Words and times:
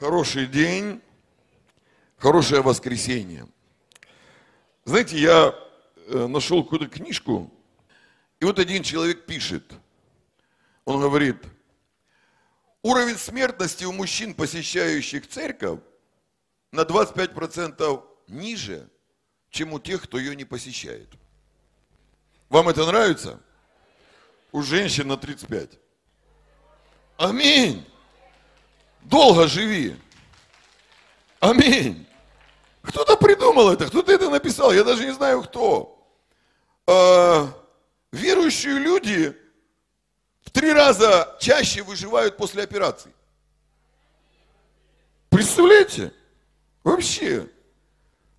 Хороший 0.00 0.46
день, 0.46 1.02
хорошее 2.16 2.62
воскресенье. 2.62 3.46
Знаете, 4.86 5.18
я 5.18 5.54
э, 6.06 6.26
нашел 6.26 6.64
какую-то 6.64 6.88
книжку, 6.88 7.52
и 8.40 8.46
вот 8.46 8.58
один 8.58 8.82
человек 8.82 9.26
пишет, 9.26 9.74
он 10.86 11.02
говорит, 11.02 11.36
уровень 12.80 13.18
смертности 13.18 13.84
у 13.84 13.92
мужчин, 13.92 14.32
посещающих 14.32 15.28
церковь, 15.28 15.80
на 16.72 16.84
25% 16.84 18.02
ниже, 18.28 18.88
чем 19.50 19.74
у 19.74 19.78
тех, 19.78 20.02
кто 20.04 20.18
ее 20.18 20.34
не 20.34 20.46
посещает. 20.46 21.10
Вам 22.48 22.70
это 22.70 22.86
нравится? 22.86 23.38
У 24.50 24.62
женщин 24.62 25.08
на 25.08 25.18
35. 25.18 25.78
Аминь. 27.18 27.86
Долго 29.02 29.48
живи. 29.48 29.96
Аминь. 31.40 32.06
Кто-то 32.82 33.16
придумал 33.16 33.70
это, 33.70 33.86
кто-то 33.86 34.12
это 34.12 34.30
написал, 34.30 34.72
я 34.72 34.84
даже 34.84 35.04
не 35.04 35.12
знаю 35.12 35.42
кто. 35.42 35.96
А, 36.86 37.48
верующие 38.12 38.78
люди 38.78 39.36
в 40.42 40.50
три 40.50 40.72
раза 40.72 41.36
чаще 41.40 41.82
выживают 41.82 42.36
после 42.36 42.62
операций. 42.62 43.12
Представляете? 45.28 46.12
Вообще. 46.82 47.48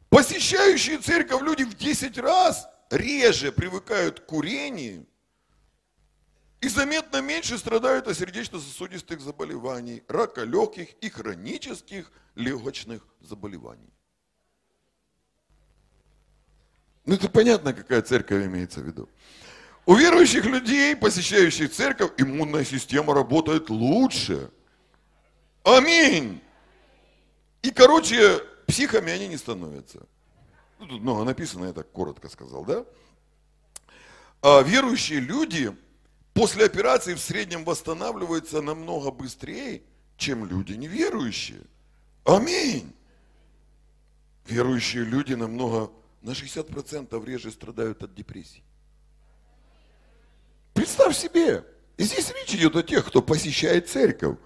Посещающие 0.09 0.97
церковь 0.97 1.41
люди 1.41 1.63
в 1.63 1.75
10 1.75 2.17
раз 2.17 2.67
реже 2.89 3.51
привыкают 3.51 4.19
к 4.19 4.25
курению 4.25 5.05
и 6.61 6.69
заметно 6.69 7.21
меньше 7.21 7.57
страдают 7.57 8.07
от 8.07 8.17
сердечно-сосудистых 8.17 9.19
заболеваний, 9.19 10.03
рака 10.07 10.43
легких 10.43 10.93
и 11.01 11.09
хронических 11.09 12.11
легочных 12.35 13.05
заболеваний. 13.19 13.89
Ну 17.05 17.15
это 17.15 17.27
понятно, 17.29 17.73
какая 17.73 18.03
церковь 18.03 18.45
имеется 18.45 18.79
в 18.79 18.83
виду. 18.83 19.09
У 19.87 19.95
верующих 19.95 20.45
людей, 20.45 20.95
посещающих 20.95 21.71
церковь, 21.71 22.11
иммунная 22.17 22.63
система 22.63 23.15
работает 23.15 23.71
лучше. 23.71 24.51
Аминь. 25.63 26.39
И, 27.63 27.71
короче, 27.71 28.39
психами 28.67 29.11
они 29.11 29.27
не 29.27 29.37
становятся. 29.37 30.05
Ну, 30.77 30.99
много 30.99 31.23
написано, 31.23 31.65
я 31.65 31.73
так 31.73 31.91
коротко 31.91 32.29
сказал, 32.29 32.65
да? 32.65 32.85
А 34.43 34.61
верующие 34.61 35.19
люди 35.19 35.75
после 36.33 36.65
операции 36.65 37.13
в 37.13 37.19
среднем 37.19 37.63
восстанавливаются 37.63 38.61
намного 38.61 39.11
быстрее, 39.11 39.83
чем 40.17 40.45
люди 40.45 40.73
неверующие. 40.73 41.61
Аминь. 42.25 42.93
Верующие 44.45 45.03
люди 45.03 45.33
намного, 45.33 45.91
на 46.21 46.31
60% 46.31 47.25
реже 47.25 47.51
страдают 47.51 48.03
от 48.03 48.13
депрессии. 48.13 48.63
Представь 50.73 51.15
себе, 51.15 51.65
и 51.97 52.03
здесь 52.03 52.31
речь 52.31 52.53
идет 52.55 52.75
о 52.75 52.83
тех, 52.83 53.05
кто 53.05 53.21
посещает 53.21 53.89
церковь. 53.89 54.37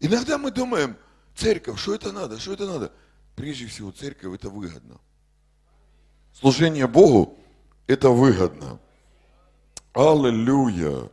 Иногда 0.00 0.38
мы 0.38 0.50
думаем, 0.50 0.96
церковь, 1.34 1.78
что 1.78 1.94
это 1.94 2.12
надо, 2.12 2.38
что 2.38 2.52
это 2.52 2.66
надо? 2.66 2.92
Прежде 3.34 3.66
всего, 3.66 3.90
церковь 3.90 4.34
это 4.34 4.50
выгодно. 4.50 5.00
Служение 6.32 6.86
Богу 6.86 7.38
это 7.86 8.10
выгодно. 8.10 8.78
Аллилуйя. 9.92 11.10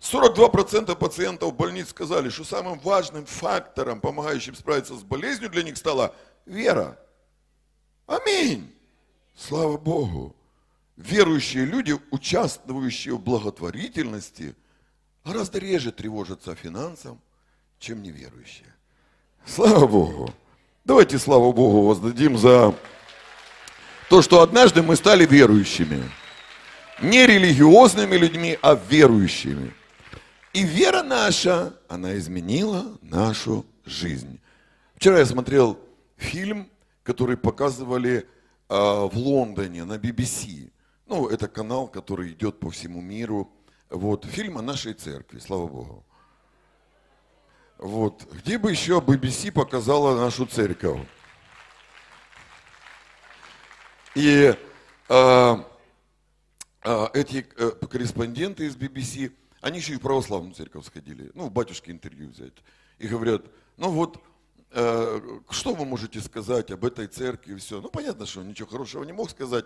42% 0.00 0.96
пациентов 0.96 1.54
больниц 1.54 1.90
сказали, 1.90 2.30
что 2.30 2.44
самым 2.44 2.78
важным 2.78 3.26
фактором, 3.26 4.00
помогающим 4.00 4.54
справиться 4.54 4.94
с 4.94 5.02
болезнью 5.02 5.50
для 5.50 5.62
них 5.62 5.76
стала 5.76 6.14
вера. 6.46 6.98
Аминь. 8.06 8.74
Слава 9.36 9.76
Богу. 9.76 10.34
Верующие 10.96 11.64
люди, 11.64 11.98
участвующие 12.10 13.14
в 13.14 13.20
благотворительности, 13.20 14.54
гораздо 15.24 15.58
реже 15.58 15.92
тревожатся 15.92 16.54
финансам, 16.54 17.20
чем 17.78 18.02
неверующие. 18.02 18.74
Слава 19.46 19.86
Богу. 19.86 20.34
Давайте 20.84 21.18
славу 21.18 21.52
Богу 21.52 21.82
воздадим 21.82 22.38
за 22.38 22.74
то, 24.08 24.22
что 24.22 24.40
однажды 24.40 24.82
мы 24.82 24.96
стали 24.96 25.26
верующими. 25.26 26.02
Не 27.02 27.26
религиозными 27.26 28.16
людьми, 28.16 28.58
а 28.60 28.74
верующими. 28.74 29.74
И 30.52 30.64
вера 30.64 31.02
наша, 31.02 31.74
она 31.88 32.16
изменила 32.16 32.98
нашу 33.02 33.64
жизнь. 33.84 34.40
Вчера 34.96 35.18
я 35.18 35.26
смотрел 35.26 35.78
фильм, 36.16 36.68
который 37.04 37.36
показывали 37.36 38.18
э, 38.18 38.24
в 38.68 39.12
Лондоне 39.14 39.84
на 39.84 39.94
BBC. 39.94 40.72
Ну, 41.06 41.28
это 41.28 41.46
канал, 41.46 41.86
который 41.86 42.32
идет 42.32 42.58
по 42.58 42.70
всему 42.70 43.00
миру. 43.00 43.52
Вот, 43.90 44.24
фильм 44.24 44.58
о 44.58 44.62
нашей 44.62 44.94
церкви, 44.94 45.38
слава 45.38 45.68
Богу. 45.68 46.04
Вот, 47.78 48.26
где 48.32 48.58
бы 48.58 48.72
еще 48.72 48.98
BBC 48.98 49.52
показала 49.52 50.16
нашу 50.16 50.46
церковь? 50.46 51.00
И 54.16 54.52
э, 55.08 55.56
э, 56.84 57.06
эти 57.14 57.46
э, 57.56 57.70
корреспонденты 57.88 58.66
из 58.66 58.76
BBC, 58.76 59.32
они 59.60 59.78
еще 59.78 59.94
и 59.94 59.96
в 59.96 60.00
православную 60.00 60.54
церковь 60.54 60.86
сходили, 60.86 61.30
ну, 61.34 61.50
батюшки 61.50 61.90
интервью 61.90 62.30
взять, 62.30 62.54
и 62.98 63.06
говорят, 63.06 63.42
ну 63.76 63.90
вот, 63.90 64.22
э, 64.72 65.20
что 65.50 65.74
вы 65.74 65.84
можете 65.84 66.20
сказать 66.20 66.70
об 66.70 66.84
этой 66.84 67.06
церкви, 67.06 67.54
и 67.54 67.56
все. 67.56 67.80
Ну, 67.80 67.88
понятно, 67.88 68.26
что 68.26 68.40
он 68.40 68.48
ничего 68.48 68.68
хорошего 68.68 69.04
не 69.04 69.12
мог 69.12 69.30
сказать. 69.30 69.64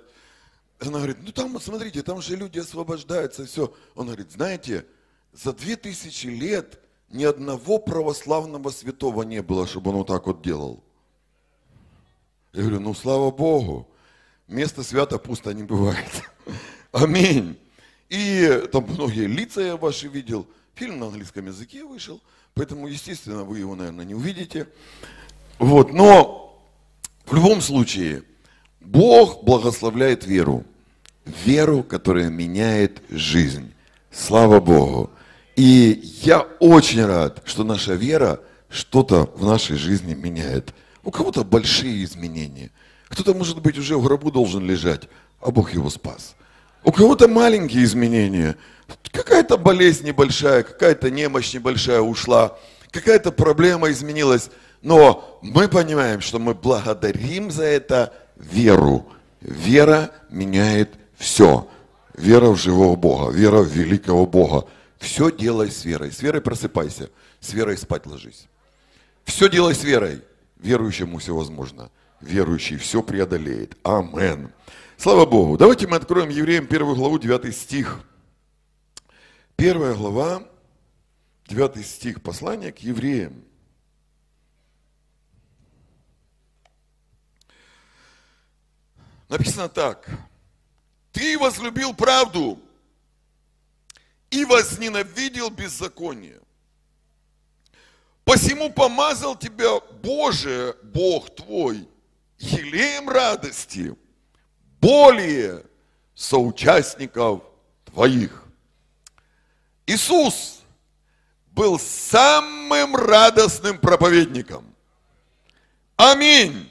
Она 0.81 0.99
говорит, 0.99 1.19
ну 1.23 1.33
там, 1.33 1.61
смотрите, 1.61 2.03
там 2.03 2.21
же 2.21 2.37
люди 2.37 2.59
освобождаются, 2.59 3.47
все. 3.47 3.75
Он 3.95 4.07
говорит, 4.07 4.33
знаете, 4.33 4.87
за 5.33 5.53
две 5.53 5.77
тысячи 5.77 6.27
лет 6.27 6.81
ни 7.11 7.25
одного 7.25 7.79
православного 7.79 8.71
святого 8.71 9.23
не 9.23 9.43
было, 9.43 9.67
чтобы 9.67 9.91
он 9.91 9.99
вот 9.99 10.09
так 10.09 10.27
вот 10.27 10.43
делал. 10.43 10.83
Я 12.53 12.63
говорю, 12.63 12.81
ну 12.81 12.95
слава 12.95 13.31
Богу 13.31 13.89
место 14.49 14.83
свято 14.83 15.19
пусто 15.19 15.53
не 15.53 15.63
бывает. 15.63 16.23
Аминь. 16.93 17.59
И 18.09 18.69
там 18.73 18.87
многие 18.89 19.27
лица 19.27 19.61
я 19.61 19.77
ваши 19.77 20.09
видел. 20.09 20.47
Фильм 20.75 20.99
на 20.99 21.07
английском 21.07 21.47
языке 21.47 21.85
вышел, 21.85 22.21
поэтому, 22.55 22.89
естественно, 22.89 23.45
вы 23.45 23.61
его, 23.61 23.75
наверное, 23.75 24.05
не 24.05 24.15
увидите. 24.15 24.67
Вот, 25.59 25.93
но 25.93 26.61
в 27.27 27.35
любом 27.35 27.61
случае, 27.61 28.23
Бог 28.81 29.45
благословляет 29.45 30.27
веру. 30.27 30.65
Веру, 31.45 31.83
которая 31.83 32.29
меняет 32.29 33.01
жизнь. 33.09 33.73
Слава 34.11 34.61
Богу. 34.61 35.11
И 35.57 36.01
я 36.23 36.41
очень 36.61 37.05
рад, 37.05 37.43
что 37.47 37.65
наша 37.65 37.95
вера 37.95 38.41
что-то 38.69 39.31
в 39.37 39.45
нашей 39.45 39.77
жизни 39.77 40.15
меняет. 40.15 40.75
У 41.03 41.11
кого-то 41.11 41.45
большие 41.45 42.05
изменения– 42.05 42.71
кто-то, 43.15 43.33
может 43.33 43.61
быть, 43.61 43.79
уже 43.79 43.97
в 43.97 44.03
гробу 44.03 44.33
должен 44.33 44.67
лежать, 44.67 45.03
а 45.41 45.53
Бог 45.53 45.73
его 45.73 45.89
спас. 45.89 46.35
У 46.85 46.93
кого-то 46.93 47.29
маленькие 47.29 47.85
изменения. 47.85 48.57
Какая-то 49.11 49.57
болезнь 49.57 50.07
небольшая, 50.07 50.63
какая-то 50.63 51.11
немощь 51.11 51.55
небольшая 51.55 52.01
ушла, 52.01 52.59
какая-то 52.91 53.33
проблема 53.33 53.91
изменилась. 53.91 54.51
Но 54.83 55.41
мы 55.41 55.69
понимаем, 55.69 56.21
что 56.21 56.39
мы 56.39 56.55
благодарим 56.55 57.51
за 57.51 57.65
это 57.65 58.13
веру. 58.37 59.07
Вера 59.41 60.11
меняет 60.29 60.91
все. 61.17 61.69
Вера 62.17 62.51
в 62.51 62.57
живого 62.57 62.97
Бога, 62.97 63.33
вера 63.33 63.63
в 63.63 63.69
великого 63.69 64.27
Бога. 64.27 64.67
Все 64.99 65.33
делай 65.33 65.71
с 65.71 65.85
верой. 65.85 66.13
С 66.13 66.23
верой 66.23 66.43
просыпайся, 66.43 67.09
с 67.41 67.53
верой 67.55 67.79
спать 67.79 68.07
ложись. 68.07 68.47
Все 69.25 69.49
делай 69.49 69.75
с 69.75 69.83
верой. 69.83 70.21
Верующему 70.59 71.19
все 71.19 71.35
возможно 71.35 71.91
верующий 72.25 72.77
все 72.77 73.03
преодолеет. 73.03 73.77
Амен. 73.83 74.51
Слава 74.97 75.27
Богу. 75.27 75.59
Давайте 75.59 75.87
мы 75.87 75.97
откроем 75.97 76.29
Евреям 76.29 76.67
первую 76.67 76.97
главу, 76.97 77.19
9 77.19 77.55
стих. 77.55 78.01
Первая 79.57 79.95
глава, 79.95 80.49
9 81.47 81.85
стих, 81.87 82.23
послание 82.23 82.73
к 82.73 82.79
евреям. 82.79 83.45
Написано 89.29 89.69
так. 89.69 90.09
Ты 91.13 91.39
возлюбил 91.39 91.93
правду 91.95 92.59
и 94.31 94.45
возненавидел 94.45 95.51
беззаконие. 95.51 96.41
Посему 98.25 98.73
помазал 98.73 99.37
тебя 99.37 99.81
Боже, 100.03 100.77
Бог 100.83 101.35
твой, 101.35 101.89
елеем 102.39 103.09
радости 103.09 103.95
более 104.85 105.63
соучастников 106.15 107.41
твоих. 107.87 108.43
Иисус 109.87 110.59
был 111.53 111.79
самым 111.79 112.95
радостным 112.95 113.79
проповедником. 113.79 114.75
Аминь. 115.97 116.71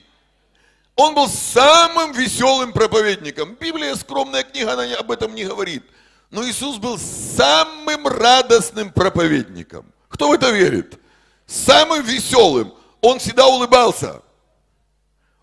Он 0.96 1.16
был 1.16 1.28
самым 1.28 2.12
веселым 2.12 2.72
проповедником. 2.72 3.56
Библия 3.56 3.96
скромная 3.96 4.44
книга, 4.44 4.74
она 4.74 4.84
об 4.96 5.10
этом 5.10 5.34
не 5.34 5.46
говорит. 5.46 5.84
Но 6.30 6.48
Иисус 6.48 6.78
был 6.78 7.00
самым 7.00 8.08
радостным 8.08 8.92
проповедником. 8.92 9.92
Кто 10.08 10.30
в 10.30 10.34
это 10.34 10.52
верит? 10.52 11.00
Самым 11.48 12.04
веселым. 12.04 12.76
Он 13.02 13.18
всегда 13.18 13.48
улыбался. 13.48 14.22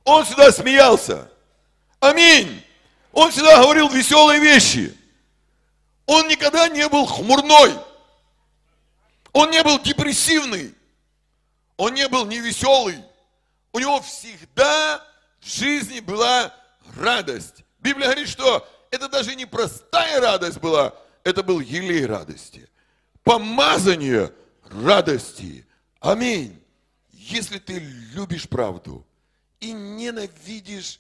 Он 0.05 0.25
всегда 0.25 0.52
смеялся. 0.52 1.31
Аминь. 2.00 2.64
Он 3.12 3.31
всегда 3.31 3.62
говорил 3.62 3.88
веселые 3.88 4.41
вещи. 4.41 4.97
Он 6.06 6.26
никогда 6.29 6.69
не 6.69 6.88
был 6.88 7.06
хмурной. 7.06 7.75
Он 9.32 9.50
не 9.50 9.62
был 9.62 9.79
депрессивный. 9.81 10.75
Он 11.76 11.94
не 11.94 12.08
был 12.08 12.26
невеселый. 12.26 12.99
У 13.73 13.79
него 13.79 14.00
всегда 14.00 15.06
в 15.41 15.47
жизни 15.47 16.00
была 16.00 16.55
радость. 16.97 17.64
Библия 17.79 18.06
говорит, 18.06 18.29
что 18.29 18.67
это 18.91 19.08
даже 19.08 19.35
не 19.35 19.46
простая 19.46 20.20
радость 20.20 20.58
была, 20.58 20.94
это 21.23 21.43
был 21.43 21.61
елей 21.61 22.06
радости. 22.06 22.69
Помазание 23.23 24.32
радости. 24.64 25.67
Аминь. 26.00 26.61
Если 27.12 27.58
ты 27.58 27.79
любишь 27.79 28.49
правду 28.49 29.06
и 29.61 29.73
ненавидишь 29.73 30.99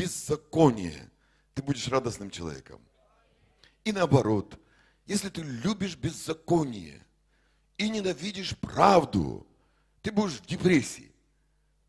беззаконие, 0.00 1.10
ты 1.54 1.62
будешь 1.62 1.88
радостным 1.88 2.30
человеком. 2.30 2.80
И 3.84 3.92
наоборот, 3.92 4.58
если 5.06 5.28
ты 5.28 5.42
любишь 5.42 5.96
беззаконие 5.96 7.04
и 7.76 7.88
ненавидишь 7.90 8.56
правду, 8.56 9.46
ты 10.00 10.10
будешь 10.10 10.38
в 10.38 10.46
депрессии, 10.46 11.12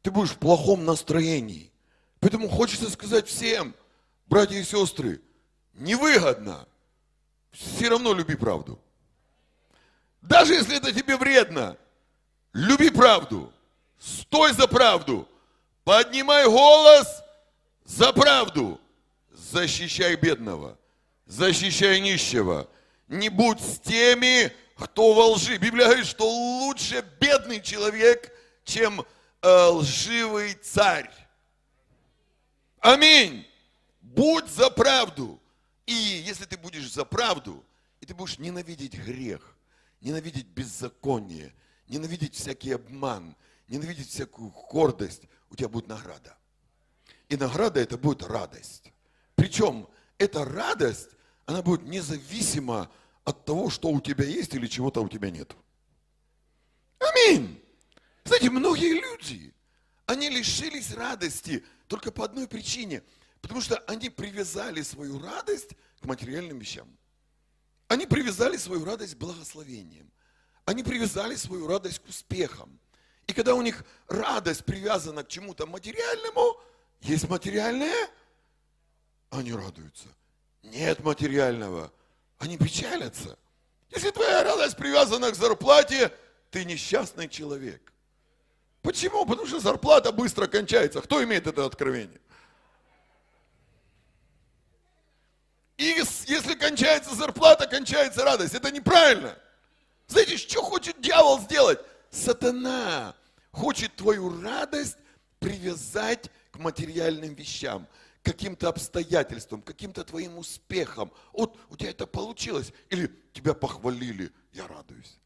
ты 0.02 0.12
будешь 0.12 0.32
в 0.32 0.40
плохом 0.40 0.84
настроении. 0.84 1.72
Поэтому 2.20 2.50
хочется 2.50 2.90
сказать 2.90 3.28
всем, 3.28 3.74
братья 4.26 4.58
и 4.58 4.64
сестры, 4.64 5.22
невыгодно, 5.74 6.68
все 7.52 7.90
равно 7.90 8.14
люби 8.14 8.36
правду. 8.36 8.80
Даже 10.22 10.54
если 10.54 10.78
это 10.78 10.92
тебе 10.92 11.16
вредно, 11.16 11.78
люби 12.54 12.90
правду, 12.90 13.54
стой 14.00 14.54
за 14.54 14.68
правду, 14.68 15.28
поднимай 15.84 16.46
голос 16.46 17.21
за 17.92 18.14
правду, 18.14 18.80
защищай 19.32 20.16
бедного, 20.16 20.80
защищай 21.26 22.00
нищего, 22.00 22.70
не 23.10 23.28
будь 23.28 23.60
с 23.60 23.80
теми, 23.80 24.52
кто 24.76 25.14
во 25.14 25.28
лжи. 25.32 25.58
Библия 25.58 25.88
говорит, 25.88 26.06
что 26.06 26.28
лучше 26.28 27.06
бедный 27.20 27.62
человек, 27.62 28.32
чем 28.64 29.06
э, 29.42 29.66
лживый 29.66 30.54
царь. 30.54 31.12
Аминь. 32.80 33.46
Будь 34.00 34.48
за 34.48 34.70
правду. 34.70 35.42
И 35.86 35.94
если 35.94 36.46
ты 36.46 36.58
будешь 36.58 36.90
за 36.94 37.04
правду, 37.04 37.64
и 38.00 38.06
ты 38.06 38.16
будешь 38.16 38.40
ненавидеть 38.40 38.94
грех, 38.94 39.58
ненавидеть 40.00 40.48
беззаконие, 40.48 41.54
ненавидеть 41.88 42.36
всякий 42.36 42.72
обман, 42.72 43.36
ненавидеть 43.68 44.10
всякую 44.10 44.50
гордость, 44.50 45.24
у 45.50 45.58
тебя 45.58 45.68
будет 45.68 45.88
награда. 45.88 46.38
И 47.32 47.38
награда 47.38 47.80
это 47.80 47.98
будет 47.98 48.24
радость. 48.24 48.92
Причем 49.36 49.88
эта 50.18 50.44
радость, 50.44 51.12
она 51.46 51.62
будет 51.62 51.84
независима 51.84 52.92
от 53.24 53.46
того, 53.46 53.70
что 53.70 53.88
у 53.88 54.02
тебя 54.02 54.26
есть 54.26 54.54
или 54.54 54.68
чего-то 54.68 55.00
у 55.00 55.08
тебя 55.08 55.30
нет. 55.30 55.56
Аминь. 57.00 57.64
Знаете, 58.26 58.50
многие 58.50 59.00
люди, 59.00 59.54
они 60.08 60.30
лишились 60.30 60.94
радости 60.94 61.64
только 61.88 62.12
по 62.12 62.26
одной 62.26 62.50
причине, 62.50 63.02
потому 63.40 63.62
что 63.62 63.78
они 63.88 64.10
привязали 64.10 64.82
свою 64.82 65.18
радость 65.18 65.70
к 66.02 66.06
материальным 66.06 66.60
вещам. 66.60 66.98
Они 67.88 68.06
привязали 68.06 68.58
свою 68.58 68.84
радость 68.84 69.16
к 69.16 69.20
благословениям. 69.20 70.12
Они 70.66 70.84
привязали 70.84 71.36
свою 71.36 71.66
радость 71.66 72.00
к 72.00 72.10
успехам. 72.10 72.78
И 73.26 73.32
когда 73.32 73.56
у 73.56 73.62
них 73.62 73.86
радость 74.10 74.66
привязана 74.66 75.24
к 75.24 75.30
чему-то 75.30 75.66
материальному, 75.66 76.60
есть 77.02 77.28
материальное, 77.30 78.10
они 79.30 79.54
радуются. 79.54 80.08
Нет 80.64 81.04
материального, 81.04 81.92
они 82.38 82.58
печалятся. 82.58 83.38
Если 83.90 84.12
твоя 84.12 84.44
радость 84.44 84.78
привязана 84.78 85.32
к 85.32 85.36
зарплате, 85.36 86.12
ты 86.50 86.64
несчастный 86.64 87.28
человек. 87.28 87.92
Почему? 88.82 89.26
Потому 89.26 89.48
что 89.48 89.60
зарплата 89.60 90.12
быстро 90.12 90.48
кончается. 90.48 91.02
Кто 91.02 91.24
имеет 91.24 91.48
это 91.48 91.66
откровение? 91.66 92.20
И 95.78 95.86
если 96.28 96.54
кончается 96.54 97.16
зарплата, 97.16 97.68
кончается 97.68 98.24
радость. 98.24 98.54
Это 98.54 98.72
неправильно. 98.72 99.38
Знаете, 100.08 100.38
что 100.38 100.62
хочет 100.62 101.02
дьявол 101.02 101.40
сделать? 101.40 101.80
Сатана 102.12 103.16
хочет 103.52 103.96
твою 103.96 104.42
радость 104.42 104.98
привязать 105.40 106.30
материальным 106.62 107.34
вещам 107.34 107.88
каким-то 108.24 108.70
обстоятельствам, 108.70 109.62
каким-то 109.62 110.04
твоим 110.04 110.38
успехом. 110.38 111.12
Вот 111.34 111.58
у 111.70 111.76
тебя 111.76 111.90
это 111.90 112.08
получилось. 112.08 112.72
Или 112.90 113.12
тебя 113.34 113.54
похвалили, 113.54 114.32
я 114.54 114.68
радуюсь. 114.68 115.18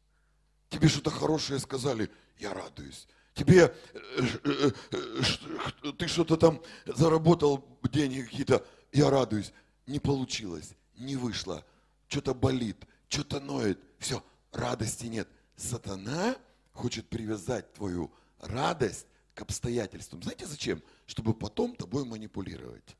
Тебе 0.68 0.88
что-то 0.88 1.10
хорошее 1.10 1.60
сказали, 1.60 2.10
я 2.38 2.52
радуюсь. 2.52 3.06
Тебе 3.34 3.74
э, 3.92 4.22
э, 4.44 4.70
э, 4.92 5.92
ты 5.92 6.08
что-то 6.08 6.36
там 6.38 6.62
заработал 6.86 7.78
деньги 7.92 8.22
какие-то, 8.22 8.66
я 8.92 9.10
радуюсь. 9.10 9.52
Не 9.86 10.00
получилось, 10.00 10.72
не 10.96 11.16
вышло, 11.16 11.64
что-то 12.08 12.34
болит, 12.34 12.78
что-то 13.08 13.38
ноет. 13.40 13.78
Все, 13.98 14.24
радости 14.52 15.06
нет. 15.06 15.28
Сатана 15.54 16.36
хочет 16.72 17.08
привязать 17.08 17.72
твою 17.74 18.10
радость 18.40 19.06
к 19.36 19.42
обстоятельствам. 19.42 20.22
Знаете 20.22 20.46
зачем? 20.46 20.82
Чтобы 21.06 21.34
потом 21.34 21.76
тобой 21.76 22.04
манипулировать. 22.04 22.96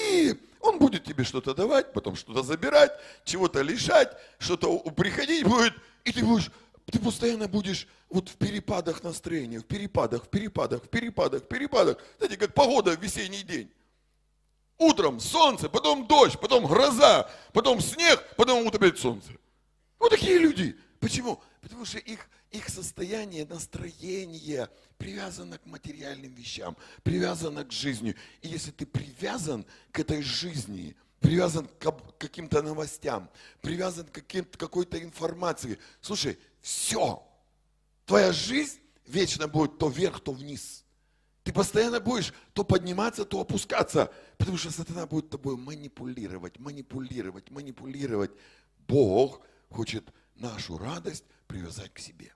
И 0.00 0.34
он 0.60 0.78
будет 0.78 1.04
тебе 1.04 1.22
что-то 1.22 1.54
давать, 1.54 1.92
потом 1.92 2.16
что-то 2.16 2.42
забирать, 2.42 2.92
чего-то 3.24 3.60
лишать, 3.60 4.16
что-то 4.38 4.78
приходить 4.90 5.44
будет, 5.44 5.74
и 6.04 6.12
ты 6.12 6.24
будешь, 6.24 6.50
ты 6.86 6.98
постоянно 6.98 7.46
будешь 7.46 7.86
вот 8.08 8.28
в 8.28 8.36
перепадах 8.36 9.02
настроения, 9.02 9.58
в 9.58 9.64
перепадах, 9.64 10.24
в 10.24 10.28
перепадах, 10.28 10.84
в 10.84 10.88
перепадах, 10.88 11.42
в 11.42 11.46
перепадах. 11.46 11.98
Знаете, 12.18 12.36
как 12.36 12.54
погода 12.54 12.96
в 12.96 13.02
весенний 13.02 13.42
день. 13.42 13.70
Утром 14.78 15.20
солнце, 15.20 15.68
потом 15.68 16.06
дождь, 16.06 16.40
потом 16.40 16.66
гроза, 16.66 17.30
потом 17.52 17.80
снег, 17.80 18.24
потом 18.36 18.66
опять 18.66 18.98
солнце. 18.98 19.32
Вот 19.98 20.10
такие 20.10 20.38
люди. 20.38 20.74
Почему? 21.00 21.42
Потому 21.60 21.84
что 21.84 21.98
их, 21.98 22.28
их 22.50 22.68
состояние, 22.68 23.46
настроение 23.46 24.68
привязано 24.98 25.58
к 25.58 25.66
материальным 25.66 26.32
вещам, 26.34 26.76
привязано 27.02 27.64
к 27.64 27.72
жизни. 27.72 28.16
И 28.42 28.48
если 28.48 28.70
ты 28.70 28.86
привязан 28.86 29.64
к 29.92 30.00
этой 30.00 30.22
жизни, 30.22 30.96
привязан 31.20 31.68
к 31.78 32.18
каким-то 32.18 32.62
новостям, 32.62 33.30
привязан 33.60 34.06
к 34.06 34.22
какой-то 34.56 35.02
информации, 35.02 35.78
слушай, 36.00 36.38
все, 36.60 37.26
твоя 38.04 38.32
жизнь 38.32 38.80
вечно 39.06 39.46
будет 39.46 39.78
то 39.78 39.88
вверх, 39.88 40.20
то 40.20 40.32
вниз. 40.32 40.84
Ты 41.44 41.52
постоянно 41.52 42.00
будешь 42.00 42.34
то 42.52 42.64
подниматься, 42.64 43.24
то 43.24 43.40
опускаться, 43.40 44.12
потому 44.36 44.58
что 44.58 44.70
сатана 44.70 45.06
будет 45.06 45.30
тобой 45.30 45.56
манипулировать, 45.56 46.58
манипулировать, 46.58 47.50
манипулировать. 47.50 48.30
Бог 48.86 49.40
хочет 49.70 50.04
нашу 50.34 50.76
радость 50.78 51.24
привязать 51.46 51.94
к 51.94 51.98
себе. 51.98 52.32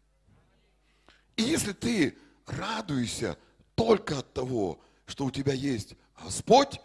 И 1.37 1.43
если 1.43 1.73
ты 1.73 2.17
радуешься 2.47 3.37
только 3.75 4.19
от 4.19 4.33
того, 4.33 4.81
что 5.07 5.25
у 5.25 5.31
тебя 5.31 5.53
есть 5.53 5.95
Господь, 6.23 6.81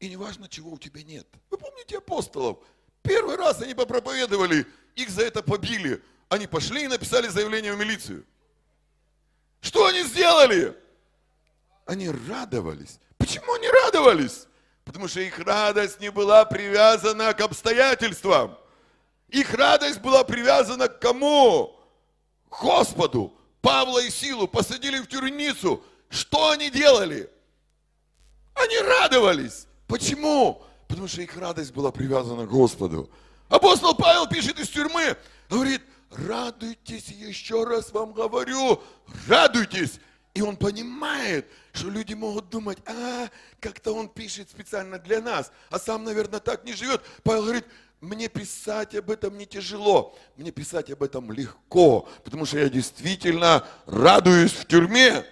и 0.00 0.08
неважно, 0.08 0.48
чего 0.48 0.72
у 0.72 0.78
тебя 0.78 1.02
нет. 1.02 1.26
Вы 1.50 1.58
помните 1.58 1.98
апостолов? 1.98 2.58
Первый 3.02 3.36
раз 3.36 3.60
они 3.62 3.74
попроповедовали, 3.74 4.66
их 4.96 5.10
за 5.10 5.22
это 5.22 5.42
побили. 5.42 6.02
Они 6.28 6.46
пошли 6.46 6.84
и 6.84 6.88
написали 6.88 7.28
заявление 7.28 7.74
в 7.74 7.78
милицию. 7.78 8.24
Что 9.60 9.86
они 9.86 10.02
сделали? 10.02 10.76
Они 11.86 12.10
радовались. 12.10 12.98
Почему 13.16 13.52
они 13.54 13.68
радовались? 13.68 14.46
Потому 14.84 15.08
что 15.08 15.20
их 15.20 15.38
радость 15.38 16.00
не 16.00 16.10
была 16.10 16.44
привязана 16.44 17.32
к 17.34 17.40
обстоятельствам. 17.40 18.58
Их 19.28 19.54
радость 19.54 20.00
была 20.00 20.24
привязана 20.24 20.88
к 20.88 20.98
кому? 20.98 21.78
Господу. 22.50 23.36
Павла 23.62 24.00
и 24.00 24.10
Силу 24.10 24.46
посадили 24.48 24.98
в 24.98 25.06
тюрьмицу. 25.06 25.82
Что 26.10 26.50
они 26.50 26.68
делали? 26.68 27.30
Они 28.54 28.76
радовались. 28.78 29.66
Почему? 29.86 30.62
Потому 30.88 31.08
что 31.08 31.22
их 31.22 31.34
радость 31.36 31.72
была 31.72 31.90
привязана 31.90 32.44
к 32.44 32.50
Господу. 32.50 33.08
Апостол 33.48 33.94
Павел 33.94 34.26
пишет 34.26 34.58
из 34.58 34.68
тюрьмы, 34.68 35.16
говорит, 35.48 35.80
радуйтесь, 36.10 37.08
еще 37.08 37.64
раз 37.64 37.92
вам 37.92 38.12
говорю, 38.12 38.82
радуйтесь. 39.28 40.00
И 40.34 40.42
он 40.42 40.56
понимает, 40.56 41.46
что 41.72 41.88
люди 41.88 42.14
могут 42.14 42.48
думать, 42.48 42.78
а, 42.86 43.28
как-то 43.60 43.92
он 43.94 44.08
пишет 44.08 44.50
специально 44.50 44.98
для 44.98 45.20
нас, 45.20 45.52
а 45.70 45.78
сам, 45.78 46.04
наверное, 46.04 46.40
так 46.40 46.64
не 46.64 46.72
живет. 46.72 47.02
Павел 47.22 47.42
говорит, 47.42 47.66
мне 48.02 48.28
писать 48.28 48.94
об 48.94 49.10
этом 49.10 49.38
не 49.38 49.46
тяжело, 49.46 50.14
мне 50.36 50.50
писать 50.50 50.90
об 50.90 51.02
этом 51.02 51.32
легко, 51.32 52.08
потому 52.24 52.44
что 52.44 52.58
я 52.58 52.68
действительно 52.68 53.64
радуюсь 53.86 54.52
в 54.52 54.66
тюрьме, 54.66 55.24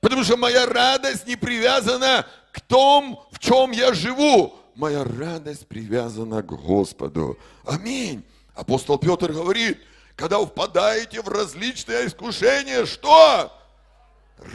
потому 0.00 0.24
что 0.24 0.36
моя 0.36 0.66
радость 0.66 1.26
не 1.26 1.36
привязана 1.36 2.26
к 2.50 2.60
тому, 2.62 3.22
в 3.30 3.38
чем 3.38 3.70
я 3.70 3.94
живу. 3.94 4.56
Моя 4.74 5.04
радость 5.04 5.68
привязана 5.68 6.42
к 6.42 6.46
Господу. 6.46 7.38
Аминь. 7.64 8.24
Апостол 8.56 8.98
Петр 8.98 9.32
говорит, 9.32 9.78
когда 10.16 10.44
впадаете 10.44 11.20
в 11.22 11.28
различные 11.28 12.06
искушения, 12.06 12.86
что? 12.86 13.52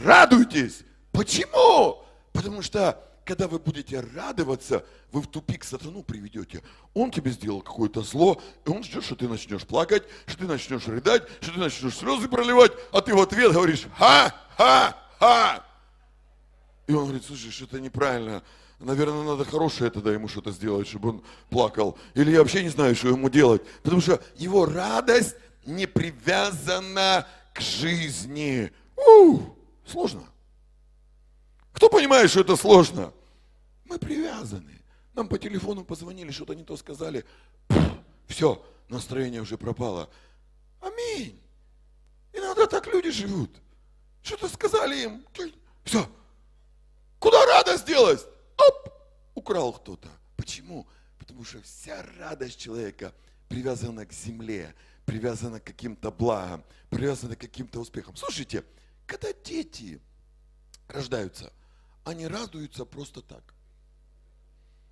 радуйтесь. 0.04 0.82
Почему? 1.12 2.02
Потому 2.32 2.62
что, 2.62 3.02
когда 3.30 3.46
вы 3.46 3.60
будете 3.60 4.00
радоваться, 4.00 4.84
вы 5.12 5.22
в 5.22 5.28
тупик 5.28 5.62
сатану 5.62 6.02
приведете. 6.02 6.64
Он 6.94 7.12
тебе 7.12 7.30
сделал 7.30 7.62
какое-то 7.62 8.02
зло, 8.02 8.42
и 8.66 8.68
он 8.68 8.82
ждет, 8.82 9.04
что 9.04 9.14
ты 9.14 9.28
начнешь 9.28 9.64
плакать, 9.64 10.02
что 10.26 10.38
ты 10.38 10.46
начнешь 10.46 10.88
рыдать, 10.88 11.22
что 11.40 11.52
ты 11.52 11.60
начнешь 11.60 11.94
слезы 11.94 12.26
проливать, 12.26 12.72
а 12.90 13.00
ты 13.00 13.14
в 13.14 13.20
ответ 13.20 13.52
говоришь 13.52 13.86
«Ха-ха-ха!» 13.96 15.64
И 16.88 16.92
он 16.92 17.04
говорит, 17.04 17.24
слушай, 17.24 17.52
что-то 17.52 17.78
неправильно. 17.78 18.42
Наверное, 18.80 19.22
надо 19.22 19.44
хорошее 19.44 19.92
тогда 19.92 20.12
ему 20.12 20.26
что-то 20.26 20.50
сделать, 20.50 20.88
чтобы 20.88 21.10
он 21.10 21.22
плакал. 21.50 21.96
Или 22.14 22.32
я 22.32 22.40
вообще 22.40 22.64
не 22.64 22.70
знаю, 22.70 22.96
что 22.96 23.10
ему 23.10 23.28
делать. 23.28 23.62
Потому 23.84 24.00
что 24.00 24.20
его 24.34 24.66
радость 24.66 25.36
не 25.64 25.86
привязана 25.86 27.28
к 27.54 27.60
жизни. 27.60 28.72
У! 28.96 29.38
Сложно. 29.86 30.24
Кто 31.74 31.88
понимает, 31.88 32.28
что 32.28 32.40
это 32.40 32.56
сложно? 32.56 33.12
Нам 35.20 35.28
по 35.28 35.38
телефону 35.38 35.84
позвонили, 35.84 36.30
что-то 36.30 36.54
не 36.54 36.64
то 36.64 36.78
сказали. 36.78 37.26
Все, 38.26 38.64
настроение 38.88 39.42
уже 39.42 39.58
пропало. 39.58 40.08
Аминь. 40.80 41.38
Иногда 42.32 42.66
так 42.66 42.86
люди 42.86 43.10
живут. 43.10 43.50
Что-то 44.22 44.48
сказали 44.48 45.02
им. 45.02 45.26
Все. 45.84 46.10
Куда 47.18 47.44
радость 47.44 47.84
делась? 47.84 48.24
Оп! 48.56 48.94
Украл 49.34 49.74
кто-то. 49.74 50.08
Почему? 50.38 50.88
Потому 51.18 51.44
что 51.44 51.60
вся 51.60 52.02
радость 52.18 52.58
человека 52.58 53.12
привязана 53.46 54.06
к 54.06 54.14
земле, 54.14 54.74
привязана 55.04 55.60
к 55.60 55.64
каким-то 55.64 56.10
благам, 56.10 56.64
привязана 56.88 57.36
к 57.36 57.40
каким-то 57.40 57.80
успехам. 57.80 58.16
Слушайте, 58.16 58.64
когда 59.04 59.34
дети 59.34 60.00
рождаются, 60.88 61.52
они 62.04 62.26
радуются 62.26 62.86
просто 62.86 63.20
так. 63.20 63.52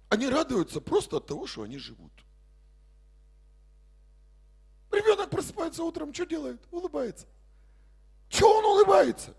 Они 0.09 0.27
радуются 0.27 0.81
просто 0.81 1.19
от 1.19 1.27
того, 1.27 1.47
что 1.47 1.63
они 1.63 1.79
живут. 1.79 2.13
Ребенок 4.91 5.29
просыпается 5.31 5.83
утром, 5.83 6.15
что 6.15 6.25
делает? 6.25 6.61
Улыбается. 6.71 7.27
Чего 8.31 8.51
он 8.59 8.65
улыбается? 8.65 9.35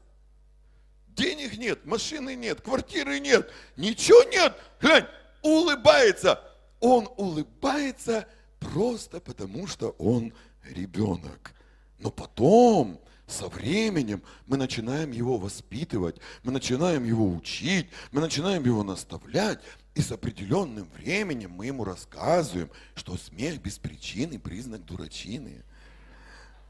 Денег 1.09 1.57
нет, 1.57 1.85
машины 1.85 2.35
нет, 2.35 2.61
квартиры 2.61 3.19
нет, 3.19 3.51
ничего 3.75 4.23
нет. 4.31 4.55
Глянь, 4.79 5.05
улыбается. 5.41 6.41
Он 6.79 7.09
улыбается 7.17 8.27
просто 8.59 9.19
потому, 9.19 9.67
что 9.67 9.89
он 9.97 10.33
ребенок. 10.63 11.53
Но 11.97 12.11
потом 12.11 13.01
со 13.27 13.47
временем 13.47 14.23
мы 14.47 14.57
начинаем 14.57 15.11
его 15.11 15.37
воспитывать, 15.37 16.17
мы 16.43 16.51
начинаем 16.51 17.03
его 17.03 17.29
учить, 17.29 17.89
мы 18.11 18.21
начинаем 18.21 18.63
его 18.63 18.83
наставлять, 18.83 19.59
и 19.99 20.01
с 20.01 20.13
определенным 20.13 20.87
временем 20.97 21.51
мы 21.51 21.65
ему 21.65 21.83
рассказываем, 21.83 22.69
что 22.95 23.17
смех 23.17 23.61
без 23.61 23.77
причины– 23.77 24.39
признак 24.43 24.85
дурачины. 24.85 25.61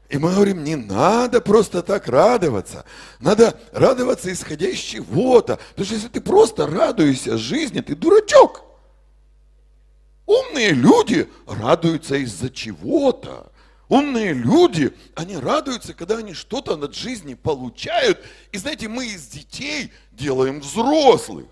И 0.08 0.18
мы 0.18 0.34
говорим, 0.34 0.64
не 0.64 0.74
надо 0.74 1.40
просто 1.40 1.84
так 1.84 2.08
радоваться. 2.08 2.84
Надо 3.20 3.56
радоваться 3.70 4.32
исходя 4.32 4.68
из 4.68 4.80
чего-то. 4.80 5.60
Потому 5.70 5.84
что 5.86 5.94
если 5.94 6.08
ты 6.08 6.20
просто 6.20 6.66
радуешься 6.66 7.38
жизни, 7.38 7.80
ты 7.80 7.94
дурачок. 7.94 8.64
Умные 10.26 10.72
люди 10.72 11.30
радуются 11.46 12.16
из-за 12.16 12.50
чего-то. 12.50 13.52
Умные 13.88 14.32
люди, 14.32 14.92
они 15.14 15.36
радуются, 15.36 15.94
когда 15.94 16.16
они 16.16 16.34
что-то 16.34 16.76
над 16.76 16.96
жизнью 16.96 17.36
получают. 17.36 18.18
И 18.50 18.58
знаете, 18.58 18.88
мы 18.88 19.06
из 19.06 19.28
детей 19.28 19.92
делаем 20.10 20.58
взрослых. 20.58 21.46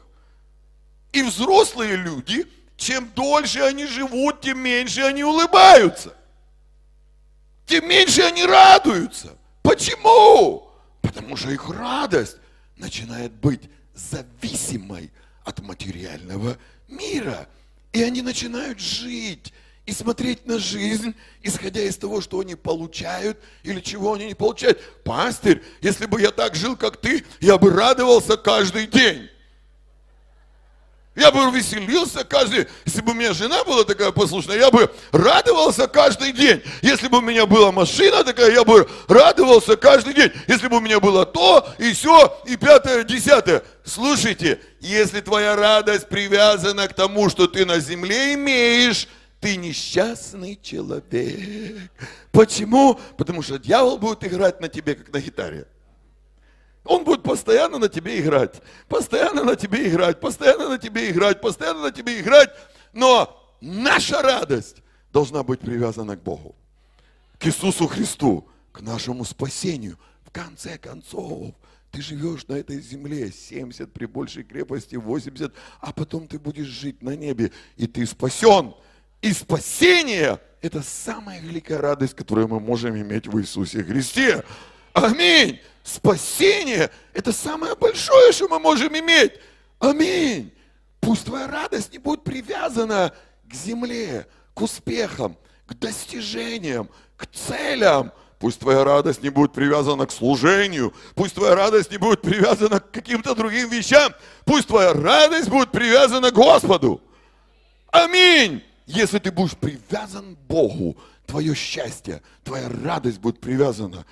И 1.12 1.22
взрослые 1.22 1.96
люди, 1.96 2.46
чем 2.76 3.10
дольше 3.14 3.60
они 3.60 3.86
живут, 3.86 4.40
тем 4.40 4.58
меньше 4.60 5.02
они 5.02 5.24
улыбаются. 5.24 6.14
Тем 7.66 7.88
меньше 7.88 8.22
они 8.22 8.44
радуются. 8.44 9.36
Почему? 9.62 10.70
Потому 11.02 11.36
что 11.36 11.50
их 11.50 11.68
радость 11.68 12.36
начинает 12.76 13.32
быть 13.32 13.62
зависимой 13.94 15.10
от 15.44 15.60
материального 15.60 16.56
мира. 16.86 17.48
И 17.92 18.02
они 18.02 18.22
начинают 18.22 18.78
жить 18.78 19.52
и 19.86 19.92
смотреть 19.92 20.46
на 20.46 20.58
жизнь, 20.58 21.14
исходя 21.42 21.80
из 21.80 21.96
того, 21.96 22.20
что 22.20 22.40
они 22.40 22.54
получают 22.54 23.38
или 23.62 23.80
чего 23.80 24.14
они 24.14 24.26
не 24.26 24.34
получают. 24.34 24.80
Пастырь, 25.02 25.62
если 25.80 26.06
бы 26.06 26.20
я 26.20 26.30
так 26.30 26.54
жил, 26.54 26.76
как 26.76 26.98
ты, 26.98 27.24
я 27.40 27.56
бы 27.56 27.70
радовался 27.70 28.36
каждый 28.36 28.86
день. 28.86 29.30
Я 31.18 31.32
бы 31.32 31.40
веселился 31.50 32.22
каждый 32.22 32.68
Если 32.84 33.00
бы 33.00 33.10
у 33.10 33.14
меня 33.14 33.32
жена 33.32 33.64
была 33.64 33.82
такая 33.82 34.12
послушная, 34.12 34.56
я 34.56 34.70
бы 34.70 34.88
радовался 35.10 35.88
каждый 35.88 36.32
день. 36.32 36.62
Если 36.80 37.08
бы 37.08 37.18
у 37.18 37.20
меня 37.20 37.44
была 37.44 37.72
машина 37.72 38.22
такая, 38.22 38.52
я 38.52 38.62
бы 38.62 38.88
радовался 39.08 39.76
каждый 39.76 40.14
день. 40.14 40.30
Если 40.46 40.68
бы 40.68 40.76
у 40.76 40.80
меня 40.80 41.00
было 41.00 41.26
то, 41.26 41.68
и 41.78 41.92
все, 41.92 42.40
и 42.46 42.56
пятое, 42.56 43.02
десятое. 43.02 43.64
Слушайте, 43.84 44.60
если 44.78 45.20
твоя 45.20 45.56
радость 45.56 46.08
привязана 46.08 46.86
к 46.86 46.94
тому, 46.94 47.28
что 47.28 47.48
ты 47.48 47.66
на 47.66 47.80
земле 47.80 48.34
имеешь, 48.34 49.08
ты 49.40 49.56
несчастный 49.56 50.56
человек. 50.62 51.90
Почему? 52.30 52.98
Потому 53.16 53.42
что 53.42 53.58
дьявол 53.58 53.98
будет 53.98 54.22
играть 54.24 54.60
на 54.60 54.68
тебе, 54.68 54.94
как 54.94 55.12
на 55.12 55.20
гитаре. 55.20 55.66
Он 56.88 57.04
будет 57.04 57.22
постоянно 57.22 57.78
на 57.78 57.90
тебе 57.90 58.18
играть, 58.18 58.62
постоянно 58.88 59.44
на 59.44 59.56
тебе 59.56 59.88
играть, 59.88 60.20
постоянно 60.20 60.70
на 60.70 60.78
тебе 60.78 61.10
играть, 61.10 61.38
постоянно 61.42 61.82
на 61.82 61.92
тебе 61.92 62.18
играть. 62.18 62.48
Но 62.94 63.38
наша 63.60 64.22
радость 64.22 64.76
должна 65.12 65.42
быть 65.42 65.60
привязана 65.60 66.16
к 66.16 66.22
Богу, 66.22 66.54
к 67.38 67.46
Иисусу 67.46 67.86
Христу, 67.88 68.48
к 68.72 68.80
нашему 68.80 69.26
спасению. 69.26 69.98
В 70.24 70.30
конце 70.30 70.78
концов, 70.78 71.54
ты 71.90 72.00
живешь 72.00 72.46
на 72.48 72.54
этой 72.54 72.80
земле 72.80 73.30
70 73.30 73.92
при 73.92 74.06
большей 74.06 74.44
крепости, 74.44 74.96
80, 74.96 75.52
а 75.80 75.92
потом 75.92 76.26
ты 76.26 76.38
будешь 76.38 76.68
жить 76.68 77.02
на 77.02 77.14
небе, 77.14 77.52
и 77.76 77.86
ты 77.86 78.06
спасен. 78.06 78.74
И 79.20 79.30
спасение– 79.34 80.40
это 80.62 80.80
самая 80.80 81.38
великая 81.42 81.80
радость, 81.80 82.14
которую 82.14 82.48
мы 82.48 82.60
можем 82.60 82.96
иметь 82.96 83.26
в 83.26 83.38
Иисусе 83.38 83.84
Христе. 83.84 84.42
Аминь. 85.04 85.60
Спасение– 85.82 86.90
это 87.14 87.32
самое 87.32 87.74
большое, 87.74 88.32
что 88.32 88.48
мы 88.48 88.58
можем 88.58 88.96
иметь. 88.96 89.32
Аминь. 89.78 90.52
Пусть 91.00 91.24
твоя 91.24 91.46
радость 91.46 91.92
не 91.92 91.98
будет 91.98 92.24
привязана 92.24 93.14
к 93.48 93.54
земле, 93.54 94.26
к 94.52 94.60
успехам, 94.60 95.36
к 95.66 95.74
достижениям, 95.74 96.90
к 97.16 97.26
целям. 97.26 98.12
Пусть 98.38 98.60
твоя 98.60 98.84
радость 98.84 99.22
не 99.22 99.30
будет 99.30 99.52
привязана 99.52 100.06
к 100.06 100.12
служению. 100.12 100.92
Пусть 101.14 101.34
твоя 101.34 101.54
радость 101.54 101.90
не 101.90 101.96
будет 101.96 102.20
привязана 102.20 102.78
к 102.78 102.90
каким-то 102.90 103.34
другим 103.34 103.68
вещам. 103.70 104.12
Пусть 104.44 104.68
твоя 104.68 104.92
радость 104.92 105.48
будет 105.48 105.70
привязана 105.70 106.30
к 106.30 106.34
Господу. 106.34 107.00
Аминь. 107.90 108.62
Если 108.86 109.18
ты 109.18 109.32
будешь 109.32 109.56
привязан 109.56 110.36
к 110.36 110.38
Богу, 110.40 110.96
твое 111.26 111.54
счастье, 111.54 112.22
твоя 112.44 112.68
радость 112.84 113.18
будет 113.18 113.40
привязана 113.40 114.06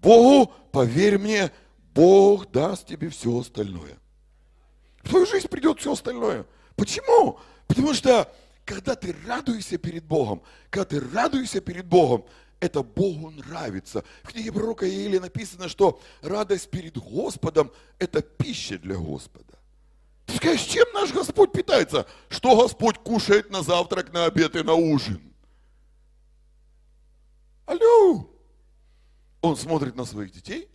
Богу, 0.00 0.52
поверь 0.72 1.18
мне, 1.18 1.50
Бог 1.94 2.50
даст 2.50 2.86
тебе 2.86 3.08
все 3.08 3.38
остальное. 3.38 3.98
В 5.02 5.08
твою 5.08 5.26
жизнь 5.26 5.48
придет 5.48 5.80
все 5.80 5.92
остальное. 5.92 6.46
Почему? 6.76 7.38
Потому 7.66 7.92
что, 7.94 8.32
когда 8.64 8.94
ты 8.94 9.14
радуешься 9.26 9.78
перед 9.78 10.04
Богом, 10.04 10.42
когда 10.70 10.84
ты 10.84 11.00
радуешься 11.00 11.60
перед 11.60 11.86
Богом, 11.86 12.24
это 12.60 12.82
Богу 12.82 13.30
нравится. 13.30 14.04
В 14.22 14.28
книге 14.28 14.52
пророка 14.52 14.88
Иилия 14.88 15.20
написано, 15.20 15.68
что 15.68 16.00
радость 16.22 16.70
перед 16.70 16.96
Господом– 16.96 17.72
это 17.98 18.22
пища 18.22 18.78
для 18.78 18.96
Господа. 18.96 19.58
Ты 20.26 20.36
скажешь, 20.36 20.62
чем 20.62 20.86
наш 20.94 21.12
Господь 21.12 21.52
питается? 21.52 22.06
Что 22.28 22.56
Господь 22.56 22.98
кушает 22.98 23.50
на 23.50 23.62
завтрак, 23.62 24.12
на 24.12 24.26
обед 24.26 24.54
и 24.54 24.62
на 24.62 24.74
ужин? 24.74 25.20
Алло! 27.66 28.31
Он 29.42 29.56
смотрит 29.56 29.96
на 29.96 30.04
своих 30.04 30.32
детей, 30.32 30.68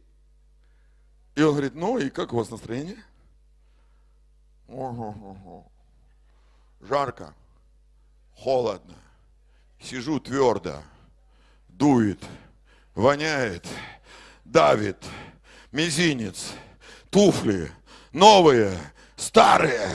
И 1.36 1.42
он 1.42 1.52
говорит, 1.52 1.74
ну 1.74 1.98
и 1.98 2.10
как 2.10 2.34
у 2.34 2.38
вас 2.38 2.50
настроение? 2.50 3.02
Ого-го-го. 4.68 5.66
Жарко, 6.82 7.34
холодно, 8.36 8.96
сижу 9.80 10.20
твердо, 10.20 10.84
дует, 11.70 12.24
воняет, 12.94 13.66
давит, 14.44 14.98
мизинец, 15.72 16.52
туфли, 17.10 17.72
новые, 18.12 18.78
старые. 19.16 19.90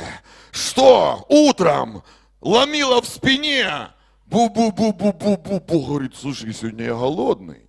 Что? 0.50 1.26
Утром 1.28 2.02
ломило 2.40 3.02
в 3.02 3.06
спине. 3.06 3.90
Бу-бу-бу-бу-бу-бу-бу. 4.26 5.86
Говорит, 5.86 6.16
слушай, 6.16 6.52
сегодня 6.54 6.86
я 6.86 6.94
голодный. 6.94 7.61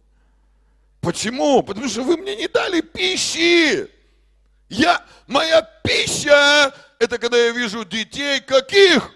Почему? 1.03 1.61
Потому 1.61 1.87
что 1.89 2.01
вы 2.03 2.17
мне 2.17 2.35
не 2.35 2.47
дали 2.47 2.81
пищи. 2.81 3.87
Я, 4.69 5.05
моя 5.27 5.61
пища, 5.83 6.73
это 6.97 7.17
когда 7.19 7.37
я 7.37 7.51
вижу 7.51 7.83
детей 7.83 8.39
каких? 8.39 9.11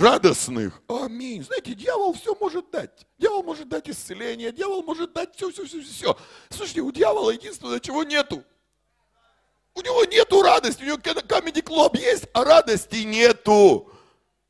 радостных. 0.00 0.80
Аминь. 0.88 1.44
Знаете, 1.44 1.74
дьявол 1.74 2.14
все 2.14 2.34
может 2.40 2.70
дать. 2.70 3.06
Дьявол 3.18 3.42
может 3.42 3.68
дать 3.68 3.88
исцеление, 3.88 4.50
дьявол 4.50 4.82
может 4.82 5.12
дать 5.12 5.36
все, 5.36 5.50
все, 5.50 5.64
все, 5.66 5.82
все. 5.82 6.16
Слушайте, 6.48 6.80
у 6.80 6.90
дьявола 6.90 7.30
единственное, 7.30 7.80
чего 7.80 8.02
нету. 8.02 8.42
У 9.74 9.82
него 9.82 10.04
нету 10.06 10.42
радости, 10.42 10.82
у 10.82 10.86
него 10.86 10.98
камеди 11.28 11.60
клуб 11.60 11.96
есть, 11.96 12.24
а 12.32 12.44
радости 12.44 13.04
нету. 13.04 13.92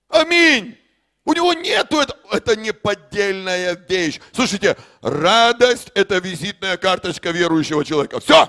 Аминь. 0.09 0.79
У 1.26 1.35
него 1.35 1.52
нету 1.52 1.99
это, 1.99 2.16
это 2.30 2.56
не 2.56 2.73
поддельная 2.73 3.76
вещь. 3.88 4.21
Слушайте, 4.33 4.76
радость 5.02 5.90
это 5.95 6.18
визитная 6.18 6.76
карточка 6.76 7.30
верующего 7.33 7.85
человека. 7.85 8.21
Все. 8.21 8.49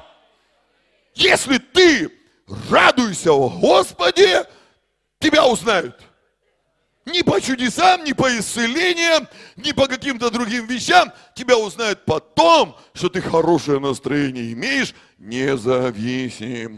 Если 1.15 1.57
ты 1.57 2.11
радуйся 2.69 3.33
о 3.33 3.49
Господе, 3.49 4.45
тебя 5.19 5.47
узнают. 5.47 5.99
Ни 7.05 7.23
по 7.23 7.41
чудесам, 7.41 8.03
ни 8.03 8.13
по 8.13 8.29
исцелениям, 8.37 9.27
ни 9.55 9.71
по 9.71 9.87
каким-то 9.87 10.29
другим 10.29 10.67
вещам. 10.67 11.11
Тебя 11.33 11.57
узнают 11.57 12.05
потом, 12.05 12.77
что 12.93 13.09
ты 13.09 13.21
хорошее 13.21 13.79
настроение 13.79 14.53
имеешь, 14.53 14.93
независимо. 15.17 16.77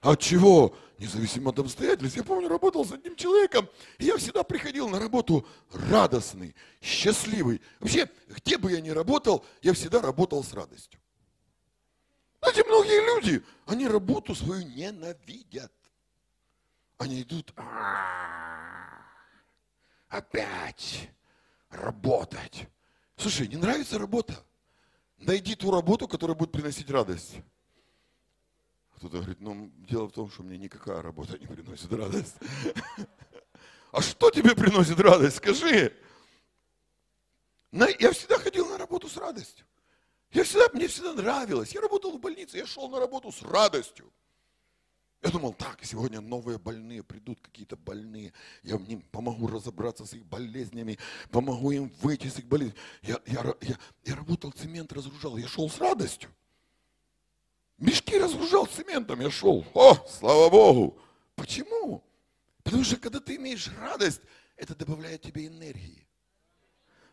От 0.00 0.20
чего? 0.20 0.74
Независимо 0.98 1.50
от 1.50 1.58
обстоятельств. 1.58 2.16
Я 2.16 2.22
помню, 2.22 2.48
работал 2.48 2.84
с 2.84 2.92
одним 2.92 3.16
человеком, 3.16 3.68
и 3.98 4.04
я 4.04 4.16
всегда 4.16 4.44
приходил 4.44 4.88
на 4.88 5.00
работу 5.00 5.46
радостный, 5.72 6.54
счастливый. 6.80 7.60
Вообще, 7.80 8.08
где 8.28 8.58
бы 8.58 8.70
я 8.70 8.80
ни 8.80 8.90
работал, 8.90 9.44
я 9.60 9.72
всегда 9.72 10.00
работал 10.00 10.44
с 10.44 10.52
радостью. 10.52 11.00
Знаете, 12.40 12.64
многие 12.64 13.04
люди, 13.06 13.44
они 13.66 13.88
работу 13.88 14.34
свою 14.34 14.66
ненавидят. 14.68 15.72
Они 16.98 17.22
идут, 17.22 17.52
опять 20.08 21.10
работать. 21.70 22.68
Слушай, 23.16 23.48
не 23.48 23.56
нравится 23.56 23.98
работа? 23.98 24.34
Найди 25.18 25.54
ту 25.56 25.70
работу, 25.70 26.06
которая 26.06 26.36
будет 26.36 26.52
приносить 26.52 26.90
радость. 26.90 27.36
Кто-то 28.96 29.18
говорит, 29.18 29.40
ну, 29.40 29.70
дело 29.88 30.08
в 30.08 30.12
том, 30.12 30.30
что 30.30 30.42
мне 30.42 30.56
никакая 30.56 31.02
работа 31.02 31.38
не 31.38 31.46
приносит 31.46 31.92
радость. 31.92 32.36
А 33.92 34.02
что 34.02 34.30
тебе 34.30 34.54
приносит 34.54 34.98
радость? 34.98 35.36
Скажи. 35.36 35.94
Я 37.72 38.12
всегда 38.12 38.38
ходил 38.38 38.68
на 38.68 38.78
работу 38.78 39.08
с 39.08 39.16
радостью. 39.16 39.66
Я 40.30 40.42
всегда, 40.42 40.66
мне 40.72 40.88
всегда 40.88 41.12
нравилось. 41.12 41.72
Я 41.72 41.80
работал 41.80 42.16
в 42.16 42.20
больнице, 42.20 42.56
я 42.56 42.66
шел 42.66 42.88
на 42.88 42.98
работу 42.98 43.30
с 43.30 43.42
радостью. 43.42 44.12
Я 45.22 45.30
думал, 45.30 45.54
так, 45.54 45.78
сегодня 45.82 46.20
новые 46.20 46.58
больные 46.58 47.02
придут, 47.02 47.40
какие-то 47.40 47.76
больные. 47.76 48.32
Я 48.62 48.76
им 48.76 49.00
помогу 49.00 49.46
разобраться 49.46 50.04
с 50.04 50.12
их 50.12 50.26
болезнями, 50.26 50.98
помогу 51.30 51.70
им 51.70 51.88
выйти 52.02 52.26
с 52.26 52.38
их 52.38 52.46
болезней. 52.46 52.76
Я, 53.02 53.18
я, 53.26 53.54
я, 53.62 53.78
я 54.04 54.16
работал, 54.16 54.52
цемент 54.52 54.92
разгружал, 54.92 55.36
я 55.36 55.48
шел 55.48 55.70
с 55.70 55.78
радостью. 55.78 56.30
Мешки 57.78 58.18
разгружал 58.18 58.66
цементом, 58.66 59.20
я 59.20 59.30
шел. 59.30 59.64
О, 59.74 59.96
слава 60.08 60.48
Богу. 60.48 60.98
Почему? 61.34 62.04
Потому 62.62 62.84
что 62.84 62.96
когда 62.96 63.20
ты 63.20 63.36
имеешь 63.36 63.68
радость, 63.80 64.20
это 64.56 64.74
добавляет 64.74 65.22
тебе 65.22 65.46
энергии. 65.46 66.04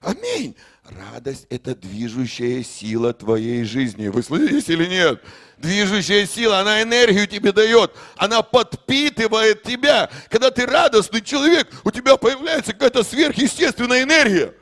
Аминь. 0.02 0.56
Радость– 0.84 1.46
это 1.50 1.76
движущая 1.76 2.64
сила 2.64 3.14
твоей 3.14 3.64
жизни. 3.64 4.08
Вы 4.08 4.24
слышите 4.24 4.74
или 4.74 4.88
нет? 4.88 5.22
Движущая 5.60 6.26
сила, 6.26 6.60
она 6.60 6.82
энергию 6.82 7.28
тебе 7.28 7.52
дает. 7.52 7.92
Она 8.16 8.42
подпитывает 8.42 9.62
тебя. 9.62 10.10
Когда 10.30 10.50
ты 10.50 10.66
радостный 10.66 11.22
человек, 11.22 11.68
у 11.84 11.92
тебя 11.92 12.18
появляется 12.18 12.74
какая-то 12.74 13.04
сверхъестественная 13.04 14.02
энергия. 14.02 14.56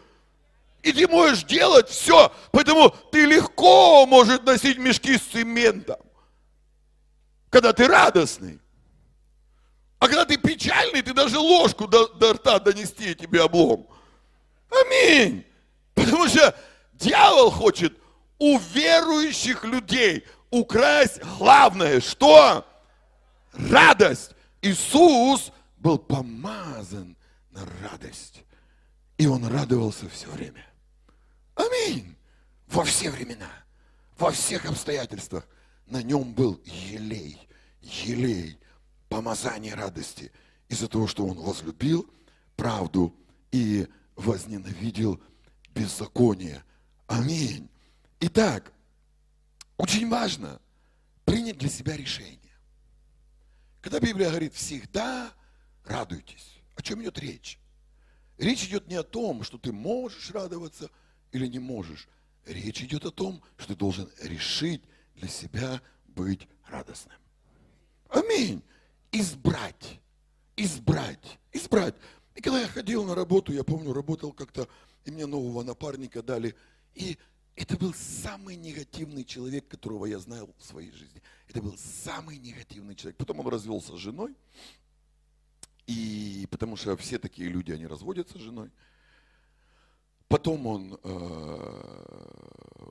И 0.81 0.93
ты 0.93 1.07
можешь 1.07 1.43
делать 1.43 1.89
все. 1.89 2.31
Поэтому 2.51 2.89
ты 3.11 3.25
легко 3.25 4.05
можешь 4.05 4.39
носить 4.41 4.77
мешки 4.77 5.17
с 5.17 5.21
цементом. 5.21 5.99
Когда 7.49 7.73
ты 7.73 7.87
радостный. 7.87 8.59
А 9.99 10.07
когда 10.07 10.23
ты 10.25 10.37
печальный, 10.37 11.01
ты 11.01 11.13
даже 11.13 11.37
ложку 11.37 11.87
до, 11.87 12.07
до 12.07 12.33
рта 12.33 12.59
донести 12.59 13.13
тебе 13.15 13.43
облом. 13.43 13.87
Аминь. 14.69 15.45
Потому 15.93 16.27
что 16.27 16.55
дьявол 16.93 17.51
хочет 17.51 17.93
у 18.37 18.57
верующих 18.57 19.65
людей 19.65 20.25
украсть 20.49 21.21
главное, 21.37 21.99
что? 21.99 22.65
Радость. 23.51 24.31
Иисус 24.61 25.51
был 25.77 25.97
помазан 25.97 27.17
на 27.51 27.65
радость. 27.81 28.43
И 29.17 29.27
он 29.27 29.45
радовался 29.45 30.07
все 30.09 30.27
время. 30.29 30.68
Аминь. 31.60 32.15
Во 32.67 32.86
все 32.86 33.12
времена, 33.12 33.50
во 34.17 34.32
всех 34.32 34.65
обстоятельствах 34.65 35.45
на 35.88 36.02
нем 36.02 36.34
был 36.34 36.62
елей, 36.63 37.38
елей, 37.82 38.58
помазание 39.10 39.74
радости 39.74 40.32
из-за 40.69 40.88
того, 40.88 41.08
что 41.08 41.26
он 41.26 41.38
возлюбил 41.38 42.10
правду 42.56 43.13
и 43.52 43.88
возненавидел 44.15 45.22
беззаконие. 45.76 46.63
Аминь. 47.08 47.69
Итак, 48.22 48.72
очень 49.78 50.08
важно 50.10 50.62
принять 51.26 51.58
для 51.58 51.69
себя 51.69 51.98
решение. 51.98 52.38
Когда 53.82 54.00
Библия 54.00 54.30
говорит 54.30 54.54
всегда 54.54 55.34
радуйтесь, 55.84 56.62
о 56.76 56.82
чем 56.82 57.02
идет 57.02 57.19
речь? 57.19 57.60
Речь 58.38 58.63
идет 58.63 58.88
не 58.88 58.95
о 58.95 59.04
том, 59.04 59.43
что 59.43 59.58
ты 59.58 59.74
можешь 59.74 60.32
радоваться 60.32 60.89
или 61.31 61.47
не 61.47 61.59
можешь. 61.59 62.07
Речь 62.45 62.81
идет 62.81 63.05
о 63.05 63.11
том, 63.11 63.41
что 63.57 63.73
ты 63.73 63.75
должен 63.75 64.09
решить 64.21 64.81
для 65.15 65.27
себя 65.27 65.81
быть 66.07 66.47
радостным. 66.67 67.17
Аминь. 68.09 68.61
Избрать. 69.11 69.99
Избрать. 70.55 71.39
Избрать. 71.51 71.95
И 72.35 72.41
когда 72.41 72.61
я 72.61 72.67
ходил 72.67 73.03
на 73.05 73.15
работу, 73.15 73.51
я 73.51 73.63
помню, 73.63 73.93
работал 73.93 74.31
как-то, 74.31 74.67
и 75.05 75.11
мне 75.11 75.25
нового 75.25 75.63
напарника 75.63 76.23
дали. 76.23 76.55
И 76.95 77.17
это 77.55 77.77
был 77.77 77.93
самый 77.93 78.55
негативный 78.55 79.25
человек, 79.25 79.67
которого 79.67 80.05
я 80.05 80.19
знал 80.19 80.49
в 80.57 80.63
своей 80.63 80.91
жизни. 80.91 81.21
Это 81.47 81.61
был 81.61 81.75
самый 81.77 82.37
негативный 82.37 82.95
человек. 82.95 83.17
Потом 83.17 83.41
он 83.41 83.47
развелся 83.47 83.95
с 83.95 83.99
женой. 83.99 84.35
И 85.85 86.47
потому 86.49 86.77
что 86.77 86.95
все 86.95 87.19
такие 87.19 87.49
люди, 87.49 87.71
они 87.71 87.87
разводятся 87.87 88.37
с 88.37 88.41
женой. 88.41 88.69
Потом 90.29 90.67
он, 90.67 90.99
э, 91.03 91.09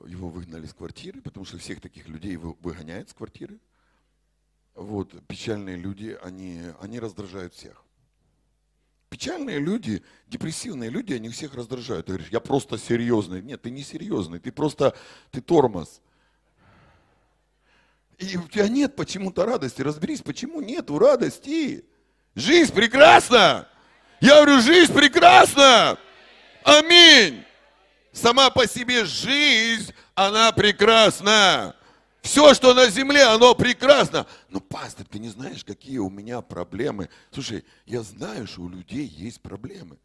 его 0.07 0.29
выгнали 0.29 0.65
с 0.65 0.73
квартиры, 0.73 1.21
потому 1.21 1.45
что 1.45 1.57
всех 1.57 1.79
таких 1.79 2.09
людей 2.09 2.35
выгоняют 2.35 3.09
с 3.09 3.13
квартиры. 3.13 3.57
Вот, 4.75 5.15
печальные 5.25 5.77
люди, 5.77 6.17
они, 6.21 6.61
они 6.81 6.99
раздражают 6.99 7.53
всех. 7.53 7.85
Печальные 9.09 9.59
люди, 9.59 10.03
депрессивные 10.27 10.89
люди, 10.89 11.13
они 11.13 11.29
всех 11.29 11.53
раздражают. 11.55 12.07
Ты 12.07 12.11
говоришь, 12.11 12.29
я 12.29 12.41
просто 12.41 12.77
серьезный. 12.77 13.41
Нет, 13.41 13.61
ты 13.61 13.71
не 13.71 13.83
серьезный, 13.83 14.39
ты 14.39 14.51
просто, 14.51 14.93
ты 15.31 15.39
тормоз. 15.39 16.01
И 18.17 18.35
у 18.35 18.49
тебя 18.49 18.67
нет 18.67 18.97
почему-то 18.97 19.45
радости. 19.45 19.81
Разберись, 19.81 20.21
почему 20.21 20.59
нету 20.59 20.99
радости. 20.99 21.85
Жизнь 22.35 22.73
прекрасна. 22.73 23.69
Я 24.19 24.43
говорю, 24.43 24.61
жизнь 24.61 24.93
прекрасна. 24.93 25.97
Аминь. 26.69 27.43
Сама 28.11 28.49
по 28.49 28.67
себе 28.67 29.05
жизнь, 29.05 29.93
она 30.13 30.51
прекрасна. 30.51 31.75
Все, 32.21 32.53
что 32.53 32.73
на 32.73 32.89
земле, 32.89 33.23
оно 33.23 33.55
прекрасно. 33.55 34.27
Но, 34.49 34.59
пастор, 34.59 35.05
ты 35.07 35.19
не 35.19 35.29
знаешь, 35.29 35.63
какие 35.63 35.97
у 35.97 36.09
меня 36.09 36.41
проблемы. 36.41 37.09
Слушай, 37.31 37.65
я 37.85 38.03
знаю, 38.03 38.45
что 38.45 38.61
у 38.61 38.69
людей 38.69 39.05
есть 39.05 39.41
проблемы. 39.41 39.97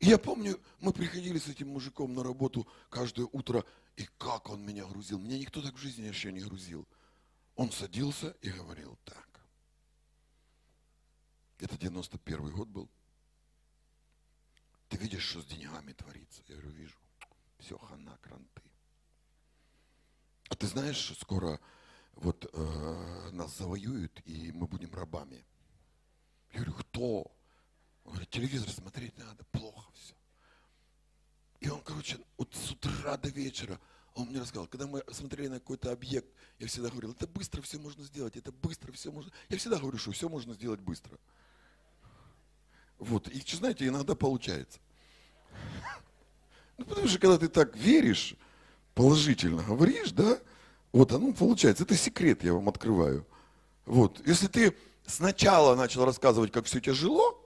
И 0.00 0.08
я 0.08 0.18
помню, 0.18 0.60
мы 0.80 0.92
приходили 0.92 1.38
с 1.38 1.48
этим 1.48 1.68
мужиком 1.68 2.12
на 2.12 2.22
работу 2.22 2.66
каждое 2.90 3.26
утро, 3.32 3.64
И 3.96 4.06
как 4.18 4.50
он 4.50 4.62
меня 4.62 4.84
грузил. 4.84 5.18
Меня 5.18 5.38
никто 5.38 5.62
так 5.62 5.74
в 5.74 5.78
жизни 5.78 6.06
еще 6.06 6.32
не 6.32 6.40
грузил. 6.40 6.86
Он 7.54 7.70
садился 7.72 8.36
и 8.42 8.50
говорил 8.50 8.98
так. 9.04 9.26
Это 11.60 11.78
91 11.78 12.50
год 12.50 12.68
был. 12.68 12.90
Ты 14.88 14.98
видишь, 14.98 15.24
что 15.24 15.42
с 15.42 15.46
деньгами 15.46 15.92
творится? 15.92 16.42
Я 16.46 16.56
говорю, 16.56 16.70
вижу. 16.70 16.96
Все, 17.58 17.76
хана, 17.78 18.16
кранты. 18.18 18.62
А 20.48 20.54
ты 20.54 20.66
знаешь, 20.66 20.96
что 20.96 21.14
скоро 21.14 21.60
вот 22.14 22.48
э, 22.52 23.30
нас 23.32 23.56
завоюют, 23.56 24.22
и 24.24 24.52
мы 24.52 24.66
будем 24.66 24.94
рабами? 24.94 25.44
Я 26.52 26.60
говорю, 26.60 26.74
кто? 26.74 27.36
Он 28.04 28.12
говорит, 28.12 28.30
телевизор 28.30 28.70
смотреть 28.70 29.16
надо, 29.18 29.44
плохо 29.50 29.90
все. 29.94 30.14
И 31.60 31.68
он, 31.68 31.82
короче, 31.82 32.18
вот 32.36 32.54
с 32.54 32.70
утра 32.70 33.16
до 33.16 33.28
вечера, 33.28 33.80
он 34.14 34.28
мне 34.28 34.40
рассказал, 34.40 34.68
когда 34.68 34.86
мы 34.86 35.02
смотрели 35.10 35.48
на 35.48 35.58
какой-то 35.58 35.90
объект, 35.90 36.28
я 36.58 36.68
всегда 36.68 36.90
говорил, 36.90 37.12
это 37.12 37.26
быстро 37.26 37.60
все 37.62 37.78
можно 37.78 38.04
сделать, 38.04 38.36
это 38.36 38.52
быстро 38.52 38.92
все 38.92 39.10
можно. 39.10 39.32
Я 39.48 39.58
всегда 39.58 39.78
говорю, 39.78 39.98
что 39.98 40.12
все 40.12 40.28
можно 40.28 40.54
сделать 40.54 40.80
быстро. 40.80 41.18
Вот, 42.98 43.28
и, 43.28 43.42
знаете, 43.54 43.86
иногда 43.86 44.14
получается. 44.14 44.78
Ну, 46.78 46.84
потому 46.84 47.08
что 47.08 47.18
когда 47.18 47.38
ты 47.38 47.48
так 47.48 47.76
веришь, 47.76 48.36
положительно 48.94 49.62
говоришь, 49.62 50.12
да, 50.12 50.38
вот 50.92 51.12
оно 51.12 51.32
получается. 51.32 51.84
Это 51.84 51.96
секрет, 51.96 52.42
я 52.42 52.54
вам 52.54 52.68
открываю. 52.68 53.26
Вот, 53.84 54.26
если 54.26 54.46
ты 54.46 54.74
сначала 55.06 55.74
начал 55.74 56.04
рассказывать, 56.04 56.52
как 56.52 56.64
все 56.64 56.80
тяжело, 56.80 57.42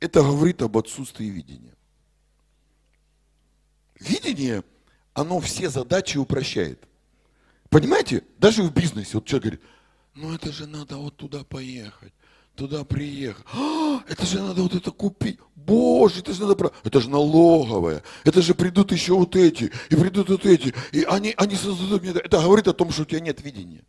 это 0.00 0.22
говорит 0.22 0.62
об 0.62 0.76
отсутствии 0.76 1.26
видения. 1.26 1.74
Видение, 3.98 4.64
оно 5.12 5.40
все 5.40 5.68
задачи 5.68 6.18
упрощает. 6.18 6.82
Понимаете? 7.68 8.24
Даже 8.38 8.62
в 8.62 8.72
бизнесе. 8.72 9.10
Вот 9.14 9.26
человек 9.26 9.44
говорит, 9.44 9.62
ну 10.14 10.34
это 10.34 10.52
же 10.52 10.66
надо 10.66 10.96
вот 10.96 11.16
туда 11.16 11.44
поехать, 11.44 12.12
туда 12.58 12.84
приехать. 12.84 13.44
А, 13.54 14.02
это 14.08 14.26
же 14.26 14.42
надо 14.42 14.62
вот 14.62 14.74
это 14.74 14.90
купить. 14.90 15.38
Боже, 15.54 16.20
это 16.20 16.32
же 16.32 16.44
надо... 16.44 16.72
Это 16.82 17.00
же 17.00 17.08
налоговая. 17.08 18.02
Это 18.24 18.42
же 18.42 18.54
придут 18.54 18.90
еще 18.92 19.14
вот 19.14 19.36
эти, 19.36 19.70
и 19.90 19.96
придут 19.96 20.28
вот 20.28 20.44
эти. 20.44 20.74
И 20.92 21.04
они, 21.04 21.34
они 21.36 21.54
создадут 21.54 22.02
мне... 22.02 22.10
Это 22.12 22.42
говорит 22.42 22.66
о 22.68 22.72
том, 22.72 22.90
что 22.90 23.02
у 23.02 23.04
тебя 23.04 23.20
нет 23.20 23.40
видения. 23.42 23.84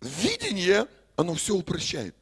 Видение, 0.00 0.86
оно 1.16 1.34
все 1.34 1.54
упрощает. 1.54 2.16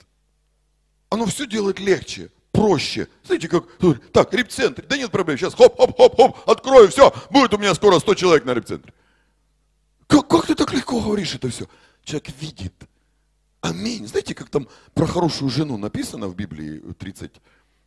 Оно 1.09 1.27
все 1.27 1.47
делает 1.47 1.81
легче 1.81 2.31
проще. 2.53 3.09
Знаете, 3.25 3.49
как, 3.49 3.65
так, 4.13 4.33
репцентр, 4.33 4.85
да 4.87 4.97
нет 4.97 5.11
проблем, 5.11 5.37
сейчас 5.37 5.55
хоп-хоп-хоп-хоп, 5.55 6.49
открою, 6.49 6.89
все, 6.89 7.13
будет 7.31 7.53
у 7.53 7.59
меня 7.59 7.75
скоро 7.75 7.99
100 7.99 8.15
человек 8.15 8.45
на 8.45 8.55
репцентре. 8.55 8.95
Как, 10.07 10.29
как 10.29 10.47
ты 10.47 10.55
так 10.55 10.73
легко 10.73 11.01
говоришь 11.01 11.35
это 11.35 11.49
все? 11.49 11.67
Человек 12.05 12.29
видит. 12.41 12.75
Аминь. 13.65 14.07
Знаете, 14.07 14.35
как 14.35 14.51
там 14.51 14.69
про 14.93 15.07
хорошую 15.07 15.49
жену 15.49 15.79
написано 15.79 16.29
в 16.29 16.37
Библии, 16.37 16.81
30 16.99 17.33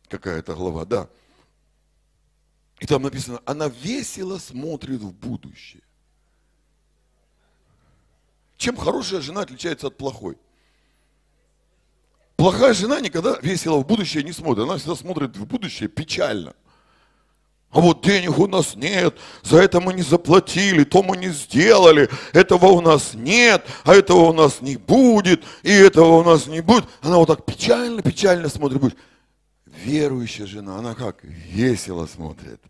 какая-то 0.08 0.56
глава, 0.56 0.84
да. 0.84 1.08
И 2.80 2.86
там 2.86 3.02
написано, 3.02 3.40
она 3.44 3.68
весело 3.68 4.38
смотрит 4.38 5.00
в 5.00 5.12
будущее. 5.12 5.84
Чем 8.56 8.76
хорошая 8.76 9.20
жена 9.20 9.42
отличается 9.42 9.86
от 9.86 9.96
плохой? 9.96 10.36
Плохая 12.34 12.74
жена 12.74 13.00
никогда 13.00 13.38
весело 13.40 13.78
в 13.78 13.86
будущее 13.86 14.24
не 14.24 14.32
смотрит. 14.32 14.64
Она 14.64 14.78
всегда 14.78 14.96
смотрит 14.96 15.36
в 15.36 15.46
будущее 15.46 15.88
печально. 15.88 16.56
А 17.70 17.80
вот 17.80 18.02
денег 18.02 18.38
у 18.38 18.46
нас 18.46 18.76
нет, 18.76 19.16
за 19.42 19.58
это 19.58 19.80
мы 19.80 19.92
не 19.92 20.00
заплатили, 20.00 20.84
то 20.84 21.02
мы 21.02 21.18
не 21.18 21.28
сделали, 21.28 22.08
этого 22.32 22.66
у 22.66 22.80
нас 22.80 23.12
нет, 23.12 23.62
а 23.84 23.94
этого 23.94 24.30
у 24.30 24.32
нас 24.32 24.62
не 24.62 24.76
будет, 24.76 25.44
и 25.62 25.70
этого 25.70 26.20
у 26.20 26.24
нас 26.24 26.46
не 26.46 26.62
будет. 26.62 26.86
Она 27.02 27.18
вот 27.18 27.26
так 27.26 27.44
печально-печально 27.44 28.48
смотрит. 28.48 28.96
Верующая 29.66 30.46
жена, 30.46 30.78
она 30.78 30.94
как? 30.94 31.22
Весело 31.22 32.06
смотрит. 32.06 32.60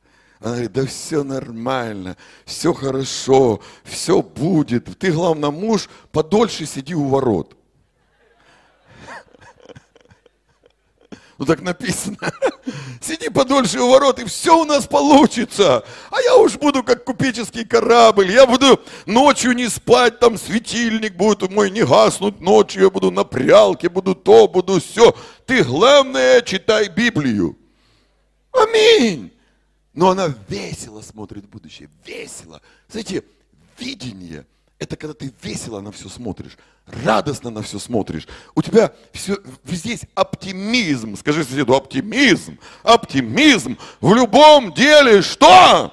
Она 0.41 0.53
говорит, 0.53 0.73
да 0.73 0.87
все 0.87 1.23
нормально, 1.23 2.17
все 2.45 2.73
хорошо, 2.73 3.61
все 3.85 4.21
будет. 4.21 4.99
Ты, 4.99 5.13
главное, 5.13 5.51
муж, 5.51 5.89
подольше 6.11 6.67
сиди 6.67 6.95
у 6.95 7.09
ворот. 7.09 7.57
Ну 11.39 11.45
так 11.47 11.63
написано. 11.63 12.19
Сиди 13.01 13.29
подольше 13.29 13.81
у 13.81 13.89
ворот, 13.89 14.19
и 14.19 14.25
все 14.25 14.61
у 14.61 14.65
нас 14.65 14.89
получится. 14.89 15.85
А 16.11 16.21
я 16.21 16.37
уж 16.37 16.57
буду 16.57 16.83
как 16.83 17.05
купеческий 17.05 17.65
корабль. 17.65 18.33
Я 18.33 18.45
буду 18.45 18.81
ночью 19.07 19.53
не 19.53 19.69
спать, 19.69 20.19
там 20.19 20.37
светильник 20.37 21.15
будет 21.15 21.49
мой 21.49 21.71
не 21.71 21.85
гаснуть 21.85 22.41
ночью. 22.41 22.83
Я 22.83 22.91
буду 22.91 23.13
на 23.13 23.23
прялке, 23.23 23.89
буду 23.89 24.17
то, 24.17 24.49
буду 24.49 24.81
все. 24.81 25.15
Ты 25.47 25.63
главное 25.63 26.43
читай 26.43 26.89
Библию. 26.89 27.57
Аминь. 28.53 29.33
Но 29.95 30.11
она 30.11 30.35
весело 30.49 31.03
смотрит 31.03 31.45
в 31.45 31.51
будущее. 31.51 31.89
Весело. 32.05 32.61
Знаете, 32.89 33.23
видение– 33.79 34.45
это 34.79 34.97
когда 34.97 35.15
ты 35.15 35.33
весело 35.43 35.81
на 35.81 35.91
все 35.91 36.09
смотришь, 36.09 36.57
радостно 36.87 37.51
на 37.51 37.63
все 37.63 37.79
смотришь. 37.79 38.29
У 38.55 38.63
тебя 38.63 38.93
все, 39.13 39.37
везде 39.65 39.99
оптимизм. 40.15 41.17
Скажи 41.17 41.45
соседу, 41.45 41.75
оптимизм, 41.75 42.59
оптимизм. 42.83 43.77
В 44.01 44.15
любом 44.15 44.73
деле 44.73 45.23
что? 45.23 45.93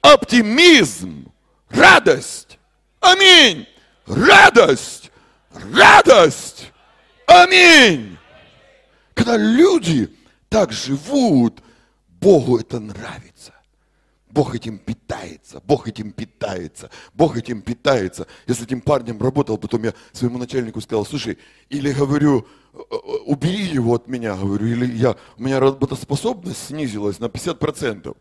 Оптимизм, 0.00 1.32
радость. 1.70 2.58
Аминь. 3.00 3.66
Радость, 4.06 5.10
радость. 5.72 6.72
Аминь. 7.26 8.18
Когда 9.14 9.36
люди 9.36 10.14
так 10.48 10.72
живут, 10.72 11.62
Богу 12.08 12.58
это 12.58 12.78
нравится. 12.78 13.31
Бог 14.32 14.54
этим 14.54 14.78
питается, 14.78 15.60
Бог 15.66 15.88
этим 15.88 16.10
питается, 16.10 16.90
Бог 17.12 17.36
этим 17.36 17.60
питается. 17.60 18.26
Я 18.46 18.54
с 18.54 18.62
этим 18.62 18.80
парнем 18.80 19.20
работал, 19.20 19.58
потом 19.58 19.84
я 19.84 19.92
своему 20.12 20.38
начальнику 20.38 20.80
сказал, 20.80 21.04
слушай, 21.04 21.38
или 21.68 21.92
говорю, 21.92 22.46
«Э, 22.72 22.78
э, 22.78 22.96
убери 23.26 23.64
его 23.64 23.94
от 23.94 24.08
меня, 24.08 24.34
говорю, 24.34 24.66
или 24.66 24.96
я, 24.96 25.16
у 25.36 25.42
меня 25.42 25.60
работоспособность 25.60 26.68
снизилась 26.68 27.18
на 27.18 27.26
50%. 27.26 28.16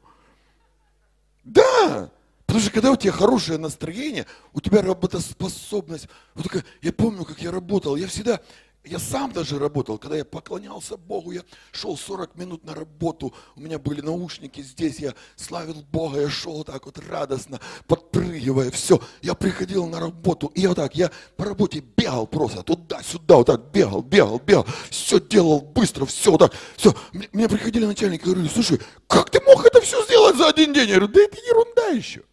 Да, 1.45 2.11
потому 2.45 2.59
что 2.59 2.71
когда 2.71 2.91
у 2.91 2.97
тебя 2.97 3.13
хорошее 3.13 3.57
настроение, 3.57 4.25
у 4.51 4.59
тебя 4.59 4.81
работоспособность, 4.81 6.09
вот 6.35 6.43
такая, 6.43 6.65
я 6.81 6.91
помню, 6.91 7.23
как 7.23 7.41
я 7.41 7.51
работал, 7.51 7.95
я 7.95 8.07
всегда, 8.07 8.41
я 8.83 8.97
сам 8.97 9.31
даже 9.31 9.59
работал, 9.59 9.97
когда 9.97 10.17
я 10.17 10.25
поклонялся 10.25 10.97
Богу, 10.97 11.31
я 11.31 11.43
шел 11.71 11.95
40 11.95 12.35
минут 12.35 12.63
на 12.63 12.73
работу, 12.73 13.33
у 13.55 13.61
меня 13.61 13.77
были 13.77 14.01
наушники 14.01 14.61
здесь, 14.61 14.99
я 14.99 15.13
славил 15.35 15.83
Бога, 15.91 16.21
я 16.21 16.29
шел 16.29 16.63
так 16.63 16.85
вот 16.85 16.97
радостно, 17.07 17.59
подпрыгивая, 17.87 18.71
все. 18.71 18.99
Я 19.21 19.35
приходил 19.35 19.85
на 19.85 19.99
работу, 19.99 20.47
и 20.55 20.65
вот 20.65 20.77
так, 20.77 20.95
я 20.95 21.11
по 21.37 21.45
работе 21.45 21.83
бегал 21.95 22.25
просто 22.25 22.63
туда-сюда, 22.63 23.35
вот 23.37 23.47
так 23.47 23.71
бегал, 23.71 24.01
бегал, 24.01 24.39
бегал, 24.39 24.65
все 24.89 25.19
делал 25.19 25.61
быстро, 25.61 26.05
все 26.05 26.31
вот 26.31 26.39
так, 26.39 26.53
все. 26.75 26.95
Мне 27.33 27.47
приходили 27.47 27.85
начальники 27.85 28.23
говорили, 28.23 28.47
слушай, 28.47 28.81
как 29.07 29.29
ты 29.29 29.41
мог 29.41 29.63
это 29.63 29.79
все 29.81 30.03
сделать 30.05 30.37
за 30.37 30.47
один 30.47 30.73
день? 30.73 30.89
Я 30.89 30.95
говорю, 30.95 31.13
да 31.13 31.21
это 31.21 31.37
ерунда 31.37 31.87
еще. 31.89 32.23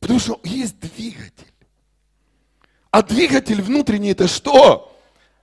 Потому 0.00 0.18
что 0.18 0.40
есть 0.42 0.80
двигатель. 0.80 1.46
А 2.90 3.02
двигатель 3.02 3.62
внутренний 3.62 4.10
это 4.10 4.26
что? 4.26 4.96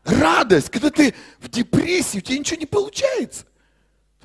Радость. 0.03 0.69
Когда 0.69 0.89
ты 0.89 1.13
в 1.39 1.49
депрессии, 1.49 2.17
у 2.17 2.21
тебя 2.21 2.39
ничего 2.39 2.59
не 2.59 2.65
получается. 2.65 3.45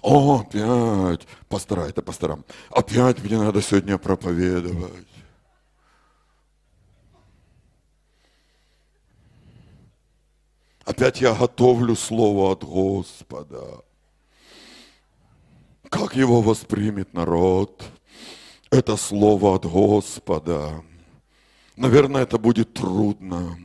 О, 0.00 0.40
опять, 0.40 1.28
пастора, 1.48 1.82
это 1.82 2.02
пасторам. 2.02 2.44
Опять 2.70 3.22
мне 3.22 3.38
надо 3.38 3.62
сегодня 3.62 3.98
проповедовать. 3.98 5.06
Опять 10.84 11.20
я 11.20 11.34
готовлю 11.34 11.94
слово 11.94 12.52
от 12.52 12.64
Господа. 12.64 13.84
Как 15.88 16.16
его 16.16 16.40
воспримет 16.40 17.14
народ? 17.14 17.84
Это 18.70 18.96
слово 18.96 19.54
от 19.54 19.66
Господа. 19.66 20.82
Наверное, 21.76 22.22
это 22.22 22.38
будет 22.38 22.74
трудно. 22.74 23.58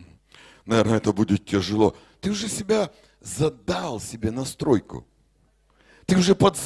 Наверное, 0.66 0.98
это 0.98 1.14
будет 1.14 1.46
тяжело. 1.46 1.96
Ты 2.22 2.32
уже 2.32 2.48
себя 2.48 2.92
задал 3.22 4.00
себе 4.00 4.32
настройку. 4.32 5.06
Ты 6.06 6.18
уже 6.18 6.36
под, 6.36 6.58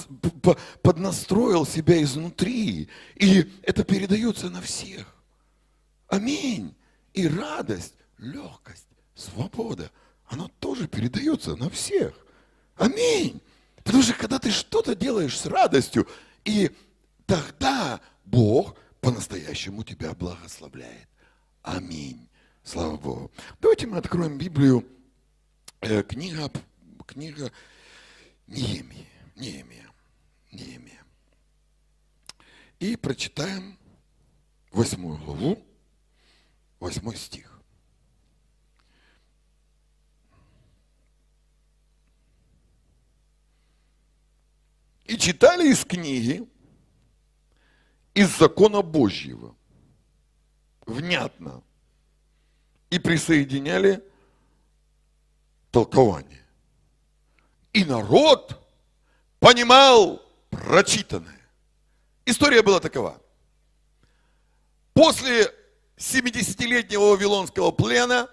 под, 0.42 0.60
поднастроил 0.82 1.66
себя 1.66 2.02
изнутри. 2.04 2.90
И 3.16 3.52
это 3.64 3.84
передается 3.84 4.50
на 4.50 4.62
всех. 4.62 5.16
Аминь. 6.08 6.76
И 7.14 7.28
радость, 7.28 7.96
легкость, 8.18 8.88
свобода, 9.16 9.92
она 10.28 10.48
тоже 10.60 10.88
передается 10.88 11.56
на 11.56 11.70
всех. 11.70 12.14
Аминь. 12.76 13.42
Потому 13.84 14.04
что 14.04 14.14
когда 14.14 14.40
ты 14.40 14.52
что-то 14.52 14.96
делаешь 14.96 15.38
с 15.38 15.46
радостью, 15.46 16.08
И 16.44 16.72
тогда 17.26 18.02
Бог 18.26 18.76
по-настоящему 19.00 19.84
тебя 19.84 20.14
благословляет. 20.14 21.11
Аминь. 21.62 22.28
Слава 22.64 22.98
Богу. 22.98 23.32
Давайте 23.60 23.88
мы 23.88 23.98
откроем 23.98 24.38
Библию. 24.38 24.86
Э, 25.82 26.04
книга, 26.04 26.52
книга 27.06 27.52
Неемии. 28.48 29.08
Неемия. 29.36 29.90
Неемия. 30.52 31.04
И 32.80 32.96
прочитаем 32.96 33.78
восьмую 34.72 35.18
главу, 35.18 35.64
восьмой 36.80 37.16
стих. 37.16 37.62
И 45.06 45.18
читали 45.18 45.70
из 45.70 45.84
книги, 45.84 46.48
из 48.14 48.38
закона 48.38 48.82
Божьего, 48.82 49.56
внятно, 50.86 51.64
и 52.90 53.00
присоединяли 53.00 54.04
толкование. 55.72 56.46
И 57.74 57.86
народ 57.86 58.62
понимал 59.40 60.22
прочитанное. 60.50 61.42
История 62.26 62.62
была 62.62 62.80
такова. 62.80 63.20
После 64.94 65.52
70-летнего 65.98 67.12
Вавилонского 67.12 67.72
плена 67.72 68.30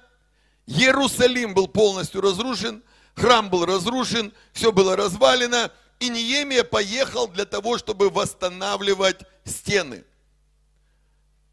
Иерусалим 0.66 1.54
был 1.54 1.68
полностью 1.68 2.20
разрушен, 2.20 2.82
храм 3.14 3.48
был 3.48 3.64
разрушен, 3.64 4.34
все 4.52 4.72
было 4.72 4.96
развалено, 4.96 5.72
и 6.00 6.08
Неемия 6.08 6.64
поехал 6.64 7.28
для 7.28 7.44
того, 7.44 7.78
чтобы 7.78 8.10
восстанавливать 8.10 9.20
стены. 9.44 10.04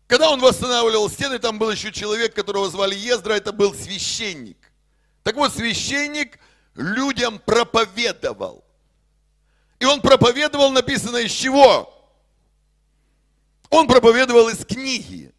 Когда 0.07 0.29
он 0.29 0.39
восстанавливал 0.39 1.09
стены, 1.09 1.39
там 1.39 1.57
был 1.57 1.71
еще 1.71 1.91
человек, 1.91 2.35
которого 2.35 2.69
звали 2.69 2.95
Ездра, 2.95 3.33
это 3.33 3.51
был 3.51 3.73
священник. 3.73 4.57
Так 5.23 5.35
вот, 5.35 5.53
священник 5.53 6.39
людям 6.75 7.39
проповедовал. 7.39 8.63
И 9.79 9.85
он 9.85 10.01
проповедовал, 10.01 10.71
написано 10.71 11.17
из 11.17 11.31
чего? 11.31 11.91
Он 13.69 13.87
проповедовал 13.87 14.49
из 14.49 14.63
книги. 14.63 15.33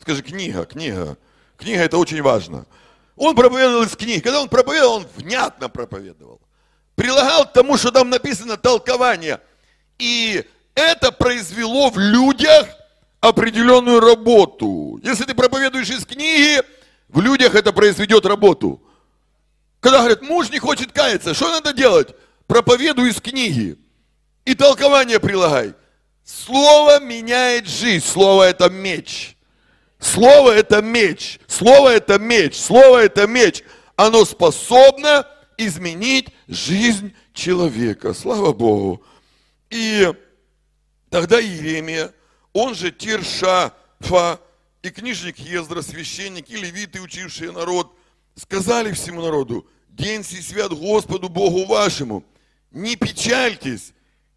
Скажи, 0.00 0.22
книга, 0.22 0.64
книга. 0.64 1.18
Книга 1.58 1.82
это 1.82 1.98
очень 1.98 2.22
важно. 2.22 2.66
Он 3.14 3.36
проповедовал 3.36 3.82
из 3.82 3.94
книги. 3.94 4.20
Когда 4.20 4.40
он 4.40 4.48
проповедовал, 4.48 4.96
он 4.96 5.06
внятно 5.16 5.68
проповедовал. 5.68 6.40
Прилагал 6.94 7.46
к 7.46 7.52
тому, 7.52 7.76
что 7.76 7.90
там 7.90 8.08
написано 8.08 8.56
толкование. 8.56 9.40
И 9.98 10.44
это 10.74 11.12
произвело 11.12 11.90
в 11.90 11.98
людях 11.98 12.66
определенную 13.20 14.00
работу. 14.00 15.00
Если 15.02 15.24
ты 15.24 15.34
проповедуешь 15.34 15.90
из 15.90 16.04
книги, 16.04 16.62
в 17.08 17.20
людях 17.20 17.54
это 17.54 17.72
произведет 17.72 18.26
работу. 18.26 18.82
Когда 19.80 19.98
говорят, 19.98 20.22
муж 20.22 20.50
не 20.50 20.58
хочет 20.58 20.92
каяться, 20.92 21.34
что 21.34 21.50
надо 21.50 21.72
делать? 21.72 22.14
Проповедуй 22.46 23.10
из 23.10 23.20
книги. 23.20 23.76
И 24.44 24.54
толкование 24.54 25.20
прилагай. 25.20 25.74
Слово 26.24 27.00
меняет 27.00 27.66
жизнь. 27.66 28.04
Слово 28.04 28.44
это 28.44 28.68
меч. 28.68 29.36
Слово 29.98 30.52
это 30.52 30.82
меч. 30.82 31.40
Слово 31.46 31.90
это 31.90 32.18
меч. 32.18 32.56
Слово 32.56 33.04
это 33.04 33.26
меч. 33.26 33.62
Оно 33.96 34.24
способно 34.24 35.26
изменить 35.56 36.28
жизнь 36.46 37.14
человека. 37.34 38.14
Слава 38.14 38.52
Богу. 38.52 39.02
И 39.70 40.12
тогда 41.10 41.40
Иеремия 41.40 42.12
он 42.58 42.74
же 42.74 42.90
Тиршафа, 42.90 44.40
и 44.82 44.90
книжник 44.90 45.38
Ездра, 45.38 45.80
священник 45.80 46.50
и 46.50 46.56
левиты, 46.56 47.00
учившие 47.00 47.52
народ, 47.52 47.96
сказали 48.34 48.92
всему 48.92 49.22
народу, 49.22 49.66
день 49.88 50.24
сей 50.24 50.42
свят 50.42 50.72
Господу 50.72 51.28
Богу 51.28 51.66
вашему, 51.66 52.24
не 52.72 52.96
печальтесь 52.96 53.92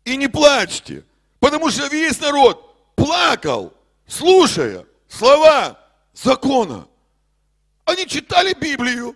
и 0.05 0.15
не 0.17 0.27
плачьте, 0.27 1.03
потому 1.39 1.71
что 1.71 1.87
весь 1.87 2.19
народ 2.19 2.95
плакал, 2.95 3.73
слушая 4.07 4.85
слова 5.07 5.79
закона. 6.13 6.87
Они 7.85 8.05
читали 8.07 8.53
Библию, 8.53 9.15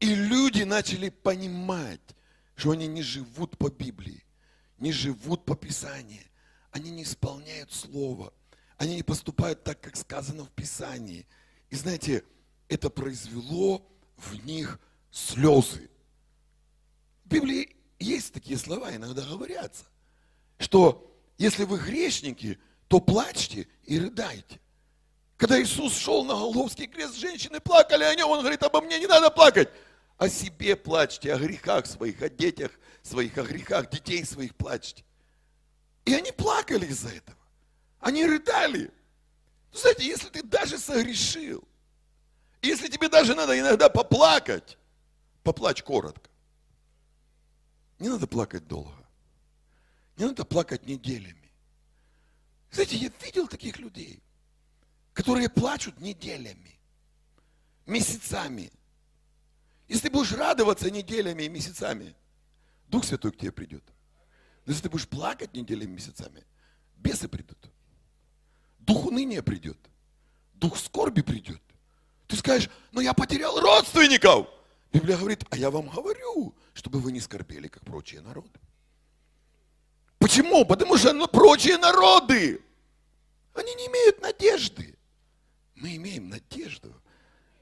и 0.00 0.14
люди 0.14 0.62
начали 0.62 1.10
понимать, 1.10 2.00
что 2.54 2.70
они 2.70 2.86
не 2.86 3.02
живут 3.02 3.58
по 3.58 3.68
Библии, 3.68 4.24
не 4.78 4.92
живут 4.92 5.44
по 5.44 5.56
Писанию, 5.56 6.24
они 6.70 6.90
не 6.90 7.02
исполняют 7.02 7.72
Слово, 7.72 8.32
они 8.78 8.96
не 8.96 9.02
поступают 9.02 9.64
так, 9.64 9.80
как 9.80 9.96
сказано 9.96 10.44
в 10.44 10.50
Писании. 10.50 11.26
И 11.70 11.76
знаете, 11.76 12.24
это 12.68 12.90
произвело 12.90 13.86
в 14.16 14.44
них 14.44 14.78
слезы. 15.10 15.90
В 17.24 17.28
Библии 17.28 17.76
есть 17.98 18.32
такие 18.32 18.58
слова, 18.58 18.94
иногда 18.94 19.22
говорятся, 19.22 19.84
что 20.58 21.02
если 21.38 21.64
вы 21.64 21.78
грешники, 21.78 22.58
то 22.88 23.00
плачьте 23.00 23.66
и 23.84 23.98
рыдайте. 23.98 24.60
Когда 25.36 25.60
Иисус 25.60 25.96
шел 25.96 26.24
на 26.24 26.34
Голговский 26.34 26.86
крест, 26.86 27.16
женщины 27.16 27.60
плакали 27.60 28.04
о 28.04 28.14
нем, 28.14 28.30
он 28.30 28.40
говорит, 28.40 28.62
обо 28.62 28.80
мне 28.80 28.98
не 28.98 29.06
надо 29.06 29.30
плакать. 29.30 29.68
О 30.16 30.30
себе 30.30 30.76
плачьте, 30.76 31.34
о 31.34 31.38
грехах 31.38 31.86
своих, 31.86 32.22
о 32.22 32.30
детях 32.30 32.70
своих, 33.02 33.36
о 33.36 33.42
грехах 33.42 33.90
детей 33.90 34.24
своих 34.24 34.54
плачьте. 34.54 35.04
И 36.06 36.14
они 36.14 36.32
плакали 36.32 36.86
из-за 36.86 37.08
этого. 37.08 37.35
Они 38.00 38.24
рыдали. 38.24 38.90
Ну, 39.72 39.78
знаете, 39.78 40.06
если 40.06 40.28
ты 40.28 40.42
даже 40.42 40.78
согрешил, 40.78 41.66
если 42.62 42.88
тебе 42.88 43.08
даже 43.08 43.34
надо 43.34 43.58
иногда 43.58 43.88
поплакать, 43.88 44.78
поплачь 45.42 45.82
коротко. 45.82 46.30
Не 47.98 48.08
надо 48.08 48.26
плакать 48.26 48.66
долго. 48.66 49.06
Не 50.16 50.26
надо 50.26 50.44
плакать 50.44 50.86
неделями. 50.86 51.52
Знаете, 52.70 52.96
я 52.96 53.10
видел 53.22 53.46
таких 53.46 53.78
людей, 53.78 54.22
которые 55.12 55.48
плачут 55.48 56.00
неделями, 56.00 56.78
месяцами. 57.86 58.72
Если 59.88 60.08
ты 60.08 60.10
будешь 60.10 60.32
радоваться 60.32 60.90
неделями 60.90 61.44
и 61.44 61.48
месяцами, 61.48 62.14
Дух 62.88 63.04
Святой 63.04 63.32
к 63.32 63.38
тебе 63.38 63.52
придет. 63.52 63.84
Но 64.64 64.72
если 64.72 64.84
ты 64.84 64.90
будешь 64.90 65.08
плакать 65.08 65.54
неделями, 65.54 65.92
месяцами, 65.92 66.44
бесы 66.96 67.28
придут. 67.28 67.45
Уныния 69.16 69.42
придет. 69.42 69.78
Дух 70.56 70.76
скорби 70.76 71.22
придет. 71.22 71.62
Ты 72.26 72.36
скажешь, 72.36 72.68
ну 72.92 73.00
я 73.00 73.14
потерял 73.14 73.58
родственников. 73.58 74.46
Библия 74.92 75.16
говорит, 75.16 75.42
а 75.48 75.56
я 75.56 75.70
вам 75.70 75.88
говорю, 75.88 76.54
чтобы 76.74 76.98
вы 76.98 77.12
не 77.12 77.20
скорбели, 77.20 77.68
как 77.68 77.82
прочие 77.82 78.20
народы. 78.20 78.60
Почему? 80.18 80.66
Потому 80.66 80.98
что 80.98 81.14
ну, 81.14 81.26
прочие 81.28 81.78
народы, 81.78 82.60
они 83.54 83.74
не 83.76 83.86
имеют 83.86 84.20
надежды. 84.20 84.94
Мы 85.76 85.96
имеем 85.96 86.28
надежду. 86.28 86.92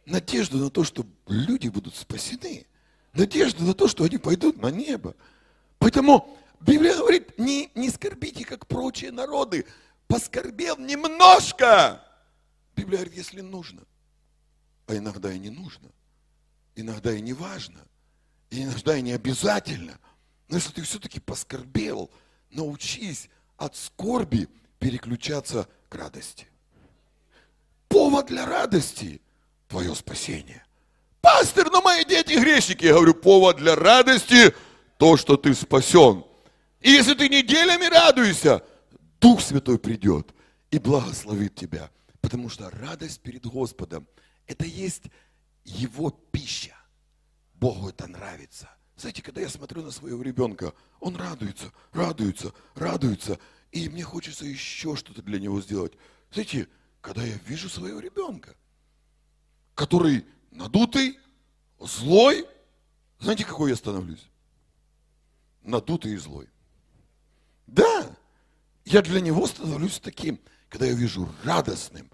Надежду 0.06 0.58
на 0.58 0.70
то, 0.70 0.82
что 0.82 1.06
люди 1.28 1.68
будут 1.68 1.94
спасены. 1.94 2.66
Надежду 3.12 3.62
на 3.62 3.74
то, 3.74 3.86
что 3.86 4.02
они 4.02 4.18
пойдут 4.18 4.60
на 4.60 4.72
небо. 4.72 5.14
Поэтому 5.78 6.36
Библия 6.60 6.96
говорит, 6.96 7.38
не, 7.38 7.70
не 7.76 7.90
скорбите, 7.90 8.44
как 8.44 8.66
прочие 8.66 9.12
народы. 9.12 9.66
Поскорбел 10.06 10.76
немножко. 10.76 12.02
Библия 12.76 12.98
говорит, 12.98 13.16
если 13.16 13.40
нужно. 13.40 13.82
А 14.86 14.96
иногда 14.96 15.32
и 15.32 15.38
не 15.38 15.50
нужно. 15.50 15.90
Иногда 16.76 17.12
и 17.12 17.20
не 17.20 17.32
важно. 17.32 17.80
И 18.50 18.62
иногда 18.62 18.96
и 18.96 19.02
не 19.02 19.12
обязательно. 19.12 19.98
Но 20.48 20.56
если 20.56 20.72
ты 20.72 20.82
все-таки 20.82 21.20
поскорбел, 21.20 22.10
научись 22.50 23.28
от 23.56 23.76
скорби 23.76 24.48
переключаться 24.78 25.68
к 25.88 25.94
радости. 25.94 26.46
Повод 27.88 28.26
для 28.26 28.44
радости– 28.44 29.20
твое 29.68 29.94
спасение. 29.94 30.64
Пастор, 31.20 31.70
но 31.70 31.80
мои 31.80 32.04
дети 32.04 32.32
грешники. 32.34 32.84
Я 32.84 32.94
говорю, 32.94 33.14
повод 33.14 33.56
для 33.56 33.74
радости– 33.76 34.54
то, 34.98 35.16
что 35.16 35.36
ты 35.36 35.54
спасен. 35.54 36.24
И 36.80 36.90
если 36.90 37.14
ты 37.14 37.28
неделями 37.28 37.86
радуешься, 37.86 38.62
Дух 39.24 39.40
Святой 39.40 39.78
придет 39.78 40.34
и 40.70 40.78
благословит 40.78 41.54
тебя. 41.54 41.90
Потому 42.20 42.50
что 42.50 42.68
радость 42.68 43.22
перед 43.22 43.46
Господом– 43.46 44.06
это 44.46 44.66
есть 44.66 45.04
Его 45.64 46.10
пища. 46.10 46.76
Богу 47.54 47.88
это 47.88 48.06
нравится. 48.06 48.68
Знаете, 48.98 49.22
когда 49.22 49.40
я 49.40 49.48
смотрю 49.48 49.80
на 49.80 49.92
своего 49.92 50.20
ребенка, 50.20 50.74
он 51.00 51.16
радуется, 51.16 51.72
радуется, 51.92 52.52
радуется, 52.74 53.38
и 53.72 53.88
мне 53.88 54.02
хочется 54.02 54.44
еще 54.44 54.94
что-то 54.94 55.22
для 55.22 55.40
него 55.40 55.58
сделать. 55.62 55.94
Знаете, 56.30 56.68
когда 57.00 57.22
я 57.22 57.38
вижу 57.46 57.70
своего 57.70 58.00
ребенка, 58.00 58.54
который 59.74 60.26
надутый, 60.50 61.18
злой, 61.80 62.46
знаете, 63.20 63.46
какой 63.46 63.70
я 63.70 63.76
становлюсь? 63.76 64.28
Надутый 65.62 66.12
и 66.12 66.18
злой. 66.18 66.46
Да, 67.66 68.14
я 68.84 69.02
для 69.02 69.20
него 69.20 69.46
становлюсь 69.46 69.98
таким, 69.98 70.38
когда 70.68 70.86
я 70.86 70.92
вижу 70.92 71.28
радостным, 71.44 72.10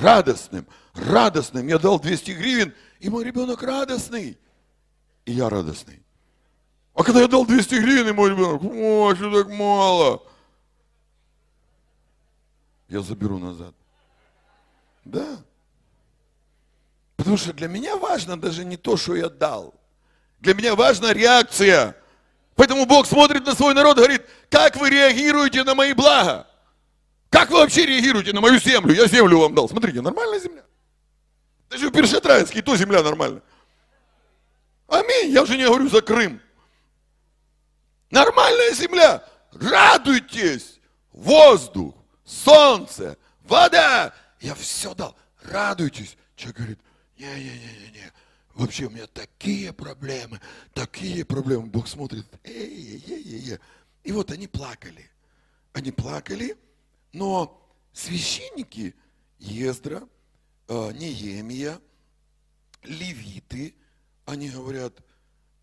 радостным, 0.00 0.66
радостным. 0.94 1.66
Я 1.68 1.78
дал 1.78 1.98
200 1.98 2.30
гривен, 2.32 2.74
и 3.00 3.08
мой 3.08 3.24
ребенок 3.24 3.62
радостный. 3.62 4.38
И 5.24 5.32
я 5.32 5.48
радостный. 5.48 6.02
А 6.94 7.04
когда 7.04 7.20
я 7.20 7.28
дал 7.28 7.46
200 7.46 7.74
гривен, 7.76 8.08
и 8.08 8.12
мой 8.12 8.30
ребенок, 8.30 8.62
о, 8.62 9.14
что 9.14 9.42
так 9.42 9.52
мало? 9.52 10.22
Я 12.88 13.00
заберу 13.00 13.38
назад. 13.38 13.74
Да. 15.04 15.38
Потому 17.16 17.36
что 17.36 17.52
для 17.52 17.68
меня 17.68 17.96
важно 17.96 18.38
даже 18.38 18.64
не 18.64 18.76
то, 18.76 18.96
что 18.96 19.14
я 19.14 19.30
дал. 19.30 19.74
Для 20.40 20.54
меня 20.54 20.74
важна 20.74 21.14
реакция. 21.14 21.96
Поэтому 22.54 22.86
Бог 22.86 23.06
смотрит 23.06 23.46
на 23.46 23.54
свой 23.54 23.74
народ 23.74 23.96
и 23.96 24.00
говорит, 24.00 24.26
как 24.50 24.76
вы 24.76 24.90
реагируете 24.90 25.64
на 25.64 25.74
мои 25.74 25.92
блага? 25.92 26.46
Как 27.30 27.50
вы 27.50 27.58
вообще 27.58 27.86
реагируете 27.86 28.32
на 28.32 28.40
мою 28.40 28.60
землю? 28.60 28.94
Я 28.94 29.06
землю 29.06 29.38
вам 29.38 29.54
дал. 29.54 29.68
Смотрите, 29.68 30.02
нормальная 30.02 30.38
земля. 30.38 30.62
Даже 31.70 31.88
в 31.88 31.92
Першетраинске 31.92 32.60
то 32.60 32.76
земля 32.76 33.02
нормальная. 33.02 33.42
Аминь. 34.86 35.30
Я 35.32 35.42
уже 35.42 35.56
не 35.56 35.64
говорю 35.64 35.88
за 35.88 36.02
Крым. 36.02 36.42
Нормальная 38.10 38.72
земля. 38.72 39.24
Радуйтесь. 39.52 40.78
Воздух, 41.12 41.94
солнце, 42.24 43.16
вода. 43.40 44.12
Я 44.40 44.54
все 44.54 44.94
дал. 44.94 45.16
Радуйтесь. 45.42 46.16
Человек 46.36 46.56
говорит, 46.56 46.78
не-не-не-не, 47.18 48.12
вообще 48.54 48.86
у 48.86 48.90
меня 48.90 49.06
такие 49.06 49.72
проблемы, 49.72 50.40
такие 50.72 51.24
проблемы. 51.24 51.66
Бог 51.66 51.88
смотрит, 51.88 52.26
эй-эй-эй-эй. 52.44 53.58
И 54.04 54.12
вот 54.12 54.30
они 54.30 54.46
плакали. 54.46 55.10
Они 55.72 55.90
плакали, 55.90 56.56
но 57.12 57.58
священники 57.92 58.94
Ездра, 59.38 60.06
э, 60.68 60.92
Неемия, 60.92 61.80
левиты, 62.82 63.74
они 64.26 64.50
говорят, 64.50 65.02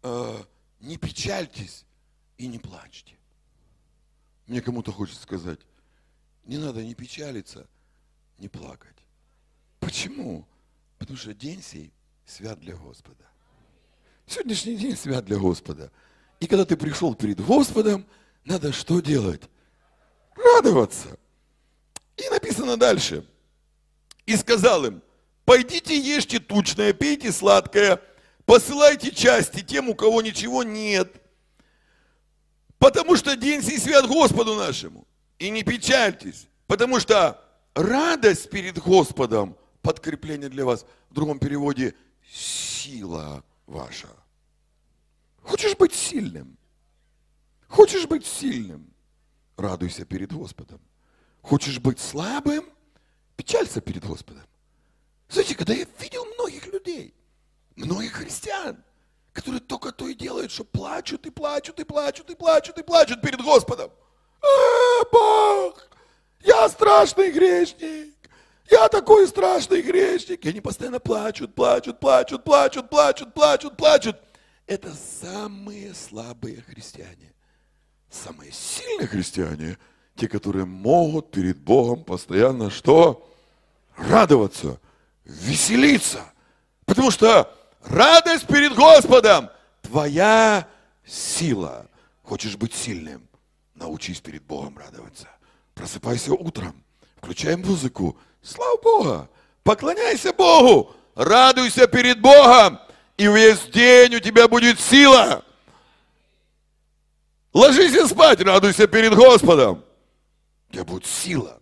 э, 0.04 0.44
не 0.80 0.98
печальтесь 0.98 1.86
и 2.38 2.48
не 2.48 2.60
плачьте. 2.60 3.18
Мне 4.48 4.62
кому-то 4.62 4.92
хочется 4.92 5.22
сказать, 5.22 5.60
не 6.46 6.58
надо 6.58 6.84
не 6.84 6.96
печалиться, 6.96 7.68
не 8.40 8.48
плакать. 8.48 8.98
Почему? 9.80 10.48
Потому 10.98 11.18
что 11.18 11.34
день 11.34 11.62
сей 11.62 11.94
свят 12.30 12.60
для 12.60 12.76
Господа. 12.76 13.26
Сегодняшний 14.28 14.76
день 14.76 14.96
свят 14.96 15.26
для 15.26 15.38
Господа. 15.38 15.92
И 16.40 16.48
когда 16.48 16.64
ты 16.64 16.78
пришел 16.78 17.16
перед 17.16 17.42
Господом, 17.42 18.06
надо 18.46 18.72
что 18.72 19.00
делать? 19.00 19.42
Радоваться. 20.36 21.18
И 22.18 22.30
написано 22.30 22.78
дальше. 22.78 23.26
И 24.26 24.36
сказал 24.38 24.86
им, 24.86 25.02
пойдите 25.46 25.98
ешьте 25.98 26.40
тучное, 26.40 26.94
пейте 26.94 27.32
сладкое, 27.32 28.00
посылайте 28.46 29.12
части 29.12 29.62
тем, 29.62 29.90
у 29.90 29.96
кого 29.96 30.22
ничего 30.22 30.64
нет. 30.64 31.12
Потому 32.78 33.16
что 33.16 33.36
день 33.36 33.64
сей 33.64 33.80
свят 33.80 34.06
Господу 34.08 34.56
нашему. 34.56 35.08
И 35.40 35.50
не 35.50 35.64
печальтесь, 35.64 36.48
потому 36.68 37.00
что 37.00 37.44
радость 37.74 38.50
перед 38.50 38.78
Господом– 38.78 39.58
подкрепление 39.82 40.50
для 40.50 40.66
вас. 40.66 40.86
В 41.10 41.14
другом 41.16 41.40
переводе– 41.40 41.96
сила 42.32 43.44
ваша. 43.66 44.10
Хочешь 45.42 45.76
быть 45.78 45.94
сильным? 45.94 46.58
Хочешь 47.68 48.08
быть 48.08 48.26
сильным? 48.26 48.94
Радуйся 49.58 50.06
перед 50.06 50.32
Господом. 50.32 50.82
Хочешь 51.42 51.80
быть 51.80 52.00
слабым? 52.00 52.66
Печалься 53.36 53.82
перед 53.82 54.06
Господом. 54.06 54.44
Знаете, 55.30 55.56
когда 55.56 55.74
я 55.74 55.86
видел 56.00 56.26
многих 56.26 56.68
людей, 56.68 57.14
многих 57.76 58.14
христиан, 58.14 58.84
которые 59.34 59.62
только 59.62 59.92
то 59.92 60.08
и 60.08 60.14
делают, 60.14 60.52
что 60.52 60.64
плачут 60.64 61.26
и 61.26 61.30
плачут 61.30 61.80
и 61.80 61.84
плачут 61.84 62.30
и 62.30 62.36
плачут 62.36 62.78
и 62.78 62.84
плачут 62.84 63.22
перед 63.22 63.42
Господом. 63.42 63.92
А, 64.42 65.06
Бог, 65.12 65.88
я 66.42 66.68
страшный 66.70 67.32
грешник. 67.32 68.19
Я 68.70 68.88
такой 68.88 69.28
страшный 69.28 69.82
грешник. 69.82 70.46
И 70.46 70.50
они 70.50 70.62
постоянно 70.62 71.00
плачут, 71.00 71.56
плачут, 71.56 72.00
плачут, 72.00 72.44
плачут, 72.44 72.90
плачут, 72.90 73.34
плачут, 73.34 73.78
плачут. 73.78 74.18
Это 74.68 74.94
самые 75.22 75.94
слабые 75.94 76.62
христиане. 76.62 77.34
Самые 78.12 78.52
сильные 78.52 79.08
христиане, 79.08 79.78
те, 80.16 80.28
которые 80.28 80.66
могут 80.66 81.32
перед 81.32 81.58
Богом 81.58 82.04
постоянно 82.04 82.70
что? 82.70 83.28
Радоваться, 83.96 84.80
веселиться. 85.26 86.24
Потому 86.86 87.12
что 87.12 87.56
радость 87.84 88.48
перед 88.48 88.74
Господом– 88.76 89.50
твоя 89.82 90.68
сила. 91.06 91.88
Хочешь 92.24 92.58
быть 92.58 92.74
сильным? 92.74 93.28
Научись 93.76 94.20
перед 94.20 94.44
Богом 94.44 94.78
радоваться. 94.78 95.28
Просыпайся 95.74 96.34
утром, 96.34 96.84
включай 97.18 97.56
музыку, 97.56 98.18
Слава 98.50 98.78
Богу! 98.82 99.28
Поклоняйся 99.64 100.34
Богу! 100.34 100.96
Радуйся 101.14 101.86
перед 101.86 102.20
Богом! 102.20 102.80
И 103.16 103.28
весь 103.28 103.62
день 103.72 104.16
у 104.16 104.20
тебя 104.20 104.48
будет 104.48 104.80
сила! 104.80 105.44
Ложись 107.54 108.10
спать, 108.10 108.42
радуйся 108.42 108.88
перед 108.88 109.14
Господом! 109.14 109.84
У 110.70 110.74
тебя 110.74 110.84
будет 110.84 111.06
сила. 111.06 111.60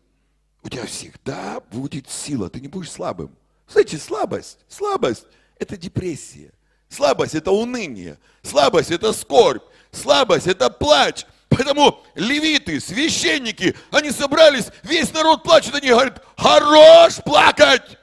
У 0.64 0.70
тебя 0.70 0.86
всегда 0.86 1.60
будет 1.72 2.10
сила. 2.10 2.50
Ты 2.50 2.62
не 2.62 2.68
будешь 2.68 2.92
слабым. 2.92 3.36
Знаете, 3.68 3.98
слабость, 3.98 4.60
слабость– 4.70 5.26
это 5.60 5.76
депрессия. 5.76 6.54
Слабость– 6.90 7.36
это 7.36 7.52
уныние. 7.52 8.18
Слабость– 8.44 8.92
это 8.92 9.12
скорбь. 9.12 9.64
Слабость– 9.92 10.48
это 10.48 10.70
плач. 10.70 11.26
Поэтому 11.50 12.04
левиты, 12.16 12.80
священники, 12.80 13.76
они 13.92 14.12
собрались, 14.12 14.66
весь 14.84 15.14
народ 15.14 15.44
плачет, 15.44 15.76
они 15.76 15.90
говорят, 15.90 16.24
хорош 16.36 17.16
плакать. 17.24 17.98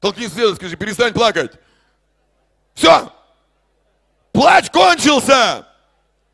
Толкни 0.00 0.26
следом, 0.28 0.56
скажи, 0.56 0.76
перестань 0.76 1.12
плакать. 1.12 1.52
Все. 2.74 3.12
Плач 4.32 4.70
кончился. 4.70 5.66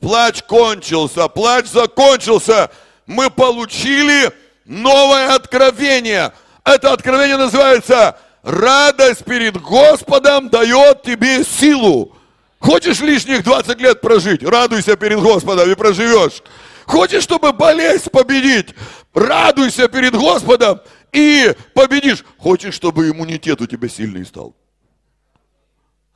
Плач 0.01 0.43
кончился, 0.43 1.27
плач 1.29 1.67
закончился. 1.67 2.71
Мы 3.07 3.31
получили 3.31 4.31
новое 4.65 5.35
откровение. 5.35 6.33
Это 6.65 6.93
откровение 6.93 7.37
называется 7.37 8.19
«Радость 8.43 9.25
перед 9.25 9.61
Господом 9.61 10.49
дает 10.49 11.03
тебе 11.03 11.43
силу». 11.45 12.16
Хочешь 12.59 13.01
лишних 13.01 13.45
20 13.45 13.81
лет 13.81 14.01
прожить? 14.01 14.43
Радуйся 14.43 14.97
перед 14.97 15.21
Господом 15.21 15.71
и 15.71 15.75
проживешь. 15.75 16.43
Хочешь, 16.85 17.23
чтобы 17.23 17.53
болезнь 17.53 18.11
победить? 18.11 18.75
Радуйся 19.13 19.89
перед 19.89 20.15
Господом 20.15 20.81
и 21.13 21.55
победишь. 21.75 22.25
Хочешь, 22.39 22.75
чтобы 22.75 23.11
иммунитет 23.11 23.61
у 23.61 23.67
тебя 23.67 23.89
сильный 23.89 24.25
стал? 24.25 24.57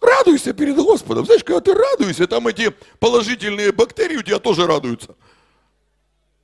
Радуйся 0.00 0.52
перед 0.54 0.76
Господом. 0.76 1.26
Знаешь, 1.26 1.44
когда 1.44 1.60
ты 1.60 1.74
радуешься, 1.74 2.26
там 2.26 2.46
эти 2.46 2.70
положительные 2.98 3.72
бактерии 3.72 4.16
у 4.16 4.22
тебя 4.22 4.38
тоже 4.38 4.66
радуются. 4.66 5.14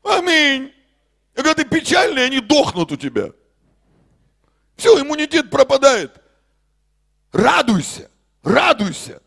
Аминь. 0.02 0.72
А 1.34 1.36
когда 1.36 1.54
ты 1.54 1.64
печальный, 1.64 2.26
они 2.26 2.40
дохнут 2.40 2.92
у 2.92 2.96
тебя. 2.96 3.30
Все, 4.76 5.00
иммунитет 5.00 5.50
пропадает. 5.50 6.12
Радуйся, 7.32 8.10
радуйся. 8.42 9.22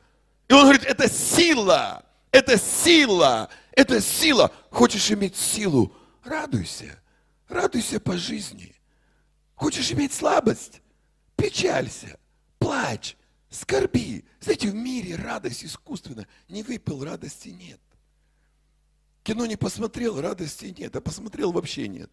И 0.50 0.54
он 0.54 0.64
говорит, 0.64 0.84
это 0.84 1.08
сила, 1.08 2.04
это 2.32 2.58
сила, 2.58 3.50
это 3.72 4.02
сила. 4.02 4.52
Хочешь 4.72 5.12
иметь 5.12 5.36
силу? 5.36 5.96
Радуйся, 6.24 7.00
радуйся 7.48 8.00
по 8.00 8.18
жизни. 8.18 8.76
Хочешь 9.54 9.92
иметь 9.92 10.12
слабость? 10.12 10.82
Печалься, 11.36 12.20
плачь, 12.58 13.16
скорби. 13.50 14.26
Знаете, 14.40 14.70
в 14.70 14.74
мире 14.74 15.16
радость 15.16 15.64
искусственна. 15.64 16.28
Не 16.48 16.64
выпил, 16.64 17.04
радости 17.04 17.50
нет. 17.50 17.80
Кино 19.22 19.46
не 19.46 19.56
посмотрел, 19.56 20.20
радости 20.20 20.74
нет, 20.76 20.96
а 20.96 21.02
посмотрел 21.02 21.52
вообще 21.52 21.88
нет. 21.88 22.10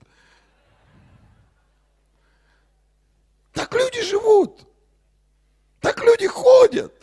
Так 3.55 3.73
люди 3.73 4.03
живут. 4.03 4.67
Так 5.81 6.05
люди 6.05 6.27
ходят. 6.27 6.96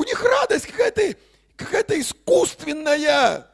У 0.00 0.04
них 0.04 0.24
радость 0.24 0.66
какая-то 0.66 1.14
какая 1.56 2.00
искусственная, 2.00 3.46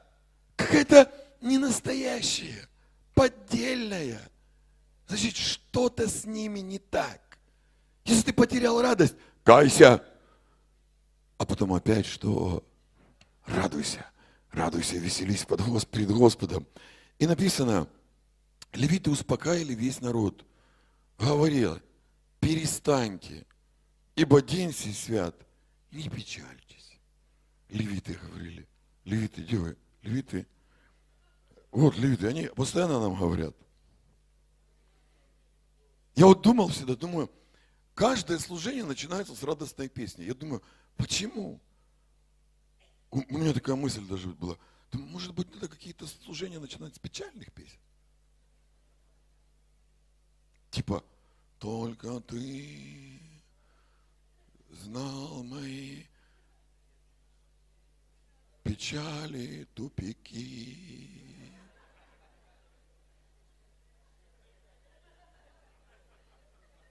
какая-то 0.54 1.12
ненастоящая, 1.40 2.68
поддельная. 3.14 4.20
Значит, 5.08 5.34
что-то 5.34 6.08
с 6.08 6.24
ними 6.24 6.60
не 6.60 6.78
так. 6.78 7.20
Если 8.04 8.26
ты 8.26 8.32
потерял 8.32 8.80
радость, 8.80 9.16
кайся. 9.42 10.04
А 11.36 11.44
потом 11.44 11.74
опять 11.74 12.06
что? 12.06 12.62
Радуйся. 13.46 14.06
Радуйся, 14.52 14.98
веселись 14.98 15.44
под 15.44 15.62
Госп... 15.62 15.90
перед 15.90 16.12
Господом. 16.12 16.64
И 17.18 17.26
написано, 17.26 17.88
левиты 18.72 19.10
успокаивали 19.10 19.74
весь 19.74 20.00
народ. 20.00 20.46
Говорил, 21.18 21.80
перестаньте, 22.38 23.44
ибо 24.14 24.40
день 24.40 24.72
сей 24.72 24.94
свят, 24.94 25.34
не 25.90 26.08
печальтесь. 26.08 26.98
Левиты 27.68 28.14
говорили, 28.14 28.66
левиты, 29.04 29.42
где 29.42 29.56
вы? 29.56 29.76
Левиты, 30.02 30.46
вот 31.72 31.96
левиты, 31.96 32.28
они 32.28 32.46
постоянно 32.46 33.00
нам 33.00 33.14
говорят. 33.14 33.54
Я 36.14 36.26
вот 36.26 36.40
думал 36.42 36.68
всегда, 36.68 36.96
думаю, 36.96 37.30
каждое 37.94 38.38
служение 38.38 38.84
начинается 38.84 39.34
с 39.34 39.42
радостной 39.42 39.88
песни. 39.88 40.24
Я 40.24 40.34
думаю, 40.34 40.62
почему? 40.96 41.60
У 43.10 43.18
меня 43.18 43.52
такая 43.52 43.76
мысль 43.76 44.06
даже 44.06 44.28
была. 44.28 44.56
Может 44.92 45.34
быть, 45.34 45.52
надо 45.52 45.68
какие-то 45.68 46.06
служения 46.06 46.58
начинать 46.58 46.94
с 46.94 46.98
печальных 46.98 47.52
песен? 47.52 47.78
Типа, 50.70 51.04
только 51.58 52.20
ты 52.20 53.20
знал 54.84 55.42
мои 55.44 56.04
печали, 58.62 59.66
тупики. 59.74 61.16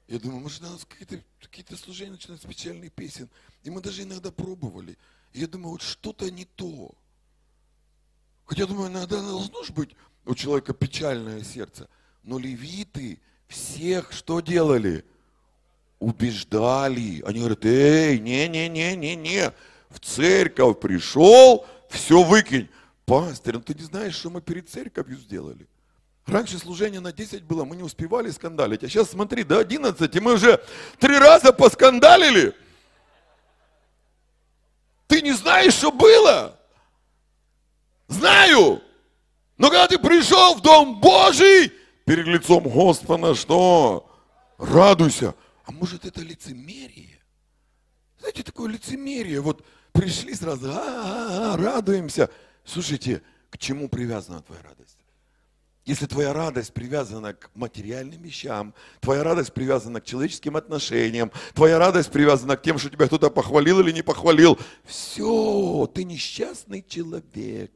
Я 0.08 0.20
думаю, 0.20 0.42
может, 0.42 0.62
надо 0.62 0.86
какие-то 0.86 1.24
какие 1.40 1.78
служения 1.78 2.12
начинать 2.12 2.42
с 2.42 2.46
печальных 2.46 2.94
песен. 2.94 3.30
И 3.64 3.70
мы 3.70 3.82
даже 3.82 4.04
иногда 4.04 4.32
пробовали. 4.32 4.98
И 5.34 5.40
я 5.40 5.48
думаю, 5.48 5.72
вот 5.72 5.82
что-то 5.82 6.30
не 6.30 6.46
то. 6.46 6.94
Хотя, 8.46 8.68
думаю, 8.68 8.92
иногда 8.92 9.20
должно 9.22 9.64
же 9.64 9.74
быть 9.74 9.96
у 10.26 10.36
человека 10.36 10.74
печальное 10.74 11.44
сердце. 11.44 11.90
Но 12.24 12.38
левиты 12.38 13.20
всех 13.48 14.12
что 14.12 14.40
делали? 14.42 15.04
Убеждали. 16.00 17.24
Они 17.26 17.40
говорят, 17.40 17.66
эй, 17.66 18.20
не-не-не-не-не, 18.20 19.54
в 19.90 20.00
церковь 20.00 20.80
пришел, 20.80 21.66
все 21.90 22.22
выкинь. 22.24 22.70
Пастор, 23.06 23.56
ну 23.56 23.62
ты 23.62 23.74
не 23.74 23.84
знаешь, 23.84 24.16
что 24.16 24.30
мы 24.30 24.42
перед 24.42 24.70
церковью 24.70 25.18
сделали? 25.18 25.68
Раньше 26.26 26.58
служение 26.58 27.00
на 27.00 27.14
10 27.14 27.44
было, 27.44 27.66
мы 27.66 27.76
не 27.76 27.84
успевали 27.84 28.32
скандалить. 28.32 28.84
А 28.84 28.90
сейчас 28.90 29.12
смотри, 29.12 29.44
до 29.44 29.60
11, 29.60 30.16
и 30.16 30.20
мы 30.20 30.34
уже 30.34 30.60
три 31.00 31.18
раза 31.18 31.54
поскандалили. 31.54 32.56
Ты 35.08 35.22
не 35.22 35.34
знаешь, 35.34 35.74
что 35.74 35.92
было? 35.92 36.60
Знаю. 38.08 38.82
Но 39.58 39.70
когда 39.70 39.88
ты 39.88 40.00
пришел 40.00 40.56
в 40.56 40.62
Дом 40.62 41.00
Божий, 41.00 41.72
перед 42.06 42.26
лицом 42.26 42.64
Господа, 42.64 43.36
что? 43.36 44.10
Радуйся. 44.58 45.36
А 45.66 45.72
может 45.72 46.06
это 46.06 46.22
лицемерие? 46.22 47.20
Знаете, 48.20 48.44
такое 48.44 48.72
лицемерие. 48.72 49.42
Вот 49.42 49.66
пришли 49.92 50.34
сразу, 50.34 50.70
а, 50.72 50.74
-а, 50.74 51.56
-а 51.56 51.62
радуемся. 51.62 52.30
Слушайте, 52.64 53.22
к 53.50 53.58
чему 53.58 53.90
привязана 53.90 54.42
твоя 54.42 54.62
радость? 54.62 54.98
Если 55.86 56.08
твоя 56.08 56.34
радость 56.34 56.74
привязана 56.74 57.34
к 57.34 57.52
материальным 57.54 58.22
вещам, 58.24 58.74
твоя 59.02 59.24
радость 59.24 59.54
привязана 59.54 60.02
к 60.02 60.06
человеческим 60.06 60.58
отношениям, 60.58 61.32
твоя 61.54 61.78
радость 61.78 62.12
привязана 62.12 62.58
к 62.58 62.64
тем, 62.64 62.80
что 62.80 62.90
тебя 62.90 63.06
кто-то 63.06 63.30
похвалил 63.30 63.82
или 63.82 63.92
не 63.92 64.02
похвалил, 64.02 64.58
все, 64.84 65.88
ты 65.94 66.04
несчастный 66.04 66.84
человек. 66.88 67.72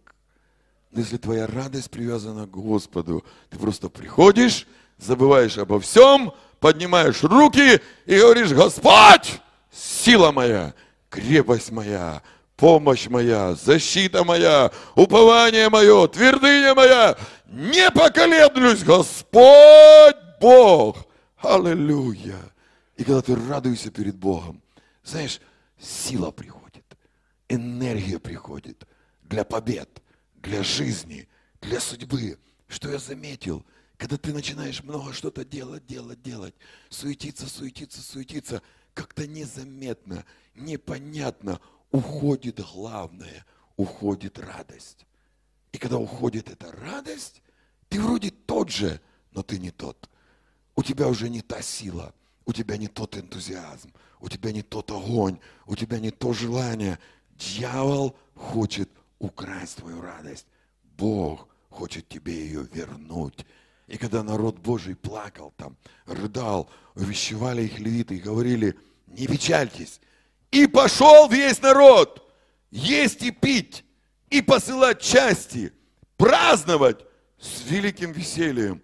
Но 0.89 1.01
если 1.01 1.17
твоя 1.17 1.45
радость 1.45 1.91
привязана 1.91 2.47
к 2.47 2.51
Господу, 2.51 3.23
ты 3.51 3.59
просто 3.59 3.89
приходишь, 3.89 4.65
забываешь 4.97 5.59
обо 5.59 5.79
всем, 5.79 6.33
поднимаешь 6.59 7.23
руки 7.23 7.81
и 8.05 8.19
говоришь, 8.19 8.51
Господь, 8.51 9.39
сила 9.71 10.31
моя, 10.31 10.73
крепость 11.09 11.71
моя, 11.71 12.21
помощь 12.55 13.07
моя, 13.07 13.55
защита 13.55 14.23
моя, 14.23 14.71
упование 14.95 15.69
мое, 15.69 16.07
твердыня 16.07 16.75
моя, 16.75 17.17
не 17.47 17.89
поколеблюсь, 17.91 18.83
Господь 18.83 20.15
Бог. 20.39 20.97
Аллилуйя. 21.37 22.37
И 22.97 23.03
когда 23.03 23.21
ты 23.21 23.35
радуешься 23.35 23.91
перед 23.91 24.17
Богом, 24.17 24.61
знаешь, 25.03 25.39
сила 25.79 26.31
приходит, 26.31 26.85
энергия 27.47 28.19
приходит 28.19 28.85
для 29.23 29.45
побед, 29.45 30.01
для 30.35 30.63
жизни, 30.63 31.27
для 31.61 31.79
судьбы. 31.79 32.37
Что 32.67 32.89
я 32.91 32.99
заметил? 32.99 33.65
Когда 33.99 34.17
ты 34.17 34.31
начинаешь 34.31 34.81
много 34.81 35.11
что-то 35.11 35.43
делать, 35.43 35.85
делать, 35.85 36.21
делать, 36.21 36.55
суетиться, 36.87 37.49
суетиться, 37.49 38.01
суетиться, 38.01 38.61
как-то 38.93 39.27
незаметно, 39.27 40.23
непонятно, 40.55 41.59
уходит 41.91 42.61
главное, 42.61 43.45
уходит 43.75 44.39
радость. 44.39 45.05
И 45.73 45.77
когда 45.77 45.97
уходит 45.97 46.49
эта 46.49 46.71
радость, 46.71 47.41
ты 47.89 48.01
вроде 48.01 48.31
тот 48.31 48.69
же, 48.69 49.01
но 49.31 49.43
ты 49.43 49.59
не 49.59 49.69
тот. 49.69 50.09
У 50.77 50.81
тебя 50.81 51.09
уже 51.09 51.27
не 51.27 51.41
та 51.41 51.61
сила, 51.61 52.15
у 52.45 52.53
тебя 52.53 52.77
не 52.77 52.87
тот 52.87 53.17
энтузиазм, 53.17 53.91
у 54.21 54.29
тебя 54.29 54.53
не 54.53 54.61
тот 54.61 54.91
огонь, 54.91 55.39
у 55.65 55.75
тебя 55.75 55.99
не 55.99 56.11
то 56.11 56.31
желание. 56.31 56.99
Дьявол 57.31 58.15
хочет 58.33 58.89
украсть 59.19 59.75
твою 59.75 59.99
радость. 59.99 60.47
Бог 60.97 61.49
хочет 61.69 62.07
тебе 62.07 62.45
ее 62.45 62.63
вернуть. 62.63 63.45
И 63.89 63.97
когда 63.97 64.23
народ 64.23 64.59
Божий 64.59 64.95
плакал 64.95 65.51
там, 65.57 65.75
рыдал, 66.05 66.69
увещевали 66.95 67.63
их 67.63 67.79
левиты 67.79 68.15
и 68.15 68.19
говорили, 68.19 68.77
не 69.07 69.25
печальтесь, 69.25 69.99
и 70.51 70.67
пошел 70.67 71.27
весь 71.27 71.61
народ 71.61 72.25
есть 72.71 73.23
и 73.23 73.31
пить, 73.31 73.83
и 74.29 74.41
посылать 74.41 75.01
части, 75.01 75.73
праздновать 76.17 77.03
с 77.39 77.63
великим 77.69 78.11
весельем, 78.11 78.81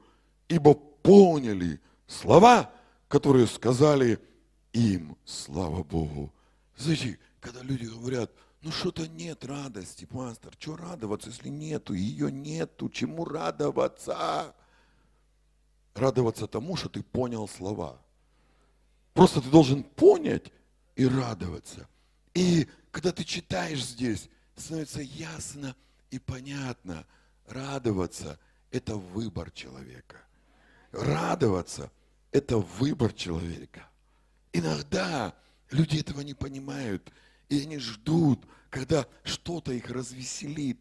ибо 0.47 0.73
поняли 0.73 1.79
слова, 2.07 2.71
которые 3.07 3.45
сказали 3.45 4.19
им, 4.73 5.15
слава 5.23 5.83
Богу. 5.83 6.33
Знаете, 6.75 7.19
когда 7.39 7.61
люди 7.61 7.85
говорят, 7.85 8.31
ну 8.63 8.71
что-то 8.71 9.07
нет 9.07 9.45
радости, 9.45 10.05
пастор, 10.05 10.53
что 10.57 10.75
радоваться, 10.75 11.29
если 11.29 11.49
нету, 11.49 11.93
ее 11.93 12.31
нету, 12.31 12.89
чему 12.89 13.23
радоваться? 13.23 14.55
Радоваться 15.95 16.45
тому, 16.45 16.75
что 16.75 16.89
ты 16.89 17.01
понял 17.01 17.47
слова. 17.47 17.97
Просто 19.13 19.41
ты 19.41 19.49
должен 19.49 19.81
понять, 19.83 20.51
и 20.95 21.05
радоваться. 21.05 21.87
И 22.33 22.67
когда 22.91 23.11
ты 23.11 23.23
читаешь 23.23 23.83
здесь, 23.83 24.29
становится 24.55 25.01
ясно 25.01 25.75
и 26.11 26.19
понятно, 26.19 27.05
радоваться– 27.47 28.39
это 28.71 28.95
выбор 28.95 29.51
человека. 29.51 30.17
Радоваться– 30.91 31.91
это 32.31 32.57
выбор 32.57 33.13
человека. 33.13 33.89
Иногда 34.53 35.33
люди 35.71 35.99
этого 35.99 36.21
не 36.21 36.33
понимают, 36.33 37.11
и 37.49 37.61
они 37.61 37.77
ждут, 37.77 38.45
когда 38.69 39.05
что-то 39.23 39.71
их 39.73 39.89
развеселит, 39.89 40.79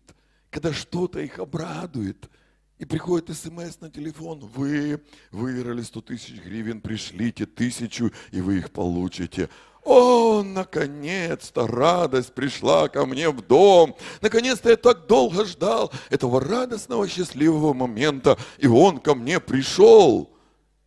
когда 0.50 0.72
что-то 0.72 1.20
их 1.20 1.38
обрадует– 1.38 2.28
и 2.78 2.84
приходит 2.84 3.36
смс 3.36 3.80
на 3.80 3.90
телефон, 3.90 4.40
вы 4.40 5.00
выиграли 5.30 5.82
100 5.82 6.00
тысяч 6.02 6.40
гривен, 6.42 6.80
пришлите 6.80 7.46
тысячу, 7.46 8.10
и 8.32 8.40
вы 8.40 8.58
их 8.58 8.72
получите. 8.72 9.48
О, 9.84 10.42
наконец-то 10.42 11.66
радость 11.66 12.32
пришла 12.32 12.88
ко 12.88 13.04
мне 13.04 13.28
в 13.28 13.42
дом. 13.42 13.94
Наконец-то 14.22 14.70
я 14.70 14.76
так 14.76 15.06
долго 15.06 15.44
ждал 15.44 15.92
этого 16.08 16.40
радостного, 16.40 17.06
счастливого 17.06 17.74
момента, 17.74 18.38
и 18.58 18.66
он 18.66 18.98
ко 18.98 19.14
мне 19.14 19.40
пришел. 19.40 20.34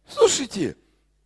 Слушайте, 0.10 0.76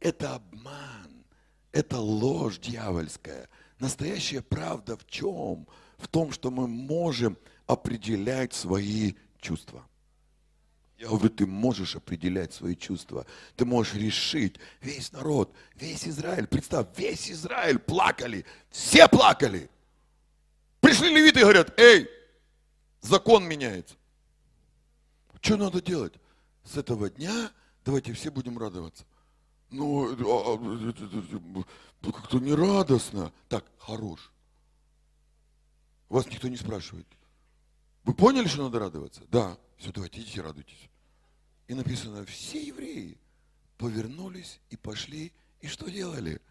это 0.02 0.36
обман, 0.36 1.26
это 1.72 1.98
ложь 1.98 2.60
дьявольская. 2.60 3.48
Настоящая 3.80 4.42
правда 4.42 4.98
в 4.98 5.08
чем? 5.08 5.66
В 5.98 6.08
том, 6.08 6.32
что 6.32 6.52
мы 6.52 6.68
можем 6.68 7.38
определять 7.68 8.54
свои 8.54 9.14
чувства. 9.40 9.86
Я 11.02 11.08
говорю, 11.08 11.30
ты 11.30 11.48
можешь 11.48 11.96
определять 11.96 12.54
свои 12.54 12.76
чувства. 12.76 13.26
Ты 13.56 13.66
можешь 13.66 13.96
решить. 13.96 14.58
Весь 14.82 15.12
народ, 15.12 15.52
весь 15.74 16.08
Израиль, 16.08 16.46
представь, 16.46 16.86
весь 16.96 17.32
Израиль 17.32 17.80
плакали. 17.80 18.46
Все 18.70 19.08
плакали. 19.08 19.68
Пришли 20.80 21.10
левиты 21.10 21.40
и 21.40 21.42
говорят, 21.42 21.74
эй, 21.80 22.08
закон 23.02 23.46
меняется. 23.46 23.96
Что 25.42 25.58
надо 25.58 25.82
делать? 25.82 26.14
С 26.64 26.78
этого 26.78 27.10
дня 27.10 27.52
давайте 27.84 28.14
все 28.14 28.30
будем 28.30 28.60
радоваться. 28.60 29.04
Ну, 29.72 30.06
а, 30.06 30.54
а, 30.54 30.60
ну 30.60 32.14
как-то 32.14 32.38
не 32.38 32.54
радостно. 32.54 33.34
Так, 33.50 33.66
хорош. 33.80 34.32
Вас 36.10 36.28
никто 36.28 36.48
не 36.48 36.58
спрашивает. 36.58 37.08
Вы 38.04 38.14
поняли, 38.14 38.48
что 38.48 38.62
надо 38.62 38.78
радоваться? 38.78 39.22
Да. 39.32 39.58
Все, 39.78 39.92
давайте 39.92 40.22
идите, 40.22 40.42
радуйтесь. 40.42 40.91
И 41.72 41.74
написано, 41.74 42.26
все 42.26 42.62
евреи 42.62 43.18
повернулись 43.78 44.60
и 44.72 44.76
пошли, 44.76 45.32
и 45.62 45.68
что 45.68 45.90
делали? 45.90 46.42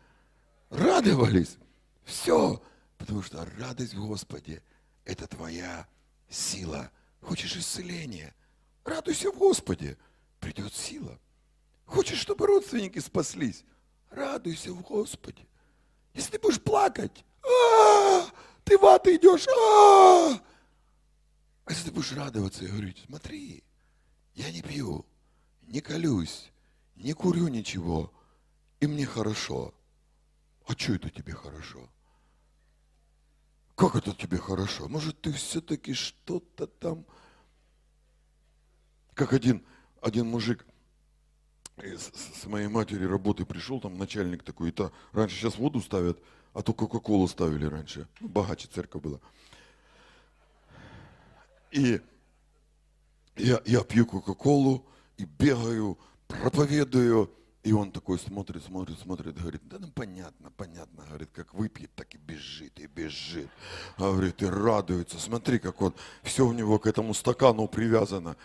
Радовались. 0.71 1.59
Все. 2.05 2.63
Потому 2.97 3.21
что 3.21 3.47
радость 3.59 3.93
в 3.93 4.07
Господе– 4.07 4.63
это 5.05 5.27
твоя 5.27 5.87
сила. 6.31 6.91
Хочешь 7.21 7.55
исцеления? 7.55 8.35
Радуйся 8.83 9.31
в 9.31 9.37
Господе. 9.37 9.99
Придет 10.39 10.73
сила. 10.73 11.21
Хочешь, 11.85 12.21
чтобы 12.21 12.47
родственники 12.47 12.99
спаслись? 12.99 13.63
Радуйся 14.09 14.73
в 14.73 14.81
Господе. 14.81 15.47
Если 16.15 16.31
ты 16.31 16.39
будешь 16.39 16.63
плакать, 16.63 17.27
а, 17.43 18.27
ты 18.65 18.79
в 18.79 18.87
ад 18.87 19.07
идешь, 19.07 19.47
а, 19.49 20.41
а 21.67 21.71
если 21.71 21.91
ты 21.91 21.93
будешь 21.93 22.13
радоваться 22.13 22.65
и 22.65 22.69
говорить, 22.69 23.03
смотри, 23.07 23.63
я 24.35 24.51
не 24.51 24.63
пью, 24.63 25.05
не 25.71 25.81
колюсь, 25.81 26.51
не 26.97 27.13
курю 27.13 27.49
ничего, 27.49 28.13
и 28.81 28.87
мне 28.87 29.07
хорошо. 29.07 29.73
А 30.67 30.73
что 30.73 30.95
это 30.95 31.11
тебе 31.11 31.33
хорошо? 31.33 31.89
Как 33.77 33.95
это 33.95 34.13
тебе 34.13 34.37
хорошо? 34.37 34.89
Может, 34.89 35.21
ты 35.21 35.33
все-таки 35.33 35.95
что-то 35.95 36.67
там... 36.67 37.07
Как 39.15 39.33
один, 39.33 39.65
один 40.03 40.27
мужик 40.27 40.67
с, 41.77 42.43
с 42.43 42.47
моей 42.47 42.69
матери 42.69 43.05
работы 43.05 43.45
пришел, 43.45 43.81
там 43.81 43.97
начальник 43.97 44.43
такой, 44.43 44.71
и 44.71 44.73
то 44.73 44.93
раньше 45.13 45.37
сейчас 45.37 45.57
воду 45.57 45.81
ставят, 45.81 46.19
а 46.53 46.63
то 46.63 46.75
Кока-Колу 46.75 47.29
ставили 47.29 47.65
раньше. 47.65 48.09
Богаче 48.21 48.69
церковь 48.69 49.03
была. 49.03 49.21
И 51.71 52.01
я, 53.37 53.63
я 53.65 53.85
пью 53.85 54.05
Кока-Колу 54.05 54.85
и 55.21 55.25
бегаю, 55.25 55.99
проповедую, 56.27 57.31
и 57.63 57.73
он 57.73 57.93
такой 57.93 58.19
смотрит, 58.19 58.65
смотрит, 58.65 58.99
смотрит, 58.99 59.39
говорит, 59.39 59.61
да 59.69 59.77
ну 59.79 59.91
понятно, 59.91 60.51
понятно, 60.57 61.05
говорит, 61.07 61.29
как 61.35 61.53
выпьет, 61.53 61.91
так 61.95 62.15
и 62.15 62.19
бежит, 62.19 62.81
и 62.81 62.87
бежит. 62.87 63.51
Говорит, 63.99 64.43
и 64.43 64.47
радуется, 64.47 65.19
смотри, 65.19 65.59
как 65.59 65.83
он, 65.83 65.95
все 66.23 66.47
у 66.47 66.53
него 66.53 66.79
к 66.79 66.87
этому 66.87 67.13
стакану 67.13 67.69
привязано. 67.69 68.37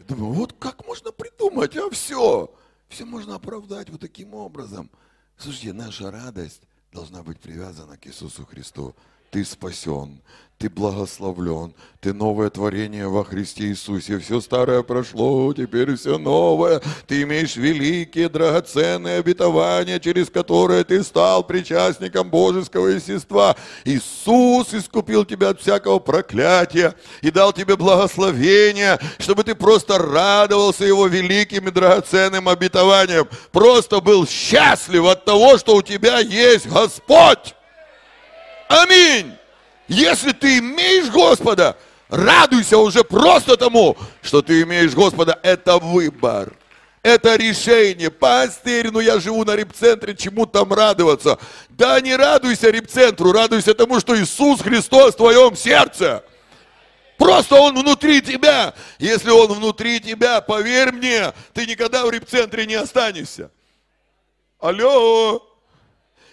Я 0.00 0.06
думаю, 0.06 0.32
вот 0.32 0.54
как 0.58 0.84
можно 0.86 1.12
придумать, 1.12 1.76
а 1.76 1.88
все, 1.90 2.52
все 2.88 3.04
можно 3.04 3.36
оправдать 3.36 3.90
вот 3.90 4.00
таким 4.00 4.34
образом. 4.34 4.90
Слушайте, 5.36 5.72
наша 5.72 6.10
радость 6.10 6.62
должна 6.92 7.22
быть 7.22 7.38
привязана 7.38 7.96
к 7.96 8.08
Иисусу 8.08 8.44
Христу 8.44 8.96
ты 9.30 9.44
спасен, 9.44 10.20
ты 10.58 10.68
благословлен, 10.68 11.72
ты 12.00 12.12
новое 12.12 12.50
творение 12.50 13.06
во 13.06 13.24
Христе 13.24 13.66
Иисусе. 13.66 14.18
Все 14.18 14.40
старое 14.40 14.82
прошло, 14.82 15.54
теперь 15.54 15.94
все 15.94 16.18
новое. 16.18 16.82
Ты 17.06 17.22
имеешь 17.22 17.54
великие 17.54 18.28
драгоценные 18.28 19.18
обетования, 19.18 20.00
через 20.00 20.30
которые 20.30 20.82
ты 20.82 21.04
стал 21.04 21.44
причастником 21.44 22.28
божеского 22.28 22.88
естества. 22.88 23.54
Иисус 23.84 24.74
искупил 24.74 25.24
тебя 25.24 25.50
от 25.50 25.60
всякого 25.60 26.00
проклятия 26.00 26.96
и 27.22 27.30
дал 27.30 27.52
тебе 27.52 27.76
благословение, 27.76 28.98
чтобы 29.20 29.44
ты 29.44 29.54
просто 29.54 29.98
радовался 29.98 30.84
Его 30.84 31.06
великим 31.06 31.68
и 31.68 31.70
драгоценным 31.70 32.48
обетованием. 32.48 33.28
Просто 33.52 34.00
был 34.00 34.26
счастлив 34.26 35.04
от 35.04 35.24
того, 35.24 35.56
что 35.56 35.76
у 35.76 35.82
тебя 35.82 36.18
есть 36.18 36.68
Господь. 36.68 37.54
Аминь. 38.68 39.37
Если 39.88 40.32
ты 40.32 40.58
имеешь 40.58 41.10
Господа, 41.10 41.76
радуйся 42.08 42.78
уже 42.78 43.02
просто 43.02 43.56
тому, 43.56 43.96
что 44.22 44.42
ты 44.42 44.62
имеешь 44.62 44.92
Господа. 44.92 45.38
Это 45.42 45.78
выбор. 45.78 46.52
Это 47.02 47.36
решение. 47.36 48.10
Пастырь, 48.10 48.90
ну 48.90 49.00
я 49.00 49.18
живу 49.18 49.44
на 49.44 49.56
репцентре, 49.56 50.14
чему 50.14 50.44
там 50.44 50.72
радоваться? 50.72 51.38
Да 51.70 52.00
не 52.00 52.14
радуйся 52.14 52.70
репцентру, 52.70 53.32
радуйся 53.32 53.72
тому, 53.72 53.98
что 53.98 54.20
Иисус 54.20 54.60
Христос 54.60 55.14
в 55.14 55.16
твоем 55.16 55.56
сердце. 55.56 56.22
Просто 57.16 57.56
Он 57.56 57.74
внутри 57.74 58.20
тебя. 58.20 58.74
Если 58.98 59.30
Он 59.30 59.48
внутри 59.52 60.00
тебя, 60.00 60.40
поверь 60.42 60.92
мне, 60.92 61.32
ты 61.54 61.66
никогда 61.66 62.04
в 62.04 62.10
репцентре 62.10 62.66
не 62.66 62.74
останешься. 62.74 63.50
Алло. 64.60 65.47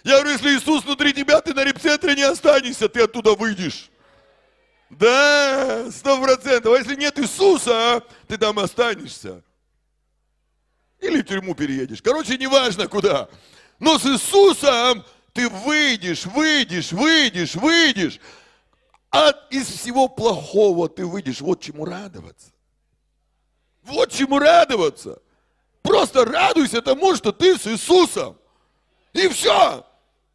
Я 0.06 0.20
говорю, 0.20 0.34
если 0.34 0.56
Иисус 0.56 0.84
внутри 0.84 1.12
тебя, 1.12 1.40
ты 1.40 1.52
на 1.52 1.64
репцентре 1.64 2.14
не 2.14 2.22
останешься, 2.22 2.88
ты 2.88 3.02
оттуда 3.02 3.34
выйдешь. 3.34 3.90
Да, 4.88 5.90
сто 5.90 6.22
процентов. 6.22 6.74
А 6.74 6.78
если 6.78 6.94
нет 6.94 7.18
Иисуса, 7.18 8.04
ты 8.28 8.38
там 8.38 8.56
останешься. 8.60 9.42
Или 11.00 11.22
в 11.22 11.24
тюрьму 11.24 11.56
переедешь. 11.56 12.02
Короче, 12.02 12.38
неважно 12.38 12.86
куда. 12.86 13.28
Но 13.80 13.98
с 13.98 14.06
Иисусом 14.06 15.04
ты 15.32 15.48
выйдешь, 15.48 16.24
выйдешь, 16.26 16.92
выйдешь, 16.92 17.56
выйдешь. 17.56 18.20
А 19.10 19.32
из 19.50 19.66
всего 19.66 20.06
плохого 20.06 20.88
ты 20.88 21.04
выйдешь. 21.04 21.40
Вот 21.40 21.60
чему 21.62 21.84
радоваться. 21.84 22.52
Вот 23.82 24.12
чему 24.12 24.38
радоваться. 24.38 25.20
Просто 25.82 26.24
радуйся 26.24 26.80
тому, 26.80 27.16
что 27.16 27.32
ты 27.32 27.58
с 27.58 27.66
Иисусом. 27.66 28.38
И 29.12 29.26
все. 29.26 29.84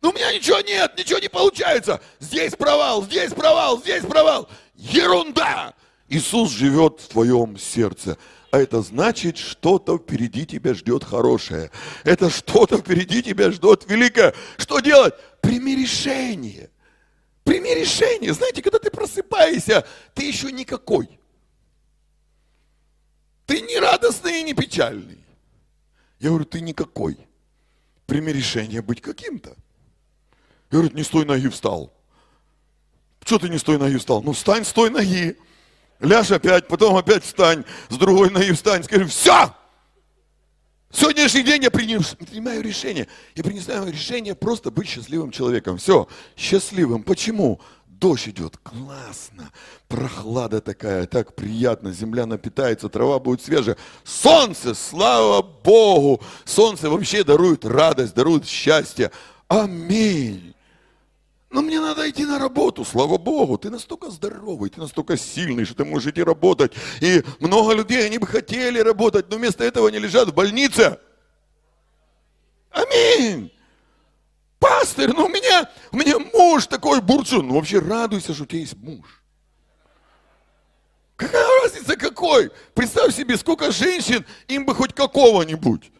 Ну 0.01 0.09
у 0.09 0.13
меня 0.13 0.33
ничего 0.33 0.59
нет, 0.61 0.97
ничего 0.97 1.19
не 1.19 1.29
получается. 1.29 2.01
Здесь 2.19 2.55
провал, 2.55 3.03
здесь 3.03 3.33
провал, 3.33 3.79
здесь 3.79 4.03
провал. 4.03 4.49
Ерунда! 4.75 5.75
Иисус 6.09 6.51
живет 6.51 6.99
в 6.99 7.07
твоем 7.09 7.57
сердце. 7.57 8.17
А 8.49 8.59
это 8.59 8.81
значит, 8.81 9.37
что-то 9.37 9.97
впереди 9.97 10.45
тебя 10.45 10.73
ждет 10.73 11.03
хорошее. 11.03 11.71
Это 12.03 12.29
что-то 12.29 12.79
впереди 12.79 13.23
тебя 13.23 13.51
ждет 13.51 13.85
великое. 13.87 14.33
Что 14.57 14.79
делать? 14.79 15.13
Прими 15.39 15.75
решение. 15.75 16.69
Прими 17.43 17.73
решение. 17.73 18.33
Знаете, 18.33 18.61
когда 18.61 18.79
ты 18.79 18.89
просыпаешься, 18.91 19.85
ты 20.13 20.23
еще 20.25 20.51
никакой. 20.51 21.07
Ты 23.45 23.61
не 23.61 23.79
радостный 23.79 24.41
и 24.41 24.43
не 24.43 24.53
печальный. 24.53 25.23
Я 26.19 26.29
говорю, 26.29 26.45
ты 26.45 26.59
никакой. 26.59 27.17
Прими 28.05 28.33
решение 28.33 28.81
быть 28.81 29.01
каким-то. 29.01 29.55
Говорит, 30.71 30.93
не 30.93 31.03
с 31.03 31.07
той 31.09 31.25
ноги 31.25 31.47
встал. 31.49 31.93
Что 33.25 33.37
ты 33.37 33.49
не 33.49 33.57
с 33.57 33.63
той 33.63 33.77
ноги 33.77 33.97
встал? 33.97 34.23
Ну 34.23 34.31
встань 34.31 34.63
с 34.63 34.71
той 34.71 34.89
ноги. 34.89 35.37
Ляжь 35.99 36.31
опять, 36.31 36.67
потом 36.67 36.95
опять 36.95 37.23
встань, 37.23 37.63
с 37.89 37.97
другой 37.97 38.31
ноги 38.31 38.51
встань. 38.53 38.83
Скажи, 38.83 39.05
все! 39.05 39.53
Сегодняшний 40.91 41.43
день 41.43 41.63
я 41.63 41.71
принимаю 41.71 42.61
решение. 42.61 43.07
Я 43.35 43.43
принимаю 43.43 43.91
решение 43.91 44.33
просто 44.33 44.71
быть 44.71 44.87
счастливым 44.87 45.31
человеком. 45.31 45.77
Все, 45.77 46.07
счастливым. 46.35 47.03
Почему? 47.03 47.61
Дождь 47.87 48.29
идет, 48.29 48.57
классно, 48.63 49.51
прохлада 49.87 50.59
такая, 50.59 51.05
так 51.05 51.35
приятно, 51.35 51.91
земля 51.91 52.25
напитается, 52.25 52.89
трава 52.89 53.19
будет 53.19 53.43
свежая. 53.43 53.77
Солнце, 54.03 54.73
слава 54.73 55.43
Богу, 55.43 56.19
солнце 56.43 56.89
вообще 56.89 57.23
дарует 57.23 57.63
радость, 57.63 58.15
дарует 58.15 58.47
счастье. 58.47 59.11
Аминь. 59.47 60.55
Но 61.51 61.61
мне 61.61 61.81
надо 61.81 62.09
идти 62.09 62.25
на 62.25 62.39
работу, 62.39 62.85
слава 62.85 63.17
Богу. 63.17 63.57
Ты 63.57 63.69
настолько 63.69 64.09
здоровый, 64.09 64.69
ты 64.69 64.79
настолько 64.79 65.17
сильный, 65.17 65.65
что 65.65 65.75
ты 65.75 65.85
можешь 65.85 66.09
идти 66.09 66.23
работать. 66.23 66.71
И 67.01 67.23
много 67.39 67.73
людей, 67.73 68.05
они 68.05 68.17
бы 68.17 68.25
хотели 68.25 68.79
работать, 68.79 69.29
но 69.29 69.35
вместо 69.35 69.65
этого 69.65 69.89
они 69.89 69.99
лежат 69.99 70.29
в 70.29 70.33
больнице. 70.33 70.97
Аминь. 72.71 73.51
Пастырь, 74.59 75.11
ну 75.11 75.25
у 75.25 75.27
меня, 75.27 75.69
у 75.91 75.97
меня 75.97 76.19
муж 76.19 76.67
такой 76.67 77.01
бурчун. 77.01 77.49
Ну 77.49 77.55
вообще 77.55 77.79
радуйся, 77.79 78.33
что 78.33 78.43
у 78.43 78.45
тебя 78.45 78.59
есть 78.61 78.77
муж. 78.77 79.21
Какая 81.17 81.45
разница 81.61 81.97
какой? 81.97 82.49
Представь 82.73 83.13
себе, 83.13 83.35
сколько 83.35 83.71
женщин, 83.71 84.25
им 84.47 84.65
бы 84.65 84.73
хоть 84.73 84.93
какого-нибудь. 84.93 85.91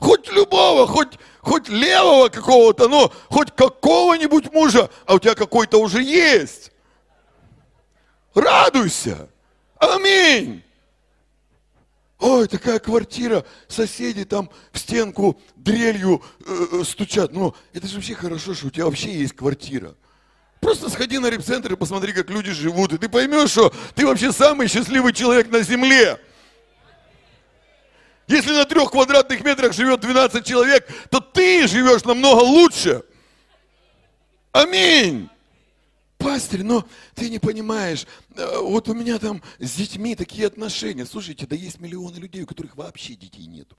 Хоть 0.00 0.32
любого, 0.32 0.86
хоть, 0.86 1.18
хоть 1.40 1.68
левого 1.68 2.30
какого-то, 2.30 2.88
но 2.88 3.12
хоть 3.28 3.54
какого-нибудь 3.54 4.50
мужа, 4.50 4.88
а 5.04 5.14
у 5.14 5.18
тебя 5.18 5.34
какой-то 5.34 5.78
уже 5.78 6.02
есть. 6.02 6.72
Радуйся. 8.34 9.28
Аминь. 9.78 10.64
Ой, 12.18 12.48
такая 12.48 12.78
квартира, 12.78 13.44
соседи 13.68 14.24
там 14.24 14.50
в 14.72 14.78
стенку 14.78 15.40
дрелью 15.56 16.22
э, 16.46 16.66
э 16.72 16.84
стучат. 16.84 17.32
Ну, 17.32 17.54
это 17.72 17.86
же 17.86 17.96
вообще 17.96 18.14
хорошо, 18.14 18.54
что 18.54 18.68
у 18.68 18.70
тебя 18.70 18.86
вообще 18.86 19.12
есть 19.12 19.34
квартира. 19.34 19.94
Просто 20.60 20.90
сходи 20.90 21.18
на 21.18 21.28
репцентр 21.28 21.72
и 21.72 21.76
посмотри, 21.76 22.12
как 22.12 22.28
люди 22.30 22.52
живут, 22.52 22.92
и 22.92 22.98
ты 22.98 23.08
поймешь, 23.08 23.50
что 23.50 23.72
ты 23.94 24.06
вообще 24.06 24.32
самый 24.32 24.68
счастливый 24.68 25.12
человек 25.12 25.50
на 25.50 25.62
земле. 25.62 26.20
Если 28.30 28.52
на 28.52 28.64
трех 28.64 28.92
квадратных 28.92 29.42
метрах 29.42 29.72
живет 29.72 30.00
12 30.00 30.46
человек, 30.46 30.88
то 31.10 31.18
ты 31.18 31.66
живешь 31.66 32.04
намного 32.04 32.42
лучше. 32.42 33.02
Аминь. 34.52 35.28
пастырь, 36.16 36.62
но 36.62 36.86
ты 37.16 37.28
не 37.28 37.40
понимаешь, 37.40 38.06
э, 38.36 38.58
вот 38.58 38.88
у 38.88 38.94
меня 38.94 39.18
там 39.18 39.42
с 39.58 39.72
детьми 39.72 40.14
такие 40.14 40.46
отношения. 40.46 41.06
Слушайте, 41.06 41.44
да 41.46 41.56
есть 41.56 41.80
миллионы 41.80 42.18
людей, 42.18 42.42
у 42.42 42.46
которых 42.46 42.76
вообще 42.76 43.14
детей 43.14 43.46
нету. 43.46 43.76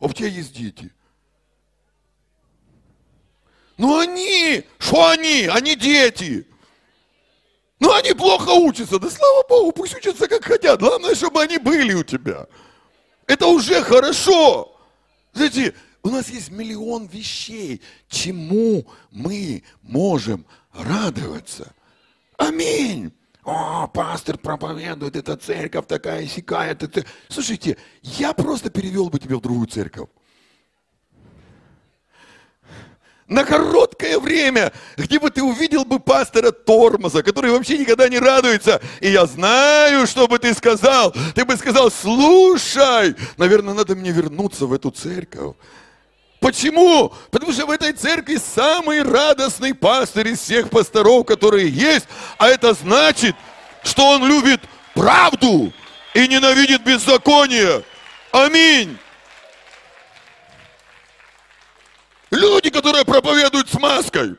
А 0.00 0.06
у 0.06 0.12
тебя 0.12 0.28
есть 0.28 0.54
дети. 0.54 0.90
Ну 3.76 3.98
они, 3.98 4.64
что 4.78 5.06
они? 5.08 5.50
Они 5.52 5.76
дети. 5.76 6.46
Ну 7.78 7.92
они 7.92 8.14
плохо 8.14 8.50
учатся. 8.50 8.98
Да 8.98 9.10
слава 9.10 9.44
Богу, 9.46 9.72
пусть 9.72 9.96
учатся 9.96 10.28
как 10.28 10.44
хотят. 10.44 10.80
Главное, 10.80 11.14
чтобы 11.14 11.42
они 11.42 11.58
были 11.58 11.92
у 11.92 12.04
тебя. 12.04 12.46
Это 13.26 13.46
уже 13.46 13.82
хорошо. 13.82 14.76
Знаете, 15.32 15.74
у 16.02 16.10
нас 16.10 16.28
есть 16.28 16.50
миллион 16.50 17.06
вещей, 17.06 17.82
чему 18.08 18.86
мы 19.10 19.64
можем 19.82 20.46
радоваться. 20.72 21.74
Аминь. 22.36 23.12
О, 23.42 23.86
пастор 23.86 24.38
проповедует, 24.38 25.16
это 25.16 25.36
церковь 25.36 25.86
такая 25.86 26.26
сякая. 26.26 26.72
Это... 26.72 27.04
Слушайте, 27.28 27.76
я 28.02 28.32
просто 28.32 28.70
перевел 28.70 29.08
бы 29.08 29.18
тебя 29.18 29.36
в 29.36 29.40
другую 29.40 29.68
церковь 29.68 30.08
на 33.28 33.44
короткое 33.44 34.18
время, 34.18 34.72
где 34.96 35.18
бы 35.18 35.30
ты 35.30 35.42
увидел 35.42 35.84
бы 35.84 35.98
пастора 35.98 36.52
Тормоза, 36.52 37.22
который 37.22 37.50
вообще 37.50 37.78
никогда 37.78 38.08
не 38.08 38.18
радуется. 38.18 38.80
И 39.00 39.10
я 39.10 39.26
знаю, 39.26 40.06
что 40.06 40.28
бы 40.28 40.38
ты 40.38 40.54
сказал. 40.54 41.12
Ты 41.34 41.44
бы 41.44 41.56
сказал, 41.56 41.90
слушай, 41.90 43.16
наверное, 43.36 43.74
надо 43.74 43.96
мне 43.96 44.12
вернуться 44.12 44.66
в 44.66 44.72
эту 44.72 44.90
церковь. 44.90 45.56
Почему? 46.38 47.12
Потому 47.30 47.52
что 47.52 47.66
в 47.66 47.70
этой 47.70 47.92
церкви 47.92 48.36
самый 48.36 49.02
радостный 49.02 49.74
пастырь 49.74 50.28
из 50.28 50.40
всех 50.40 50.70
пасторов, 50.70 51.26
которые 51.26 51.68
есть. 51.68 52.06
А 52.38 52.48
это 52.48 52.74
значит, 52.74 53.34
что 53.82 54.10
он 54.10 54.26
любит 54.28 54.60
правду 54.94 55.72
и 56.14 56.28
ненавидит 56.28 56.84
беззаконие. 56.84 57.82
Аминь. 58.30 58.96
Люди, 62.36 62.68
которые 62.68 63.06
проповедуют 63.06 63.70
с 63.70 63.78
маской. 63.78 64.36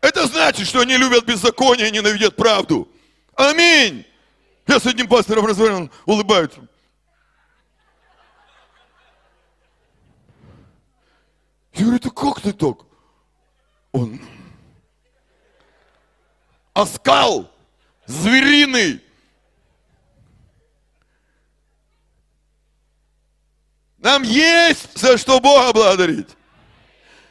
Это 0.00 0.26
значит, 0.28 0.68
что 0.68 0.80
они 0.80 0.96
любят 0.96 1.24
беззаконие 1.24 1.88
и 1.88 1.90
ненавидят 1.90 2.36
правду. 2.36 2.88
Аминь. 3.34 4.06
Я 4.68 4.78
с 4.78 4.86
одним 4.86 5.08
пастором 5.08 5.44
разговаривал, 5.44 5.82
он 5.82 5.90
улыбается. 6.06 6.60
Я 11.72 11.84
говорю, 11.84 11.96
это 11.96 12.10
как 12.10 12.40
ты 12.40 12.52
так? 12.52 12.78
Он 13.90 14.20
оскал 16.74 17.50
звериный 18.06 19.02
Нам 23.98 24.22
есть 24.22 24.96
за 24.96 25.18
что 25.18 25.40
Бога 25.40 25.72
благодарить. 25.72 26.28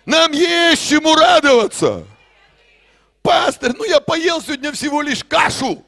Нам 0.05 0.32
есть 0.32 0.88
чему 0.88 1.15
радоваться. 1.15 2.05
Пастор, 3.22 3.74
ну 3.76 3.84
я 3.84 3.99
поел 3.99 4.41
сегодня 4.41 4.72
всего 4.72 5.01
лишь 5.01 5.24
кашу. 5.24 5.84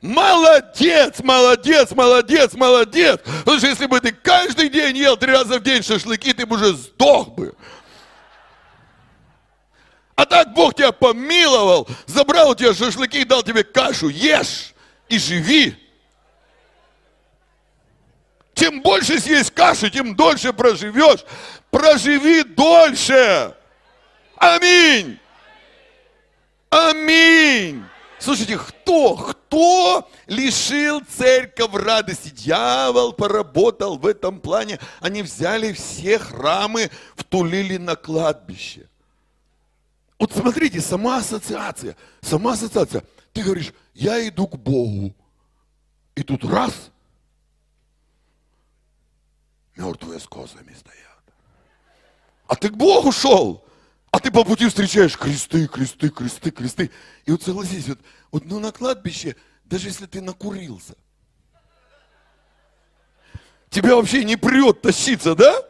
Молодец, 0.00 1.20
молодец, 1.20 1.90
молодец, 1.92 2.54
молодец. 2.54 3.20
Потому 3.40 3.58
что 3.58 3.66
если 3.66 3.86
бы 3.86 4.00
ты 4.00 4.12
каждый 4.12 4.68
день 4.68 4.96
ел 4.98 5.16
три 5.16 5.32
раза 5.32 5.58
в 5.58 5.62
день 5.62 5.82
шашлыки, 5.82 6.32
ты 6.32 6.46
бы 6.46 6.56
уже 6.56 6.74
сдох 6.74 7.28
бы. 7.28 7.54
А 10.14 10.24
так 10.24 10.54
Бог 10.54 10.74
тебя 10.74 10.92
помиловал, 10.92 11.88
забрал 12.06 12.50
у 12.50 12.54
тебя 12.54 12.72
шашлыки 12.72 13.20
и 13.20 13.24
дал 13.24 13.42
тебе 13.42 13.64
кашу. 13.64 14.08
Ешь 14.08 14.74
и 15.08 15.18
живи. 15.18 15.85
Чем 18.56 18.80
больше 18.80 19.20
съесть 19.20 19.50
каши, 19.50 19.90
тем 19.90 20.16
дольше 20.16 20.52
проживешь. 20.54 21.24
Проживи 21.70 22.42
дольше. 22.42 23.54
Аминь. 24.36 25.18
Аминь. 26.70 27.84
Слушайте, 28.18 28.56
кто, 28.56 29.14
кто 29.14 30.08
лишил 30.26 31.02
церковь 31.06 31.74
радости? 31.74 32.30
Дьявол 32.30 33.12
поработал 33.12 33.98
в 33.98 34.06
этом 34.06 34.40
плане. 34.40 34.80
Они 35.00 35.20
взяли 35.20 35.74
все 35.74 36.18
храмы, 36.18 36.90
втулили 37.14 37.76
на 37.76 37.94
кладбище. 37.94 38.88
Вот 40.18 40.32
смотрите, 40.32 40.80
сама 40.80 41.18
ассоциация, 41.18 41.94
сама 42.22 42.54
ассоциация. 42.54 43.04
Ты 43.34 43.42
говоришь, 43.42 43.74
я 43.92 44.26
иду 44.26 44.46
к 44.46 44.56
Богу. 44.56 45.14
И 46.14 46.22
тут 46.22 46.42
раз– 46.46 46.72
мертвые 49.76 50.20
с 50.20 50.26
козами 50.26 50.74
стоят. 50.74 51.06
А 52.46 52.56
ты 52.56 52.68
к 52.68 52.76
Богу 52.76 53.12
шел, 53.12 53.64
а 54.10 54.18
ты 54.18 54.30
по 54.30 54.44
пути 54.44 54.68
встречаешь 54.68 55.16
кресты, 55.16 55.68
кресты, 55.68 56.10
кресты, 56.10 56.50
кресты. 56.50 56.90
И 57.24 57.30
вот 57.30 57.42
согласись, 57.42 57.88
вот, 57.88 57.98
вот 58.30 58.44
ну 58.46 58.58
на 58.60 58.72
кладбище, 58.72 59.36
даже 59.64 59.88
если 59.88 60.06
ты 60.06 60.20
накурился, 60.20 60.94
тебя 63.70 63.96
вообще 63.96 64.24
не 64.24 64.36
прет 64.36 64.80
тащиться, 64.80 65.34
да? 65.34 65.62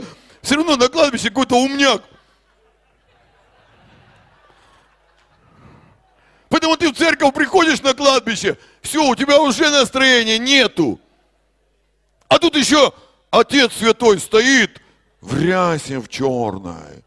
Все 0.43 0.55
равно 0.55 0.77
на 0.77 0.89
кладбище 0.89 1.29
какой-то 1.31 1.57
умняк. 1.57 2.03
Поэтому 6.49 6.77
ты 6.77 6.93
в 6.93 6.97
церковь 6.97 7.35
приходишь 7.35 7.83
на 7.83 7.95
кладбище, 7.95 8.57
все, 8.81 9.05
у 9.05 9.17
тебя 9.17 9.41
уже 9.41 9.69
настроения 9.71 10.39
нету. 10.39 11.01
А 12.29 12.39
тут 12.39 12.55
еще 12.55 12.93
Отец 13.37 13.75
Святой 13.75 14.19
стоит 14.19 14.81
в 15.21 15.39
рясе 15.39 15.99
в 15.99 16.09
черной, 16.09 17.05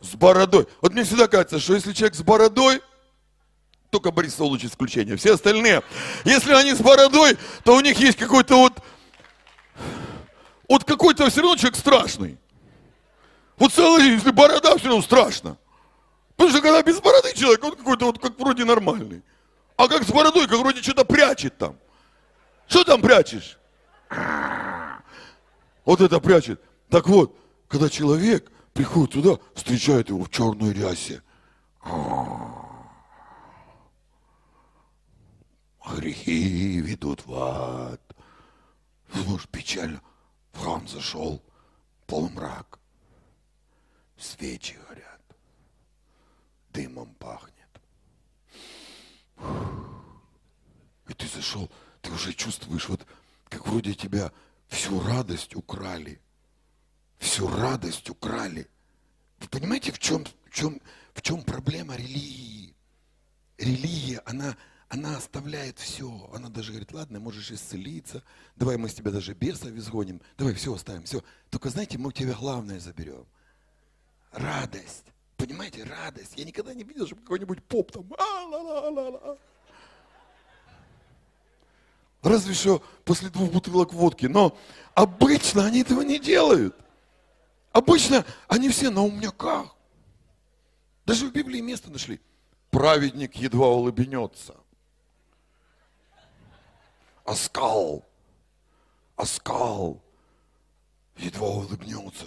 с 0.00 0.14
бородой. 0.14 0.68
Вот 0.80 0.92
мне 0.92 1.02
всегда 1.02 1.26
кажется, 1.26 1.58
что 1.58 1.74
если 1.74 1.92
человек 1.92 2.14
с 2.14 2.22
бородой, 2.22 2.80
только 3.90 4.12
Борис 4.12 4.36
Солович 4.36 4.66
исключение, 4.66 5.16
все 5.16 5.34
остальные, 5.34 5.82
если 6.24 6.52
они 6.52 6.72
с 6.72 6.80
бородой, 6.80 7.36
то 7.64 7.74
у 7.74 7.80
них 7.80 7.98
есть 7.98 8.16
какой-то 8.16 8.56
вот, 8.56 8.80
вот 10.68 10.84
какой-то 10.84 11.28
все 11.30 11.40
равно 11.40 11.56
человек 11.56 11.76
страшный. 11.76 12.38
Вот 13.56 13.72
согласись, 13.72 14.18
если 14.18 14.30
борода, 14.30 14.76
все 14.76 14.86
равно 14.86 15.02
страшно. 15.02 15.56
Потому 16.36 16.50
что 16.50 16.62
когда 16.62 16.80
без 16.82 17.00
бороды 17.00 17.34
человек, 17.34 17.64
он 17.64 17.74
какой-то 17.74 18.06
вот 18.06 18.20
как 18.20 18.38
вроде 18.38 18.64
нормальный. 18.64 19.22
А 19.76 19.88
как 19.88 20.04
с 20.04 20.12
бородой, 20.12 20.46
как 20.46 20.60
вроде 20.60 20.80
что-то 20.80 21.04
прячет 21.04 21.58
там. 21.58 21.76
Что 22.68 22.84
там 22.84 23.02
прячешь? 23.02 23.58
Вот 25.86 26.00
это 26.02 26.20
прячет. 26.20 26.60
Так 26.90 27.08
вот, 27.08 27.34
когда 27.68 27.88
человек 27.88 28.50
приходит 28.74 29.12
туда, 29.12 29.38
встречает 29.54 30.10
его 30.10 30.24
в 30.24 30.30
черной 30.30 30.74
рясе. 30.74 31.22
Грехи 35.96 36.80
ведут 36.80 37.24
в 37.24 37.34
ад. 37.34 38.00
Может, 39.14 39.48
печально. 39.48 40.02
В 40.52 40.60
храм 40.60 40.86
зашел, 40.88 41.42
полумрак. 42.06 42.80
Свечи 44.18 44.76
горят. 44.88 45.22
Дымом 46.70 47.14
пахнет. 47.14 47.52
И 51.08 51.14
ты 51.14 51.28
зашел, 51.28 51.70
ты 52.00 52.10
уже 52.10 52.32
чувствуешь, 52.32 52.88
вот 52.88 53.06
как 53.48 53.66
вроде 53.66 53.94
тебя 53.94 54.32
всю 54.68 55.00
радость 55.00 55.54
украли. 55.54 56.20
Всю 57.18 57.48
радость 57.48 58.10
украли. 58.10 58.68
Вы 59.38 59.48
понимаете, 59.48 59.92
в 59.92 59.98
чем, 59.98 60.24
в 60.24 60.50
чем, 60.50 60.80
в 61.14 61.22
чем 61.22 61.42
проблема 61.42 61.96
религии? 61.96 62.74
Религия, 63.58 64.22
она, 64.26 64.56
она 64.88 65.16
оставляет 65.16 65.78
все. 65.78 66.30
Она 66.34 66.48
даже 66.48 66.72
говорит, 66.72 66.92
ладно, 66.92 67.20
можешь 67.20 67.50
исцелиться, 67.50 68.22
давай 68.56 68.76
мы 68.76 68.88
с 68.88 68.94
тебя 68.94 69.10
даже 69.10 69.34
бесов 69.34 69.70
изгоним, 69.72 70.20
давай 70.36 70.54
все 70.54 70.74
оставим, 70.74 71.04
все. 71.04 71.22
Только 71.50 71.70
знаете, 71.70 71.98
мы 71.98 72.08
у 72.08 72.12
тебя 72.12 72.34
главное 72.34 72.80
заберем. 72.80 73.26
Радость. 74.32 75.04
Понимаете, 75.36 75.84
радость. 75.84 76.34
Я 76.36 76.44
никогда 76.44 76.74
не 76.74 76.84
видел, 76.84 77.06
чтобы 77.06 77.22
какой-нибудь 77.22 77.62
поп 77.64 77.92
там, 77.92 78.12
а-ла-ла-ла-ла. 78.18 79.38
Разве 82.26 82.54
что 82.54 82.82
после 83.04 83.28
двух 83.30 83.52
бутылок 83.52 83.92
водки. 83.92 84.26
Но 84.26 84.58
обычно 84.94 85.64
они 85.64 85.82
этого 85.82 86.00
не 86.02 86.18
делают. 86.18 86.74
Обычно 87.70 88.24
они 88.48 88.68
все 88.68 88.90
на 88.90 89.02
умняках. 89.04 89.76
Даже 91.04 91.28
в 91.28 91.32
Библии 91.32 91.60
место 91.60 91.88
нашли. 91.88 92.20
Праведник 92.70 93.36
едва 93.36 93.68
улыбнется. 93.68 94.56
Оскал. 97.24 98.04
Оскал. 99.14 100.02
Едва 101.18 101.46
улыбнется. 101.46 102.26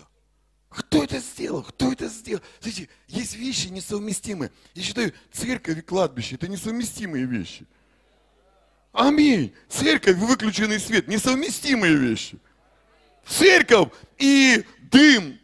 Кто 0.69 1.03
это 1.03 1.19
сделал? 1.19 1.61
Кто 1.63 1.91
это 1.91 2.07
сделал? 2.07 2.41
Знаете, 2.61 2.87
есть 3.09 3.35
вещи 3.35 3.67
несовместимые. 3.67 4.49
Я 4.75 4.81
считаю, 4.81 5.11
церковь 5.33 5.77
и 5.77 5.81
кладбище– 5.81 6.35
это 6.35 6.47
несовместимые 6.47 7.25
вещи. 7.25 7.67
Аминь. 8.91 9.53
Церковь 9.67 10.17
и 10.17 10.25
выключенный 10.25 10.79
свет– 10.79 11.07
несовместимые 11.07 11.95
вещи. 11.95 12.37
Церковь 13.25 13.89
и 14.17 14.65
дым 14.91 15.39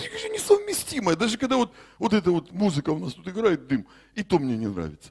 это 0.00 0.18
же 0.18 0.28
несовместимое. 0.30 1.16
Даже 1.16 1.36
когда 1.36 1.56
вот, 1.56 1.74
вот 1.98 2.12
эта 2.12 2.30
вот 2.30 2.50
музыка 2.50 2.90
у 2.90 2.98
нас 2.98 3.12
тут 3.14 3.28
играет, 3.28 3.66
дым, 3.66 3.86
и 4.14 4.22
то 4.22 4.38
мне 4.38 4.56
не 4.56 4.66
нравится. 4.66 5.10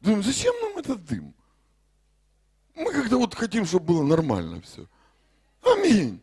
Думаю, 0.00 0.22
зачем 0.22 0.54
нам 0.62 0.78
этот 0.78 1.04
дым? 1.04 1.34
Мы 2.74 2.92
когда 2.92 3.16
вот 3.16 3.34
хотим, 3.34 3.66
чтобы 3.66 3.86
было 3.94 4.02
нормально 4.02 4.62
все. 4.62 4.86
Аминь. 5.62 6.22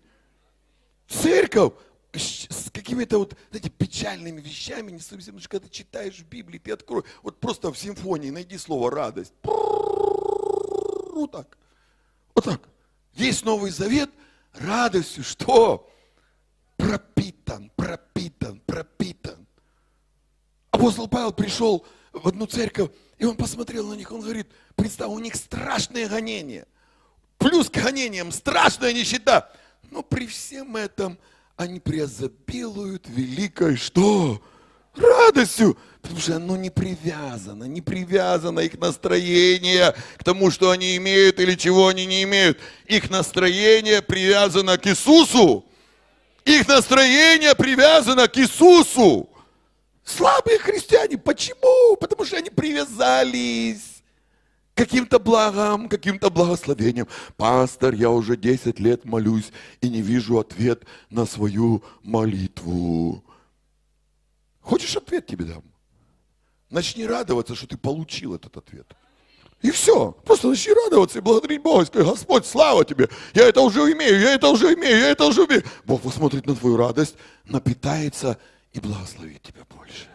Церковь 1.08 1.74
с 2.14 2.72
какими-то 2.72 3.20
вот, 3.20 3.36
знаете, 3.52 3.70
печальными 3.70 4.42
вещами 4.42 4.92
не 4.92 5.00
совсем. 5.00 5.38
Когда 5.48 5.68
ты 5.68 5.72
читаешь 5.72 6.16
в 6.16 6.28
Библии, 6.28 6.58
ты 6.58 6.72
открой, 6.72 7.04
вот 7.22 7.40
просто 7.40 7.72
в 7.72 7.78
симфонии 7.78 8.32
найди 8.32 8.58
слово 8.58 8.90
радость. 8.90 9.34
Вот 11.18 11.32
так. 11.32 11.58
Вот 12.36 12.46
так. 12.46 12.62
Весь 13.16 13.44
Новый 13.44 13.72
Завет 13.72 14.12
радостью, 14.54 15.24
что? 15.24 15.90
Пропитан, 16.76 17.72
пропитан, 17.76 18.62
пропитан. 18.68 19.48
Апостол 20.70 21.08
Павел 21.08 21.34
пришел 21.34 21.86
в 22.14 22.28
одну 22.28 22.46
церковь, 22.46 22.92
и 23.18 23.26
он 23.26 23.36
посмотрел 23.36 23.88
на 23.88 23.96
них, 23.96 24.12
он 24.12 24.22
говорит, 24.22 24.48
представь, 24.76 25.10
у 25.10 25.18
них 25.18 25.36
страшные 25.36 26.08
гонения. 26.08 26.68
Плюс 27.40 27.70
к 27.70 27.82
гонениям 27.82 28.32
страшная 28.32 28.94
нищета. 28.94 29.52
Но 29.90 30.04
при 30.04 30.28
всем 30.28 30.76
этом 30.76 31.18
они 31.56 31.80
преизобилуют 31.80 33.08
великой 33.08 33.76
что? 33.76 34.42
Радостью. 34.98 35.78
Потому 36.02 36.22
что 36.22 36.36
оно 36.38 36.56
не 36.56 36.70
привязано, 36.70 37.66
не 37.66 37.82
привязано 37.82 38.62
их 38.62 38.80
настроение 38.80 39.94
к 40.18 40.24
тому, 40.24 40.52
что 40.52 40.70
они 40.70 40.96
имеют 40.96 41.40
или 41.40 41.56
чего 41.56 41.88
они 41.88 42.06
не 42.06 42.24
имеют. 42.24 42.60
Их 42.86 43.10
настроение 43.10 44.02
привязано 44.02 44.78
к 44.78 44.88
Иисусу. 44.88 45.66
Их 46.46 46.66
настроение 46.68 47.56
привязано 47.56 48.28
к 48.30 48.38
Иисусу. 48.38 49.30
Слабые 50.06 50.60
христиане. 50.60 51.18
Почему? 51.18 51.98
Потому 51.98 52.24
что 52.24 52.38
они 52.38 52.50
привязались 52.50 53.98
каким-то 54.78 55.20
благом, 55.20 55.90
каким-то 55.90 56.30
благословением. 56.30 57.08
Пастор, 57.36 57.94
я 57.94 58.10
уже 58.12 58.38
10 58.38 58.80
лет 58.80 59.04
молюсь 59.04 59.52
и 59.82 59.90
не 59.90 60.02
вижу 60.02 60.40
ответ 60.40 60.84
на 61.10 61.26
свою 61.26 61.84
молитву. 62.04 63.24
Хочешь 64.68 64.98
ответ 64.98 65.26
тебе 65.26 65.46
дам? 65.46 65.64
Начни 66.70 67.06
радоваться, 67.06 67.56
что 67.56 67.68
ты 67.68 67.78
получил 67.78 68.36
этот 68.36 68.58
ответ. 68.58 68.86
И 69.62 69.72
все. 69.72 70.12
Просто 70.26 70.50
начни 70.50 70.74
радоваться 70.74 71.20
и 71.20 71.22
благодарить 71.22 71.62
Бога. 71.62 71.84
И 71.84 71.86
сказать, 71.86 72.08
Господь, 72.08 72.46
слава 72.46 72.84
тебе. 72.84 73.08
Я 73.34 73.48
это 73.48 73.62
уже 73.62 73.80
имею, 73.94 74.20
я 74.20 74.34
это 74.34 74.50
уже 74.50 74.74
имею, 74.74 75.00
я 75.00 75.10
это 75.12 75.26
уже 75.26 75.46
имею. 75.46 75.64
Бог 75.86 76.02
посмотрит 76.02 76.46
на 76.46 76.54
твою 76.54 76.76
радость, 76.76 77.16
напитается 77.46 78.38
и 78.74 78.82
благословит 78.82 79.42
тебя 79.42 79.62
больше. 79.74 80.10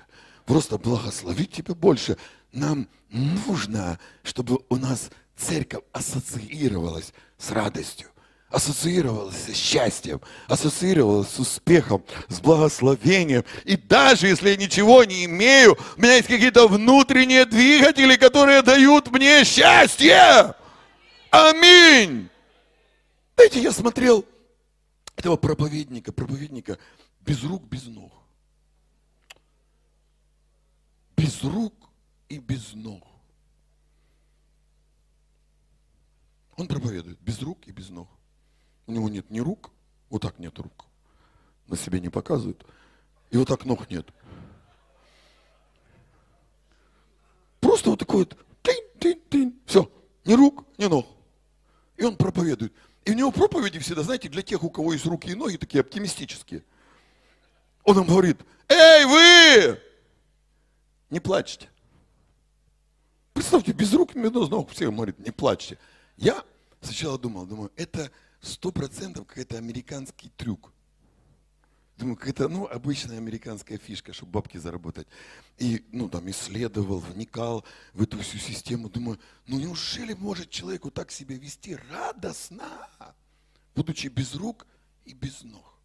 Просто 0.45 0.77
благословит 0.77 1.51
тебя 1.53 1.75
больше 1.75 2.19
нам 2.53 2.89
нужно, 3.09 3.99
чтобы 4.23 4.61
у 4.69 4.77
нас 4.77 5.11
церковь 5.35 5.83
ассоциировалась 5.93 7.15
с 7.39 7.51
радостью, 7.51 8.09
ассоциировалась 8.53 9.47
с 9.49 9.57
счастьем, 9.57 10.21
ассоциировалась 10.47 11.31
с 11.31 11.39
успехом, 11.39 12.05
с 12.29 12.41
благословением. 12.41 13.45
И 13.65 13.77
даже 13.77 14.29
если 14.29 14.51
я 14.51 14.57
ничего 14.57 15.05
не 15.05 15.25
имею, 15.25 15.77
у 15.97 16.01
меня 16.01 16.17
есть 16.17 16.29
какие-то 16.29 16.69
внутренние 16.69 17.47
двигатели, 17.47 18.17
которые 18.17 18.63
дают 18.63 19.11
мне 19.11 19.45
счастье. 19.45 20.55
Аминь. 21.31 22.29
Знаете, 23.37 23.63
я 23.63 23.73
смотрел 23.73 24.25
этого 25.17 25.37
проповедника, 25.37 26.13
проповедника 26.13 26.79
без 27.21 27.43
рук, 27.43 27.65
без 27.65 27.87
ног. 27.87 28.13
Без 31.17 31.43
рук 31.43 31.75
и 32.29 32.39
без 32.39 32.75
ног. 32.75 33.07
Он 36.57 36.69
проповедует 36.69 37.19
без 37.21 37.41
рук 37.41 37.67
и 37.67 37.73
без 37.73 37.89
ног. 37.89 38.09
У 38.87 38.93
него 38.93 39.09
нет 39.09 39.31
ни 39.31 39.41
рук, 39.41 39.71
вот 40.11 40.23
так 40.23 40.39
нет 40.39 40.59
рук. 40.59 40.87
На 41.69 41.77
себе 41.77 42.01
не 42.01 42.09
показывает. 42.09 42.65
И 43.31 43.37
вот 43.37 43.49
так 43.49 43.65
ног 43.65 43.89
нет. 43.91 44.07
Просто 47.61 47.91
вот 47.91 47.99
такой 47.99 48.21
вот 48.21 48.37
тынь-тынь-тынь. 48.63 49.61
Все. 49.67 49.91
Ни 50.25 50.35
рук, 50.35 50.65
ни 50.79 50.87
ног. 50.87 51.07
И 51.97 52.05
он 52.05 52.17
проповедует. 52.17 52.75
И 53.05 53.13
у 53.13 53.15
него 53.15 53.33
проповеди 53.33 53.79
всегда, 53.79 54.03
знаете, 54.03 54.29
для 54.29 54.43
тех, 54.43 54.63
у 54.63 54.71
кого 54.71 54.93
есть 54.93 55.07
руки 55.07 55.31
и 55.31 55.35
ноги, 55.35 55.57
такие 55.57 55.81
оптимистические. 55.81 56.65
Он 57.85 57.99
им 57.99 58.07
говорит, 58.07 58.41
эй, 58.69 59.05
вы, 59.05 59.81
не 61.11 61.21
плачьте. 61.21 61.69
Представьте, 63.33 63.73
без 63.73 63.93
рук, 63.93 64.15
без 64.15 64.31
ног, 64.31 64.71
все 64.71 64.91
говорит, 64.91 65.19
не 65.19 65.31
плачьте. 65.31 65.79
Я 66.17 66.45
сначала 66.81 67.19
думал, 67.19 67.47
думаю, 67.47 67.73
это 67.77 68.11
сто 68.43 68.73
процентов 68.73 69.27
какой-то 69.27 69.57
американский 69.57 70.31
трюк. 70.37 70.73
Думаю, 71.97 72.17
какая-то, 72.17 72.49
ну, 72.49 72.67
обычная 72.67 73.19
американская 73.19 73.79
фишка, 73.79 74.13
чтобы 74.13 74.33
бабки 74.33 74.57
заработать. 74.57 75.07
И, 75.59 75.85
ну, 75.93 76.09
там, 76.09 76.29
исследовал, 76.31 76.99
вникал 76.99 77.65
в 77.93 78.03
эту 78.03 78.19
всю 78.19 78.39
систему. 78.39 78.89
Думаю, 78.89 79.21
ну, 79.47 79.59
неужели 79.59 80.15
может 80.15 80.51
человеку 80.51 80.91
так 80.91 81.13
себя 81.13 81.37
вести 81.37 81.77
радостно, 81.91 82.89
будучи 83.75 84.09
без 84.09 84.35
рук 84.35 84.67
и 85.05 85.13
без 85.13 85.43
ног? 85.43 85.79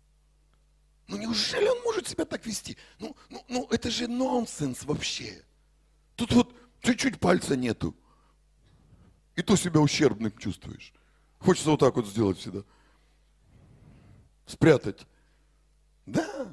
Ну, 1.07 1.17
неужели 1.17 1.67
он 1.67 1.81
может 1.83 2.07
себя 2.07 2.25
так 2.25 2.45
вести? 2.45 2.77
Ну, 2.99 3.15
ну, 3.29 3.45
ну 3.47 3.67
это 3.69 3.91
же 3.91 4.07
нонсенс 4.07 4.83
вообще. 4.83 5.43
Тут 6.15 6.33
вот 6.33 6.55
чуть-чуть 6.81 7.19
пальца 7.19 7.55
нету. 7.55 7.95
И 9.35 9.43
то 9.43 9.55
себя 9.55 9.79
ущербным 9.79 10.35
чувствуешь. 10.37 10.93
Хочется 11.39 11.69
вот 11.71 11.79
так 11.79 11.95
вот 11.95 12.07
сделать 12.07 12.37
всегда. 12.37 12.63
Спрятать. 14.45 15.05
Да. 16.05 16.47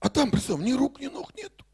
А 0.00 0.08
там, 0.08 0.30
представь, 0.30 0.60
ни 0.60 0.72
рук, 0.72 1.00
ни 1.00 1.06
ног 1.06 1.34
нету. 1.36 1.64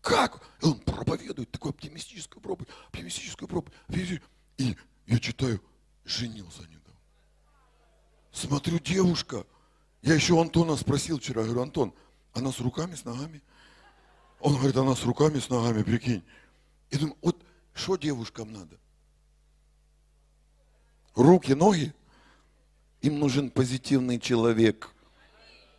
Как? 0.00 0.48
И 0.62 0.66
он 0.66 0.80
проповедует 0.80 1.50
такую 1.50 1.70
оптимистическую 1.70 2.42
проповедь, 2.42 2.70
оптимистическую 2.88 3.48
проповедь. 3.48 4.22
И 4.56 4.76
я 5.06 5.18
читаю, 5.18 5.62
женился 6.04 6.62
недавно. 6.62 6.98
Смотрю, 8.32 8.78
девушка. 8.78 9.44
Я 10.02 10.14
еще 10.14 10.32
у 10.32 10.40
Антона 10.40 10.76
спросил 10.76 11.18
вчера, 11.18 11.42
говорю, 11.42 11.62
Антон, 11.62 11.94
она 12.32 12.50
с 12.50 12.60
руками, 12.60 12.94
с 12.94 13.04
ногами? 13.04 13.42
Он 14.40 14.54
говорит, 14.54 14.76
она 14.76 14.94
с 14.94 15.04
руками, 15.04 15.38
с 15.38 15.50
ногами, 15.50 15.82
прикинь. 15.82 16.24
И 16.88 16.96
думаю, 16.96 17.16
вот 17.20 17.44
что 17.74 17.96
девушкам 17.96 18.52
надо? 18.52 18.78
Руки, 21.14 21.52
ноги? 21.52 21.92
Им 23.02 23.18
нужен 23.18 23.50
позитивный 23.50 24.18
человек. 24.18 24.90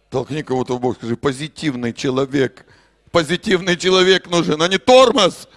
Толкни 0.10 0.44
кого-то 0.44 0.78
в 0.78 0.82
бок, 0.82 0.98
скажи, 0.98 1.16
позитивный 1.16 1.94
человек. 1.94 2.66
Позитивный 3.12 3.78
человек 3.78 4.30
нужен, 4.30 4.62
а 4.62 4.68
не 4.68 4.78
тормоз. 4.78 5.48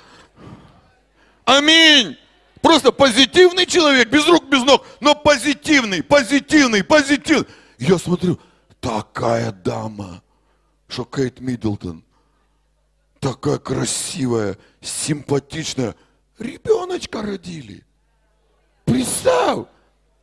Аминь. 1.45 2.17
Просто 2.61 2.93
позитивный 2.93 3.67
человек, 3.67 4.09
без 4.09 4.27
рук, 4.27 4.49
без 4.49 4.63
ног, 4.63 4.87
но 5.01 5.15
позитивный, 5.15 6.03
позитивный, 6.03 6.83
позитивный. 6.83 7.47
Я 7.79 7.99
смотрю, 7.99 8.41
такая 8.81 9.53
дама, 9.53 10.23
что 10.89 11.05
Кейт 11.05 11.41
Миддлтон 11.41 12.05
такая 13.25 13.59
красивая, 13.59 14.59
симпатичная. 14.83 15.95
Ребеночка 16.39 17.23
родили. 17.23 17.83
Представь! 18.85 19.67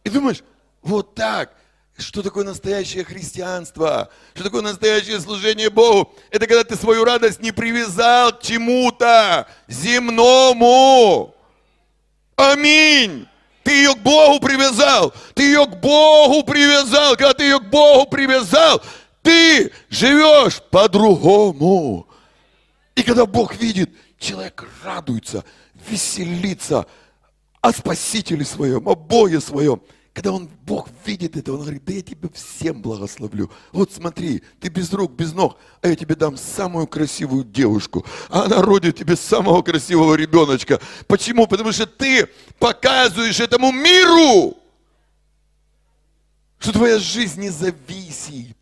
И 0.03 0.09
думаешь, 0.09 0.43
вот 0.81 1.15
так. 1.15 1.53
Что 1.97 2.23
такое 2.23 2.43
настоящее 2.45 3.03
христианство? 3.03 4.09
Что 4.33 4.45
такое 4.45 4.61
настоящее 4.61 5.19
служение 5.19 5.69
Богу? 5.69 6.13
Это 6.31 6.47
когда 6.47 6.63
ты 6.63 6.75
свою 6.75 7.03
радость 7.03 7.41
не 7.41 7.51
привязал 7.51 8.31
к 8.31 8.41
чему-то 8.41 9.47
земному. 9.67 11.35
Аминь. 12.35 13.27
Ты 13.63 13.71
ее 13.71 13.93
к 13.93 13.99
Богу 13.99 14.39
привязал. 14.39 15.13
Ты 15.35 15.43
ее 15.43 15.65
к 15.65 15.75
Богу 15.79 16.43
привязал. 16.43 17.15
Когда 17.15 17.33
ты 17.33 17.43
ее 17.43 17.59
к 17.59 17.69
Богу 17.69 18.09
привязал, 18.09 18.81
ты 19.21 19.71
живешь 19.89 20.61
по-другому. 20.71 22.07
И 22.95 23.03
когда 23.03 23.25
Бог 23.25 23.55
видит, 23.55 23.91
человек 24.17 24.65
радуется, 24.83 25.43
веселится 25.87 26.87
о 27.61 27.71
Спасителе 27.71 28.43
своем, 28.43 28.87
о 28.87 28.95
Боге 28.95 29.39
своем. 29.39 29.81
когда 30.13 30.33
он, 30.33 30.49
Бог 30.65 30.89
видит 31.05 31.37
это, 31.37 31.53
он 31.53 31.61
говорит, 31.61 31.85
да 31.85 31.93
я 31.93 32.01
тебя 32.01 32.27
всем 32.33 32.81
благословлю. 32.81 33.49
Вот 33.71 33.93
смотри, 33.93 34.41
ты 34.59 34.67
без 34.67 34.91
рук, 34.91 35.13
без 35.13 35.31
ног, 35.33 35.57
а 35.81 35.87
я 35.87 35.95
тебе 35.95 36.15
дам 36.15 36.35
самую 36.37 36.87
красивую 36.87 37.45
девушку. 37.45 38.05
А 38.29 38.43
она 38.43 38.61
родит 38.61 38.97
тебе 38.97 39.15
самого 39.15 39.61
красивого 39.61 40.15
ребеночка. 40.15 40.81
Почему? 41.07 41.47
Потому 41.47 41.71
что 41.71 41.85
ты 41.85 42.27
показываешь 42.59 43.39
этому 43.39 43.71
миру, 43.71 44.57
что 46.59 46.73
твоя 46.73 46.99
жизнь 46.99 47.39
не 47.39 47.49
зависит 47.49 48.57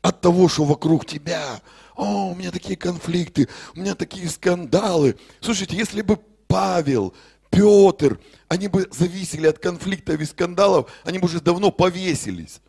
от 0.00 0.20
того, 0.20 0.48
что 0.48 0.64
вокруг 0.64 1.04
тебя. 1.04 1.60
О, 1.94 2.30
у 2.30 2.34
меня 2.34 2.50
такие 2.50 2.76
конфликты, 2.76 3.48
у 3.74 3.80
меня 3.80 3.94
такие 3.94 4.28
скандалы. 4.30 5.16
Слушайте, 5.40 5.76
если 5.76 6.00
бы 6.00 6.18
Павел, 6.48 7.12
Петр, 7.50 8.18
они 8.48 8.68
бы 8.68 8.88
зависели 8.90 9.46
от 9.46 9.58
конфликтов 9.58 10.20
и 10.20 10.24
скандалов, 10.24 10.90
они 11.04 11.18
бы 11.18 11.26
уже 11.26 11.40
давно 11.40 11.70
повесились. 11.70 12.60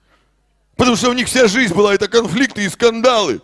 Потому 0.75 0.95
что 0.97 1.09
у 1.09 1.13
них 1.13 1.27
вся 1.27 1.47
жизнь 1.47 1.73
была 1.73 1.93
это 1.93 2.07
конфликты 2.07 2.65
и 2.65 2.69
скандалы. 2.69 3.41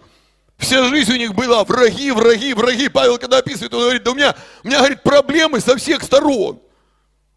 Вся 0.57 0.85
жизнь 0.85 1.13
у 1.13 1.17
них 1.17 1.35
была 1.35 1.63
враги, 1.63 2.11
враги, 2.11 2.53
враги. 2.53 2.89
Павел, 2.89 3.19
когда 3.19 3.37
описывает, 3.37 3.73
он 3.73 3.81
говорит, 3.81 4.03
да 4.03 4.11
у 4.11 4.15
меня, 4.15 4.35
у 4.63 4.67
меня, 4.67 4.79
говорит, 4.79 5.03
проблемы 5.03 5.59
со 5.59 5.77
всех 5.77 6.01
сторон. 6.01 6.59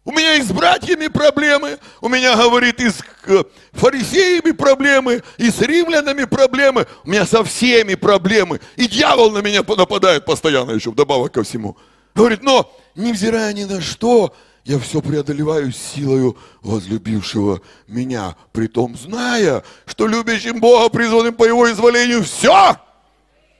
У 0.03 0.11
меня 0.11 0.37
и 0.37 0.41
с 0.41 0.47
братьями 0.47 1.07
проблемы, 1.07 1.77
у 2.01 2.09
меня, 2.09 2.35
говорит, 2.35 2.79
и 2.79 2.89
с 2.89 3.03
фарисеями 3.73 4.49
проблемы, 4.49 5.21
и 5.37 5.51
с 5.51 5.61
римлянами 5.61 6.23
проблемы, 6.23 6.87
у 7.03 7.09
меня 7.09 7.27
со 7.27 7.43
всеми 7.43 7.93
проблемы. 7.93 8.59
И 8.77 8.87
дьявол 8.87 9.29
на 9.29 9.39
меня 9.39 9.61
нападает 9.61 10.25
постоянно 10.25 10.71
еще, 10.71 10.89
вдобавок 10.89 11.31
ко 11.31 11.43
всему. 11.43 11.77
Говорит, 12.15 12.41
но, 12.41 12.75
невзирая 12.95 13.53
ни 13.53 13.63
на 13.63 13.81
что, 13.81 14.33
я 14.63 14.77
все 14.79 15.01
преодолеваю 15.01 15.71
силою 15.71 16.37
возлюбившего 16.61 17.61
меня, 17.87 18.35
притом 18.51 18.95
зная, 18.95 19.63
что 19.85 20.07
любящим 20.07 20.59
Бога, 20.59 20.89
призванным 20.89 21.33
по 21.33 21.45
его 21.45 21.71
изволению, 21.71 22.23
все 22.23 22.77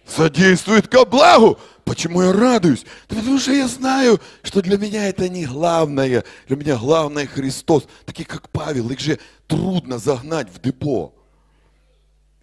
содействует 0.06 0.88
ко 0.88 1.06
благу. 1.06 1.58
Почему 1.84 2.22
я 2.22 2.32
радуюсь? 2.32 2.86
Да 3.10 3.16
потому 3.16 3.40
что 3.40 3.52
я 3.52 3.68
знаю, 3.68 4.22
что 4.44 4.62
для 4.62 4.78
меня 4.78 5.10
это 5.10 5.28
не 5.28 5.46
главное. 5.46 6.24
Для 6.48 6.56
меня 6.56 6.78
главное 6.78 7.26
Христос. 7.26 7.88
Такие 8.06 8.26
как 8.26 8.50
Павел, 8.50 8.90
их 8.92 9.00
же 9.00 9.20
трудно 9.48 9.98
загнать 9.98 10.48
в 10.54 10.62
депо. 10.62 11.14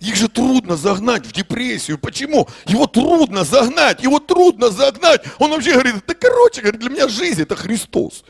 Их 0.00 0.14
же 0.14 0.28
трудно 0.28 0.76
загнать 0.76 1.26
в 1.26 1.32
депрессию. 1.32 1.98
Почему? 1.98 2.48
Его 2.66 2.86
трудно 2.86 3.44
загнать, 3.44 4.02
его 4.02 4.20
трудно 4.20 4.70
загнать. 4.70 5.22
Он 5.38 5.50
вообще 5.50 5.72
говорит, 5.72 5.96
да 6.06 6.14
короче, 6.14 6.60
говорит, 6.60 6.80
для 6.80 6.90
меня 6.90 7.08
жизнь 7.08 7.42
это 7.42 7.56
Христос. 7.56 8.24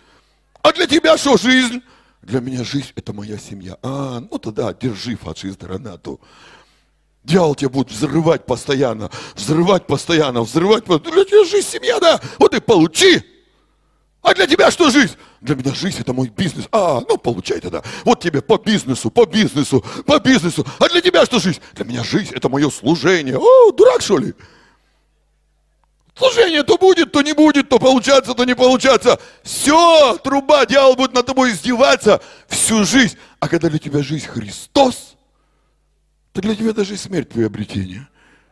А 0.63 0.73
для 0.73 0.87
тебя 0.87 1.19
что 1.19 1.37
жизнь? 1.37 1.83
Для 2.23 2.41
меня 2.41 2.65
жизнь 2.65 2.93
это 2.97 3.13
моя 3.13 3.39
семья. 3.39 3.77
А, 3.83 4.21
ну 4.21 4.39
тогда 4.39 4.73
держи 4.73 5.17
фашист 5.17 5.63
гранату. 5.63 6.21
Дьявол 7.23 7.55
тебя 7.55 7.69
будет 7.69 7.91
взрывать 7.91 8.47
постоянно, 8.47 9.11
взрывать 9.35 9.87
постоянно, 9.87 10.43
взрывать 10.43 10.85
постоянно. 10.85 11.17
Для 11.17 11.25
тебя 11.27 11.45
жизнь 11.45 11.69
семья, 11.69 12.01
да? 12.01 12.19
Вот 12.39 12.55
и 12.55 12.61
получи. 12.61 13.23
А 14.29 14.35
для 14.35 14.47
тебя 14.47 14.71
что 14.71 14.91
жизнь? 14.91 15.17
Для 15.41 15.55
меня 15.55 15.73
жизнь 15.73 15.99
это 16.01 16.13
мой 16.13 16.29
бизнес. 16.29 16.67
А, 16.71 17.01
ну 17.09 17.17
получай 17.17 17.61
тогда. 17.61 17.83
Вот 18.05 18.21
тебе 18.21 18.43
по 18.43 18.59
бизнесу, 18.59 19.11
по 19.11 19.25
бизнесу, 19.25 19.83
по 20.05 20.19
бизнесу. 20.21 20.67
А 20.79 20.87
для 20.91 21.01
тебя 21.01 21.25
что 21.25 21.39
жизнь? 21.39 21.61
Для 21.73 21.87
меня 21.87 22.05
жизнь 22.05 22.35
это 22.35 22.51
мое 22.51 22.69
служение. 22.69 23.39
О, 23.39 23.73
дурак 23.73 24.03
что 24.03 24.19
ли? 24.19 24.35
Служение 26.15 26.63
то 26.63 26.77
будет, 26.77 27.11
то 27.11 27.23
не 27.23 27.33
будет, 27.33 27.71
то 27.71 27.79
получаться, 27.79 28.35
то 28.35 28.45
не 28.45 28.55
получаться. 28.55 29.19
Все, 29.43 30.19
труба, 30.19 30.67
дьявол 30.67 30.95
будет 30.95 31.15
над 31.15 31.25
тобой 31.25 31.53
издеваться 31.53 32.21
всю 32.49 32.85
жизнь. 32.85 33.17
А 33.41 33.49
когда 33.49 33.71
для 33.71 33.79
тебя 33.79 34.03
жизнь 34.03 34.27
Христос, 34.27 35.17
то 36.35 36.43
для 36.43 36.55
тебя 36.55 36.75
даже 36.75 36.99
смерть 36.99 37.31
твое 37.31 37.47
обретение. 37.47 38.07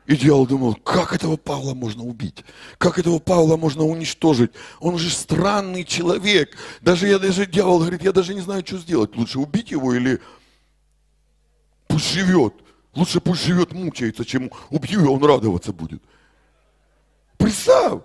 И 0.06 0.16
дьявол 0.16 0.46
думал, 0.46 0.74
как 0.76 1.12
этого 1.12 1.36
Павла 1.36 1.74
можно 1.74 2.04
убить? 2.04 2.44
Как 2.78 2.98
этого 2.98 3.18
Павла 3.18 3.56
можно 3.56 3.84
уничтожить? 3.84 4.52
Он 4.78 4.98
же 4.98 5.10
странный 5.10 5.84
человек. 5.84 6.56
Даже 6.80 7.08
я, 7.08 7.18
даже 7.18 7.46
дьявол 7.46 7.80
говорит, 7.80 8.02
я 8.02 8.12
даже 8.12 8.32
не 8.32 8.40
знаю, 8.40 8.64
что 8.64 8.78
сделать. 8.78 9.16
Лучше 9.16 9.40
убить 9.40 9.72
его 9.72 9.94
или 9.94 10.20
пусть 11.88 12.12
живет. 12.12 12.54
Лучше 12.94 13.20
пусть 13.20 13.42
живет, 13.44 13.72
мучается, 13.72 14.24
чем 14.24 14.50
убью, 14.70 15.04
и 15.04 15.08
он 15.08 15.22
радоваться 15.24 15.72
будет. 15.72 16.02
Представь, 17.36 18.00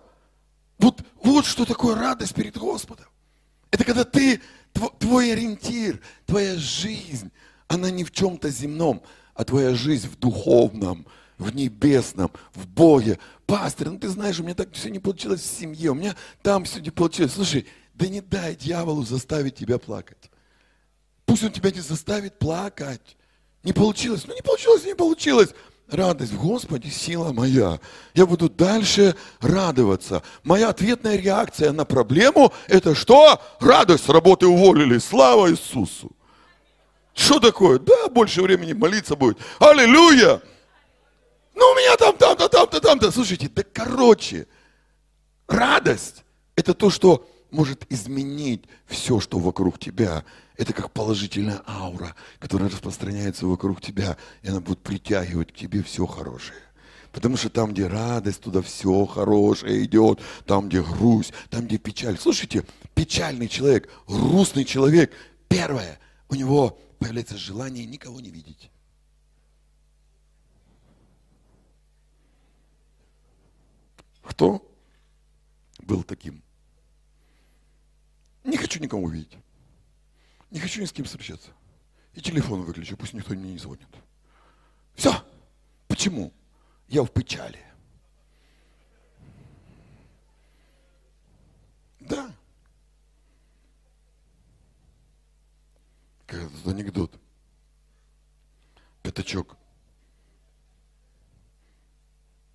вот, 0.79 1.01
вот 1.23 1.45
что 1.45 1.65
такое 1.65 1.95
радость 1.95 2.33
перед 2.33 2.57
Господом. 2.57 3.05
Это 3.69 3.83
когда 3.85 4.03
ты, 4.03 4.41
твой 4.99 5.33
ориентир, 5.33 6.01
твоя 6.25 6.55
жизнь, 6.57 7.31
она 7.67 7.91
не 7.91 8.03
в 8.03 8.11
чем-то 8.11 8.49
земном, 8.49 9.03
а 9.35 9.45
твоя 9.45 9.75
жизнь 9.75 10.09
в 10.09 10.17
духовном, 10.17 11.05
в 11.41 11.53
небесном, 11.55 12.31
в 12.53 12.67
Боге. 12.67 13.19
Пастор, 13.45 13.89
ну 13.89 13.99
ты 13.99 14.07
знаешь, 14.07 14.39
у 14.39 14.43
меня 14.43 14.55
так 14.55 14.73
все 14.73 14.89
не 14.89 14.99
получилось 14.99 15.41
в 15.41 15.59
семье, 15.59 15.91
у 15.91 15.95
меня 15.95 16.15
там 16.41 16.63
все 16.63 16.79
не 16.79 16.91
получилось. 16.91 17.33
Слушай, 17.33 17.65
да 17.95 18.07
не 18.07 18.21
дай 18.21 18.55
дьяволу 18.55 19.03
заставить 19.03 19.55
тебя 19.55 19.77
плакать. 19.77 20.29
Пусть 21.25 21.43
он 21.43 21.51
тебя 21.51 21.71
не 21.71 21.81
заставит 21.81 22.39
плакать. 22.39 23.17
Не 23.63 23.73
получилось, 23.73 24.23
ну 24.27 24.33
не 24.35 24.41
получилось, 24.41 24.85
не 24.85 24.95
получилось. 24.95 25.49
Радость 25.89 26.31
в 26.31 26.39
Господе, 26.39 26.89
сила 26.89 27.33
моя. 27.33 27.79
Я 28.13 28.25
буду 28.25 28.49
дальше 28.49 29.15
радоваться. 29.41 30.23
Моя 30.43 30.69
ответная 30.69 31.17
реакция 31.17 31.73
на 31.73 31.83
проблему– 31.83 32.53
это 32.67 32.95
что? 32.95 33.41
Радость, 33.59 34.05
с 34.05 34.09
работы 34.09 34.47
уволили. 34.47 34.99
Слава 34.99 35.51
Иисусу. 35.51 36.11
Что 37.13 37.39
такое? 37.39 37.77
Да, 37.77 38.07
больше 38.07 38.41
времени 38.41 38.71
молиться 38.71 39.17
будет. 39.17 39.37
Аллилуйя! 39.59 40.41
Ну, 41.61 41.73
у 41.73 41.75
меня 41.75 41.95
там, 41.95 42.17
там-то, 42.17 42.49
там-то, 42.49 42.81
там-то. 42.81 43.11
Слушайте, 43.11 43.47
да 43.47 43.61
короче, 43.61 44.47
радость– 45.47 46.23
это 46.55 46.73
то, 46.73 46.89
что 46.89 47.29
может 47.51 47.85
изменить 47.91 48.63
все, 48.87 49.19
что 49.19 49.37
вокруг 49.37 49.77
тебя. 49.77 50.25
Это 50.57 50.73
как 50.73 50.91
положительная 50.91 51.61
аура, 51.67 52.15
которая 52.39 52.67
распространяется 52.67 53.45
вокруг 53.45 53.79
тебя, 53.79 54.17
и 54.41 54.49
она 54.49 54.59
будет 54.59 54.79
притягивать 54.79 55.53
к 55.53 55.55
тебе 55.55 55.83
все 55.83 56.07
хорошее. 56.07 56.57
Потому 57.11 57.37
что 57.37 57.51
там, 57.51 57.73
где 57.73 57.85
радость, 57.85 58.41
туда 58.41 58.63
все 58.63 59.05
хорошее 59.05 59.85
идет. 59.85 60.19
Там, 60.47 60.67
где 60.67 60.81
грусть, 60.81 61.31
там, 61.51 61.67
где 61.67 61.77
печаль. 61.77 62.17
Слушайте, 62.17 62.65
печальный 62.95 63.47
человек, 63.47 63.87
грустный 64.07 64.65
человек, 64.65 65.13
первое, 65.47 65.99
у 66.27 66.33
него 66.33 66.79
появляется 66.97 67.37
желание 67.37 67.85
никого 67.85 68.19
не 68.19 68.31
видеть. 68.31 68.71
Кто 74.31 74.65
был 75.79 76.03
таким? 76.03 76.41
Не 78.45 78.55
хочу 78.55 78.79
никого 78.79 79.09
видеть. 79.09 79.37
Не 80.51 80.61
хочу 80.61 80.79
ни 80.79 80.85
с 80.85 80.93
кем 80.93 81.03
встречаться. 81.03 81.51
И 82.13 82.21
телефон 82.21 82.61
выключу, 82.61 82.95
пусть 82.95 83.11
никто 83.11 83.33
мне 83.33 83.51
не 83.51 83.57
звонит. 83.57 83.89
Все. 84.95 85.11
Почему? 85.89 86.31
Я 86.87 87.03
в 87.03 87.11
печали. 87.11 87.59
Да. 91.99 92.33
как 96.25 96.43
этот 96.43 96.67
анекдот. 96.67 97.19
Пятачок 99.03 99.57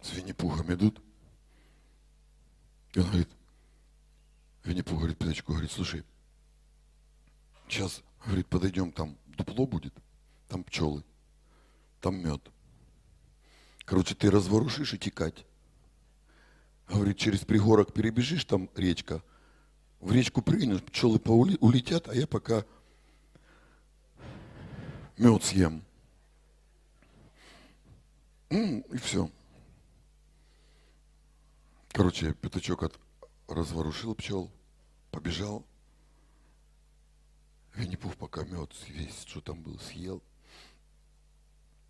с 0.01 0.14
Винни-Пухом 0.14 0.72
идут. 0.72 1.05
И 2.97 2.99
он 2.99 3.09
говорит, 3.09 3.28
Винни-Пух 4.64 4.97
говорит 4.97 5.18
Пятачку, 5.18 5.53
говорит, 5.53 5.70
слушай, 5.70 6.03
сейчас, 7.68 8.03
говорит, 8.24 8.47
подойдем, 8.47 8.90
там 8.90 9.18
дупло 9.26 9.66
будет, 9.66 9.92
там 10.49 10.64
пчелы, 10.64 11.05
там 12.01 12.16
мед. 12.16 12.40
Короче, 13.84 14.14
ты 14.14 14.30
разворушишь 14.30 14.94
и 14.94 14.99
текать. 14.99 15.44
Говорит, 16.88 17.18
через 17.18 17.40
пригорок 17.40 17.92
перебежишь, 17.92 18.47
там 18.47 18.70
речка. 18.74 19.22
В 20.01 20.11
речку 20.11 20.40
прыгнешь, 20.40 20.82
пчелы 20.82 21.20
улетят, 21.61 22.09
а 22.09 22.14
я 22.14 22.26
пока 22.26 22.64
мед 25.18 25.44
съем. 25.44 25.84
И 28.49 28.97
все. 29.03 29.30
Короче, 31.97 32.34
пятачок 32.34 32.82
от, 32.82 33.01
разворушил 33.49 34.14
пчел, 34.14 34.53
побежал. 35.11 35.64
Винни-Пух 37.74 38.16
пока 38.16 38.44
мед 38.44 38.70
весь, 38.88 39.24
что 39.26 39.40
там 39.40 39.62
был, 39.62 39.78
съел. 39.78 40.22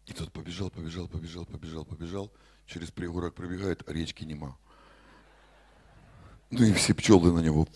И 0.07 0.13
тот 0.13 0.31
побежал, 0.31 0.71
побежал, 0.71 1.09
побежал, 1.09 1.45
побежал, 1.45 1.85
побежал. 1.85 2.33
Через 2.67 2.93
пригорок 2.93 3.35
пробегает, 3.35 3.83
а 3.89 3.93
речки 3.93 4.23
нема. 4.23 4.57
Ну 6.51 6.65
и 6.65 6.73
все 6.75 6.95
пчелы 6.95 7.33
на 7.33 7.41
него. 7.41 7.67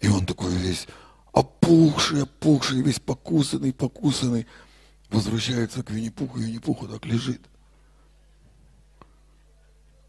И 0.00 0.08
он 0.08 0.24
такой 0.24 0.54
весь, 0.54 0.86
опухший, 1.34 2.22
опухший, 2.22 2.80
весь 2.80 2.98
покусанный, 2.98 3.74
покусанный. 3.74 4.46
Возвращается 5.10 5.82
к 5.82 5.90
Винни-Пуху, 5.90 6.38
Винни-Пуху 6.38 6.88
так 6.88 7.04
лежит. 7.04 7.42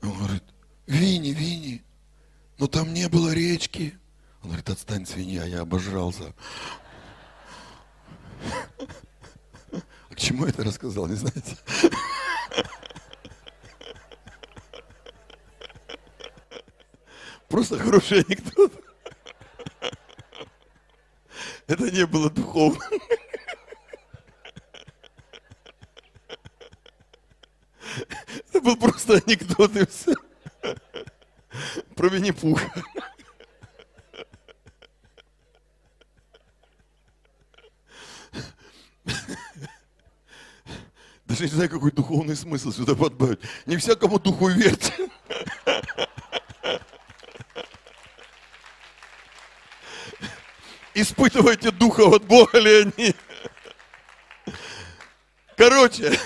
Он 0.01 0.13
говорит, 0.17 0.43
Винни, 0.87 1.29
Винни, 1.29 1.83
но 2.57 2.67
там 2.67 2.93
не 2.93 3.07
было 3.09 3.33
речки. 3.33 3.97
Он 4.41 4.49
говорит, 4.49 4.69
отстань, 4.69 5.05
свинья, 5.05 5.45
я 5.45 5.61
обожрался. 5.61 6.33
А 10.09 10.15
к 10.15 10.17
чему 10.17 10.45
это 10.45 10.63
рассказал, 10.63 11.07
не 11.07 11.15
знаете? 11.15 11.57
Просто 17.49 17.77
хороший 17.79 18.21
анекдот. 18.21 18.71
Это 21.67 21.91
не 21.91 22.05
было 22.05 22.29
духовно. 22.29 22.83
Это 28.49 28.61
был 28.61 28.77
просто 28.77 29.21
анекдот 29.25 29.75
и 29.75 29.85
все. 29.85 30.15
Про 31.95 32.09
Винни-Пуха. 32.09 32.71
Даже 41.25 41.43
не 41.43 41.49
знаю, 41.49 41.69
какой 41.69 41.91
духовный 41.91 42.35
смысл 42.35 42.71
сюда 42.71 42.95
подбавить. 42.95 43.39
Не 43.67 43.77
всякому 43.77 44.19
духу 44.19 44.47
верьте. 44.47 45.09
Испытывайте 50.95 51.69
духа 51.71 52.01
от 52.01 52.25
Бога 52.25 52.59
ли 52.59 52.81
они. 52.81 53.15
Короче, 55.55 56.19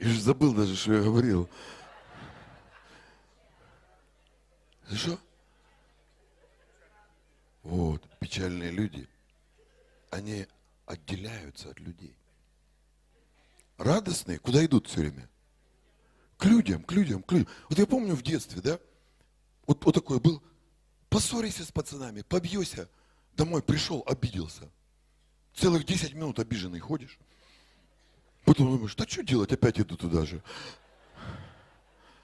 Я 0.00 0.08
же 0.08 0.20
забыл 0.22 0.54
даже, 0.54 0.74
что 0.76 0.94
я 0.94 1.02
говорил. 1.02 1.48
Что? 4.90 5.18
Вот, 7.62 8.02
печальные 8.18 8.70
люди, 8.70 9.06
они 10.10 10.46
отделяются 10.86 11.70
от 11.70 11.78
людей. 11.80 12.16
Радостные, 13.76 14.38
куда 14.38 14.64
идут 14.64 14.88
все 14.88 15.00
время? 15.00 15.28
К 16.38 16.46
людям, 16.46 16.82
к 16.82 16.92
людям, 16.92 17.22
к 17.22 17.30
людям. 17.32 17.48
Вот 17.68 17.78
я 17.78 17.86
помню 17.86 18.14
в 18.14 18.22
детстве, 18.22 18.62
да, 18.62 18.80
вот, 19.66 19.84
вот 19.84 19.94
такой 19.94 20.18
был, 20.18 20.42
поссорися 21.10 21.62
с 21.62 21.70
пацанами, 21.70 22.22
побьешься, 22.22 22.88
домой 23.34 23.62
пришел, 23.62 24.02
обиделся. 24.06 24.70
Целых 25.54 25.84
10 25.84 26.14
минут 26.14 26.38
обиженный 26.38 26.80
ходишь. 26.80 27.18
Потом 28.44 28.72
думаешь, 28.72 28.94
да 28.94 29.06
что 29.06 29.22
делать, 29.22 29.52
опять 29.52 29.78
иду 29.78 29.96
туда 29.96 30.24
же. 30.24 30.42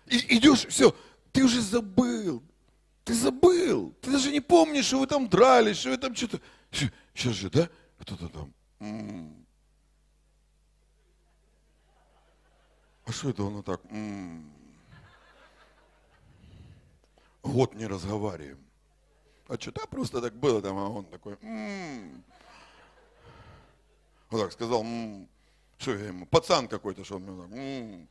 И 0.07 0.37
идешь, 0.37 0.67
все, 0.67 0.95
ты 1.33 1.45
уже 1.45 1.61
забыл. 1.61 2.43
Ты 3.05 3.15
забыл. 3.15 3.95
Ты 4.01 4.11
даже 4.11 4.33
не 4.33 4.41
помнишь, 4.41 4.87
что 4.87 4.99
вы 4.99 5.07
там 5.07 5.29
дрались, 5.29 5.77
что 5.79 5.91
вы 5.91 5.97
там 5.97 6.15
что-то... 6.15 6.41
Сейчас 6.71 7.35
же, 7.35 7.51
да? 7.51 7.69
Кто-то 7.99 8.29
там... 8.29 8.53
М-м. 8.81 9.47
А 13.05 13.13
что 13.13 13.31
это 13.31 13.45
он 13.45 13.63
так? 13.63 13.81
М-м. 13.91 14.53
Год 17.43 17.75
не 17.75 17.87
разговариваем. 17.87 18.59
А 19.49 19.57
что, 19.57 19.71
да, 19.71 19.87
просто 19.87 20.21
так 20.21 20.35
было 20.35 20.61
там, 20.61 20.77
а 20.77 20.89
он 20.89 21.05
такой... 21.05 21.37
М-м. 21.43 22.25
Вот 24.31 24.43
так 24.43 24.53
сказал, 24.53 24.83
м-м. 24.83 25.29
Что 25.79 25.95
я 25.95 26.07
ему, 26.07 26.27
пацан 26.27 26.69
какой-то, 26.69 27.05
что 27.05 27.17
он 27.17 27.23
мне 27.23 27.43
так, 27.43 27.53
м-м. 27.53 28.09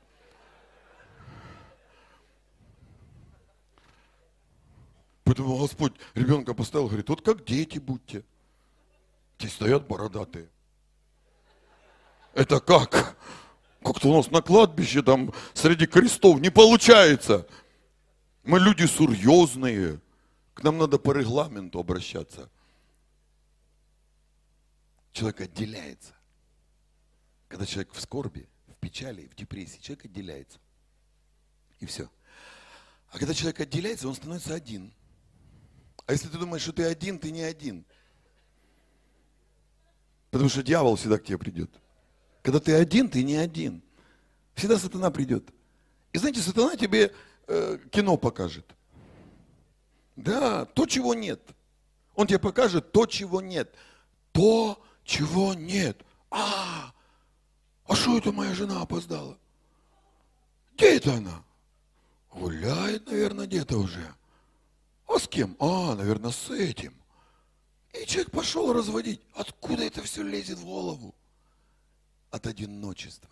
Поэтому 5.24 5.58
Господь 5.58 5.94
ребенка 6.14 6.54
поставил, 6.54 6.88
говорит, 6.88 7.10
вот 7.10 7.22
как 7.22 7.44
дети 7.44 7.80
будьте. 7.80 8.24
Те 9.38 9.48
стоят 9.48 9.88
бородатые. 9.88 10.48
Это 12.34 12.60
как? 12.60 13.18
Как-то 13.84 14.10
у 14.10 14.18
нас 14.18 14.32
на 14.32 14.42
кладбище 14.42 15.02
там 15.02 15.34
среди 15.54 15.86
крестов 15.86 16.40
не 16.40 16.50
получается. 16.50 17.48
Мы 18.44 18.60
люди 18.60 18.86
серьезные. 18.86 20.00
К 20.54 20.64
нам 20.64 20.78
надо 20.78 20.98
по 20.98 21.12
регламенту 21.12 21.80
обращаться. 21.80 22.50
Человек 25.12 25.42
отделяется. 25.42 26.15
Когда 27.56 27.68
человек 27.68 27.94
в 27.94 28.02
скорби, 28.02 28.50
в 28.68 28.74
печали, 28.82 29.28
в 29.28 29.36
депрессии, 29.36 29.80
человек 29.80 30.04
отделяется. 30.04 30.60
И 31.80 31.86
все. 31.86 32.10
А 33.12 33.18
когда 33.18 33.34
человек 33.34 33.62
отделяется, 33.62 34.10
он 34.10 34.16
становится 34.16 34.54
один. 34.54 34.94
А 36.06 36.12
если 36.12 36.28
ты 36.28 36.38
думаешь, 36.38 36.64
что 36.64 36.74
ты 36.74 36.84
один, 36.84 37.18
ты 37.18 37.32
не 37.32 37.44
один. 37.44 37.86
Потому 40.32 40.50
что 40.50 40.64
дьявол 40.64 40.98
всегда 40.98 41.18
к 41.18 41.24
тебе 41.24 41.38
придет. 41.38 41.72
Когда 42.42 42.60
ты 42.60 42.74
один, 42.74 43.08
ты 43.08 43.24
не 43.24 43.38
один. 43.38 43.82
Всегда 44.56 44.78
сатана 44.78 45.10
придет. 45.10 45.48
И 46.12 46.18
знаете, 46.18 46.42
сатана 46.42 46.76
тебе 46.76 47.14
э, 47.48 47.80
кино 47.90 48.18
покажет. 48.18 48.66
Да, 50.18 50.66
то, 50.66 50.86
чего 50.86 51.14
нет. 51.14 51.40
Он 52.16 52.28
тебе 52.28 52.40
покажет 52.40 52.92
то, 52.92 53.06
чего 53.06 53.40
нет. 53.40 53.74
То, 54.34 54.84
чего 55.06 55.54
нет. 55.54 56.04
А, 56.30 56.92
а 57.88 57.96
что 57.96 58.18
это 58.18 58.32
моя 58.32 58.54
жена 58.54 58.82
опоздала? 58.82 59.38
Где 60.76 60.98
это 60.98 61.16
она? 61.16 61.44
Гуляет, 62.32 63.06
наверное, 63.08 63.48
где-то 63.48 63.78
уже. 63.78 64.14
А 65.08 65.20
с 65.20 65.28
кем? 65.28 65.56
А, 65.60 65.96
наверное, 65.96 66.32
с 66.32 66.50
этим. 66.50 66.94
И 67.94 68.06
человек 68.06 68.32
пошел 68.32 68.74
разводить. 68.74 69.22
Откуда 69.36 69.84
это 69.84 70.02
все 70.02 70.24
лезет 70.24 70.58
в 70.58 70.66
голову? 70.66 71.16
От 72.32 72.48
одиночества. 72.48 73.30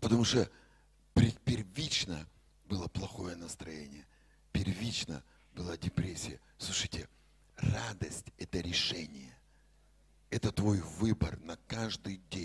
Потому 0.00 0.24
что 0.24 0.50
первично 1.44 2.26
было 2.68 2.88
плохое 2.88 3.36
настроение. 3.36 4.06
Первично 4.52 5.22
была 5.54 5.76
депрессия. 5.76 6.40
Слушайте, 6.58 7.08
радость– 7.56 8.26
это 8.38 8.58
решение. 8.58 9.38
Это 10.30 10.50
твой 10.50 10.80
выбор 10.80 11.38
на 11.40 11.56
каждый 11.68 12.16
день. 12.30 12.43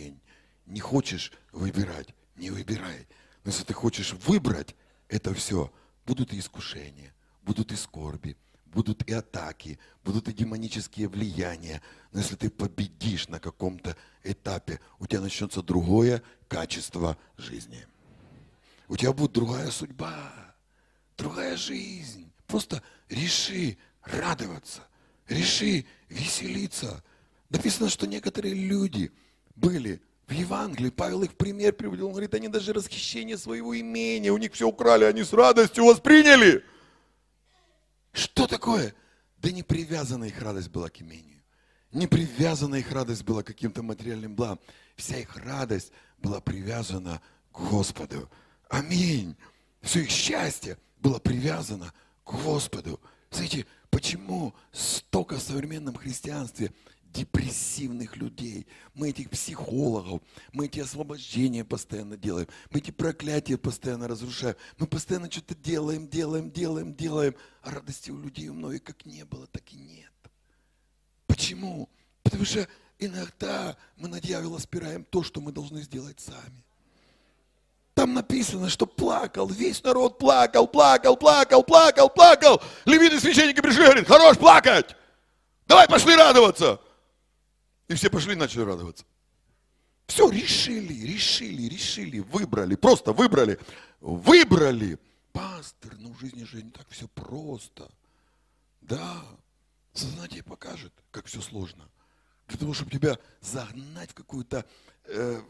Не 0.70 0.80
хочешь 0.80 1.34
выбирать, 1.52 2.14
не 2.36 2.52
выбирай. 2.52 3.08
Но 3.44 3.52
если 3.52 3.64
ты 3.64 3.74
хочешь 3.74 4.14
выбрать 4.14 4.76
это 5.08 5.34
все, 5.34 5.74
будут 6.06 6.32
и 6.32 6.40
искушения, 6.40 7.12
будут 7.42 7.72
и 7.72 7.76
скорби, 7.76 8.38
будут 8.68 9.02
и 9.10 9.14
атаки, 9.14 9.80
будут 10.04 10.28
и 10.28 10.34
демонические 10.34 11.08
влияния. 11.08 11.82
Но 12.12 12.20
если 12.20 12.36
ты 12.36 12.52
победишь 12.52 13.28
на 13.30 13.40
каком-то 13.40 13.98
этапе, 14.24 14.80
у 15.00 15.08
тебя 15.08 15.22
начнется 15.22 15.64
другое 15.64 16.22
качество 16.48 17.18
жизни. 17.36 17.88
У 18.88 18.96
тебя 18.96 19.12
будет 19.12 19.32
другая 19.32 19.72
судьба, 19.72 20.56
другая 21.18 21.58
жизнь. 21.58 22.32
Просто 22.46 22.84
реши 23.10 23.76
радоваться, 24.04 24.88
реши 25.28 25.86
веселиться. 26.10 27.04
Написано, 27.50 27.90
что 27.90 28.06
некоторые 28.06 28.54
люди 28.54 29.12
были 29.56 30.00
в 30.30 30.32
Евангелии 30.32 30.92
Павел 30.92 31.24
их 31.24 31.34
пример 31.34 31.74
приводил. 31.74 32.06
Он 32.06 32.12
говорит, 32.12 32.36
они 32.36 32.48
даже 32.48 32.72
расхищение 32.72 33.36
своего 33.36 33.78
имения, 33.78 34.32
у 34.32 34.38
них 34.38 34.54
все 34.54 34.68
украли, 34.68 35.06
они 35.06 35.24
с 35.24 35.34
радостью 35.34 35.86
восприняли. 35.86 36.64
Что 38.12 38.46
такое? 38.46 38.94
Да 39.38 39.50
не 39.50 39.64
привязана 39.64 40.26
их 40.26 40.40
радость 40.40 40.70
была 40.70 40.90
к 40.90 41.02
имению. 41.02 41.42
Не 41.92 42.06
привязана 42.06 42.76
их 42.76 42.92
радость 42.92 43.24
была 43.24 43.42
к 43.42 43.48
каким-то 43.48 43.82
материальным 43.82 44.36
благам. 44.36 44.60
Вся 44.96 45.18
их 45.18 45.36
радость 45.36 45.92
была 46.20 46.40
привязана 46.42 47.22
к 47.52 47.60
Господу. 47.60 48.30
Аминь. 48.70 49.36
Все 49.82 50.02
их 50.02 50.12
счастье 50.12 50.78
было 51.00 51.18
привязано 51.18 51.92
к 52.24 52.34
Господу. 52.44 53.00
Знаете, 53.32 53.66
почему 53.90 54.54
столько 54.72 55.38
в 55.38 55.42
современном 55.42 55.96
христианстве 55.96 56.72
депрессивных 57.14 58.18
людей, 58.18 58.68
мы 58.94 59.10
этих 59.10 59.30
психологов, 59.30 60.22
мы 60.52 60.66
эти 60.66 60.80
освобождения 60.80 61.66
постоянно 61.66 62.18
делаем, 62.18 62.48
мы 62.72 62.80
эти 62.80 62.92
проклятия 62.92 63.58
постоянно 63.58 64.08
разрушаем, 64.08 64.56
мы 64.78 64.88
постоянно 64.88 65.32
что-то 65.32 65.56
делаем, 65.56 66.08
делаем, 66.08 66.52
делаем, 66.52 66.94
делаем, 66.94 67.36
а 67.64 67.72
радости 67.72 68.12
у 68.12 68.20
людей 68.20 68.50
у 68.50 68.54
многих 68.54 68.84
как 68.84 69.06
не 69.06 69.26
было, 69.26 69.48
так 69.48 69.64
и 69.72 69.78
нет. 69.78 70.12
Почему? 71.28 71.90
Потому 72.24 72.46
что 72.46 72.68
иногда 73.00 73.76
мы 73.98 74.08
на 74.08 74.20
дьявола 74.20 74.60
спираем 74.60 75.04
то, 75.04 75.24
что 75.24 75.42
мы 75.42 75.52
должны 75.52 75.82
сделать 75.82 76.20
сами. 76.20 76.64
Там 77.96 78.14
написано, 78.14 78.70
что 78.70 78.86
плакал, 78.86 79.48
весь 79.48 79.84
народ 79.84 80.20
плакал, 80.20 80.68
плакал, 80.68 81.18
плакал, 81.18 81.64
плакал, 81.64 82.10
плакал. 82.10 82.62
Левиты 82.86 83.20
священники 83.20 83.60
пришли, 83.60 83.84
говорит, 83.84 84.08
хорош 84.08 84.38
плакать, 84.38 84.96
давай 85.68 85.88
пошли 85.88 86.16
радоваться. 86.16 86.80
И 87.90 87.96
все 87.96 88.10
пошли 88.10 88.34
и 88.34 88.36
начали 88.36 88.62
радоваться. 88.62 89.04
Все, 90.08 90.30
решили, 90.30 90.94
решили, 91.06 91.64
решили, 91.64 92.20
выбрали, 92.20 92.76
просто 92.76 93.14
выбрали, 93.14 93.60
выбрали. 94.00 94.98
Пастор, 95.34 95.96
ну 95.98 96.14
в 96.14 96.20
жизни 96.20 96.44
же 96.44 96.62
не 96.64 96.72
так 96.72 96.88
все 96.90 97.08
просто. 97.10 97.92
Да, 98.82 99.24
сознание 99.94 100.44
покажет, 100.44 100.94
как 101.12 101.26
все 101.26 101.42
сложно. 101.42 101.90
Для 102.48 102.58
того, 102.58 102.74
чтобы 102.74 102.92
тебя 102.92 103.18
загнать 103.42 104.12
в 104.12 104.16
какую-то 104.16 104.66
э, 105.06 105.42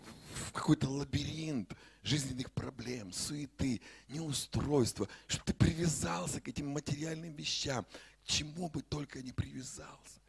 в 0.48 0.52
какой-то 0.52 0.90
лабиринт 0.90 1.74
жизненных 2.04 2.52
проблем, 2.52 3.12
суеты, 3.12 3.82
неустройства, 4.08 5.08
чтобы 5.28 5.46
ты 5.46 5.54
привязался 5.54 6.40
к 6.40 6.48
этим 6.48 6.68
материальным 6.68 7.34
вещам, 7.34 7.86
к 8.24 8.28
чему 8.28 8.70
бы 8.70 8.82
только 8.82 9.22
не 9.22 9.32
привязался. 9.32 10.20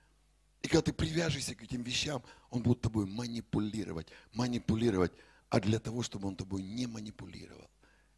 И 0.63 0.69
когда 0.69 0.83
ты 0.83 0.93
привяжешься 0.93 1.55
к 1.55 1.63
этим 1.63 1.83
вещам, 1.83 2.23
он 2.51 2.63
будет 2.63 2.81
тобой 2.81 3.07
манипулировать, 3.07 4.09
манипулировать. 4.33 5.13
А 5.49 5.59
для 5.61 5.79
того, 5.79 6.03
чтобы 6.03 6.29
он 6.29 6.37
тобой 6.37 6.63
не 6.63 6.87
манипулировал, 6.87 7.69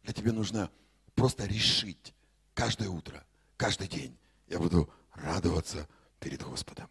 для 0.03 0.13
тебя 0.13 0.33
нужно 0.33 0.69
просто 1.15 1.45
решить 1.45 2.13
каждое 2.53 2.89
утро, 2.89 3.25
каждый 3.57 3.87
день. 3.87 4.15
Я 4.47 4.59
буду 4.59 4.89
радоваться 5.13 5.87
перед 6.19 6.43
Господом. 6.43 6.89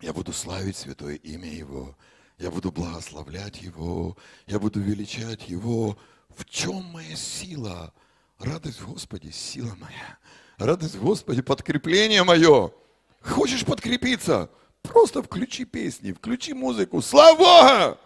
Я 0.00 0.12
буду 0.12 0.32
славить 0.32 0.76
святое 0.76 1.16
имя 1.16 1.52
Его. 1.52 1.96
Я 2.38 2.50
буду 2.50 2.70
благословлять 2.70 3.60
Его. 3.60 4.16
Я 4.46 4.58
буду 4.58 4.80
величать 4.80 5.48
Его. 5.48 5.98
В 6.28 6.44
чем 6.44 6.84
моя 6.84 7.16
сила? 7.16 7.92
Радость 8.38 8.80
в 8.80 8.92
Господе, 8.92 9.32
сила 9.32 9.74
моя. 9.74 10.18
Радость 10.56 10.94
в 10.94 11.02
Господе, 11.02 11.42
подкрепление 11.42 12.22
мое. 12.22 12.72
Хочешь 13.20 13.64
подкрепиться? 13.64 14.50
Просто 14.82 15.22
включи 15.22 15.64
песни, 15.64 16.12
включи 16.12 16.54
музыку. 16.54 17.02
Слава 17.02 17.36
Бога! 17.36 17.98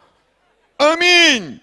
Аминь! 0.76 1.60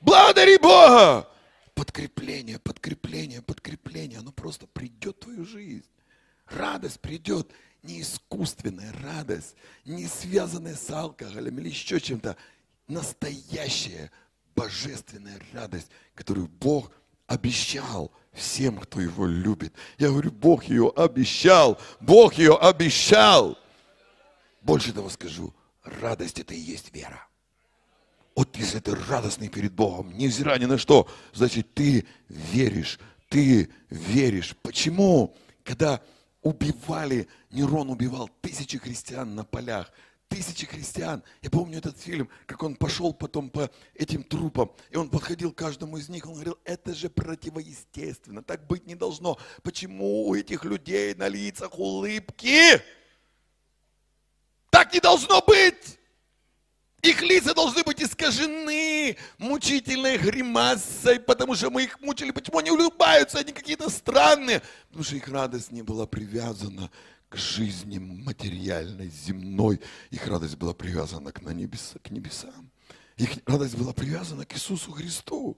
Благодари 0.00 0.56
Бога! 0.56 1.28
Подкрепление, 1.74 2.58
подкрепление, 2.58 3.42
подкрепление. 3.42 4.20
Оно 4.20 4.32
просто 4.32 4.66
придет 4.66 5.16
в 5.16 5.20
твою 5.20 5.44
жизнь. 5.44 5.84
Радость 6.46 7.00
придет 7.00 7.50
не 7.82 8.00
искусственная 8.00 8.92
радость, 9.02 9.54
не 9.84 10.06
связанная 10.06 10.74
с 10.74 10.90
алкоголем 10.90 11.58
или 11.58 11.68
еще 11.68 12.00
чем-то. 12.00 12.36
Настоящая 12.88 14.10
божественная 14.54 15.38
радость, 15.52 15.88
которую 16.14 16.48
Бог 16.48 16.90
обещал 17.26 18.10
всем, 18.36 18.78
кто 18.78 19.00
его 19.00 19.26
любит. 19.26 19.72
Я 19.98 20.08
говорю, 20.08 20.30
Бог 20.30 20.64
ее 20.64 20.92
обещал, 20.94 21.80
Бог 22.00 22.34
ее 22.34 22.56
обещал. 22.56 23.58
Больше 24.62 24.92
того 24.92 25.08
скажу, 25.08 25.54
радость 25.82 26.38
это 26.38 26.54
и 26.54 26.58
есть 26.58 26.94
вера. 26.94 27.26
Вот 28.36 28.54
если 28.56 28.80
ты 28.80 28.94
радостный 28.94 29.48
перед 29.48 29.72
Богом, 29.72 30.16
невзирая 30.16 30.58
ни 30.58 30.66
на 30.66 30.76
что, 30.76 31.08
значит 31.32 31.72
ты 31.72 32.06
веришь, 32.28 32.98
ты 33.28 33.70
веришь. 33.88 34.54
Почему? 34.62 35.34
Когда 35.64 36.02
убивали, 36.42 37.28
Нерон 37.50 37.88
убивал 37.88 38.28
тысячи 38.42 38.78
христиан 38.78 39.34
на 39.34 39.44
полях, 39.44 39.90
тысячи 40.28 40.66
христиан. 40.66 41.22
Я 41.42 41.50
помню 41.50 41.78
этот 41.78 41.98
фильм, 41.98 42.28
как 42.46 42.62
он 42.62 42.76
пошел 42.76 43.12
потом 43.12 43.50
по 43.50 43.70
этим 43.94 44.22
трупам, 44.22 44.72
и 44.90 44.96
он 44.96 45.08
подходил 45.08 45.52
к 45.52 45.58
каждому 45.58 45.96
из 45.96 46.08
них, 46.08 46.26
он 46.26 46.34
говорил, 46.34 46.58
это 46.64 46.94
же 46.94 47.08
противоестественно, 47.08 48.42
так 48.42 48.66
быть 48.66 48.86
не 48.86 48.94
должно. 48.94 49.38
Почему 49.62 50.28
у 50.28 50.34
этих 50.34 50.64
людей 50.64 51.14
на 51.14 51.28
лицах 51.28 51.78
улыбки? 51.78 52.82
Так 54.70 54.92
не 54.92 55.00
должно 55.00 55.40
быть! 55.42 55.98
Их 57.02 57.22
лица 57.22 57.54
должны 57.54 57.84
быть 57.84 58.02
искажены 58.02 59.16
мучительной 59.38 60.18
гримасой, 60.18 61.20
потому 61.20 61.54
что 61.54 61.70
мы 61.70 61.84
их 61.84 62.00
мучили. 62.00 62.32
Почему 62.32 62.58
они 62.58 62.72
улыбаются? 62.72 63.38
Они 63.38 63.52
какие-то 63.52 63.88
странные. 63.90 64.60
Потому 64.88 65.04
что 65.04 65.14
их 65.14 65.28
радость 65.28 65.70
не 65.70 65.82
была 65.82 66.06
привязана 66.06 66.90
к 67.28 67.36
жизни 67.36 67.98
материальной, 67.98 69.08
земной. 69.08 69.80
Их 70.10 70.26
радость 70.26 70.56
была 70.56 70.74
привязана 70.74 71.32
к, 71.32 71.42
небеса, 71.42 71.98
к 72.02 72.10
небесам. 72.10 72.70
Их 73.16 73.30
радость 73.46 73.76
была 73.76 73.92
привязана 73.92 74.44
к 74.44 74.54
Иисусу 74.54 74.92
Христу. 74.92 75.56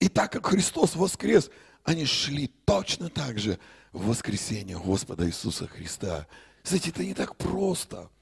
И 0.00 0.08
так 0.08 0.32
как 0.32 0.46
Христос 0.46 0.96
воскрес, 0.96 1.50
они 1.84 2.04
шли 2.04 2.48
точно 2.64 3.08
так 3.08 3.38
же 3.38 3.58
в 3.92 4.06
воскресение 4.08 4.78
Господа 4.78 5.26
Иисуса 5.26 5.66
Христа. 5.66 6.26
Знаете, 6.62 6.90
это 6.90 7.04
не 7.04 7.14
так 7.14 7.36
просто– 7.36 8.10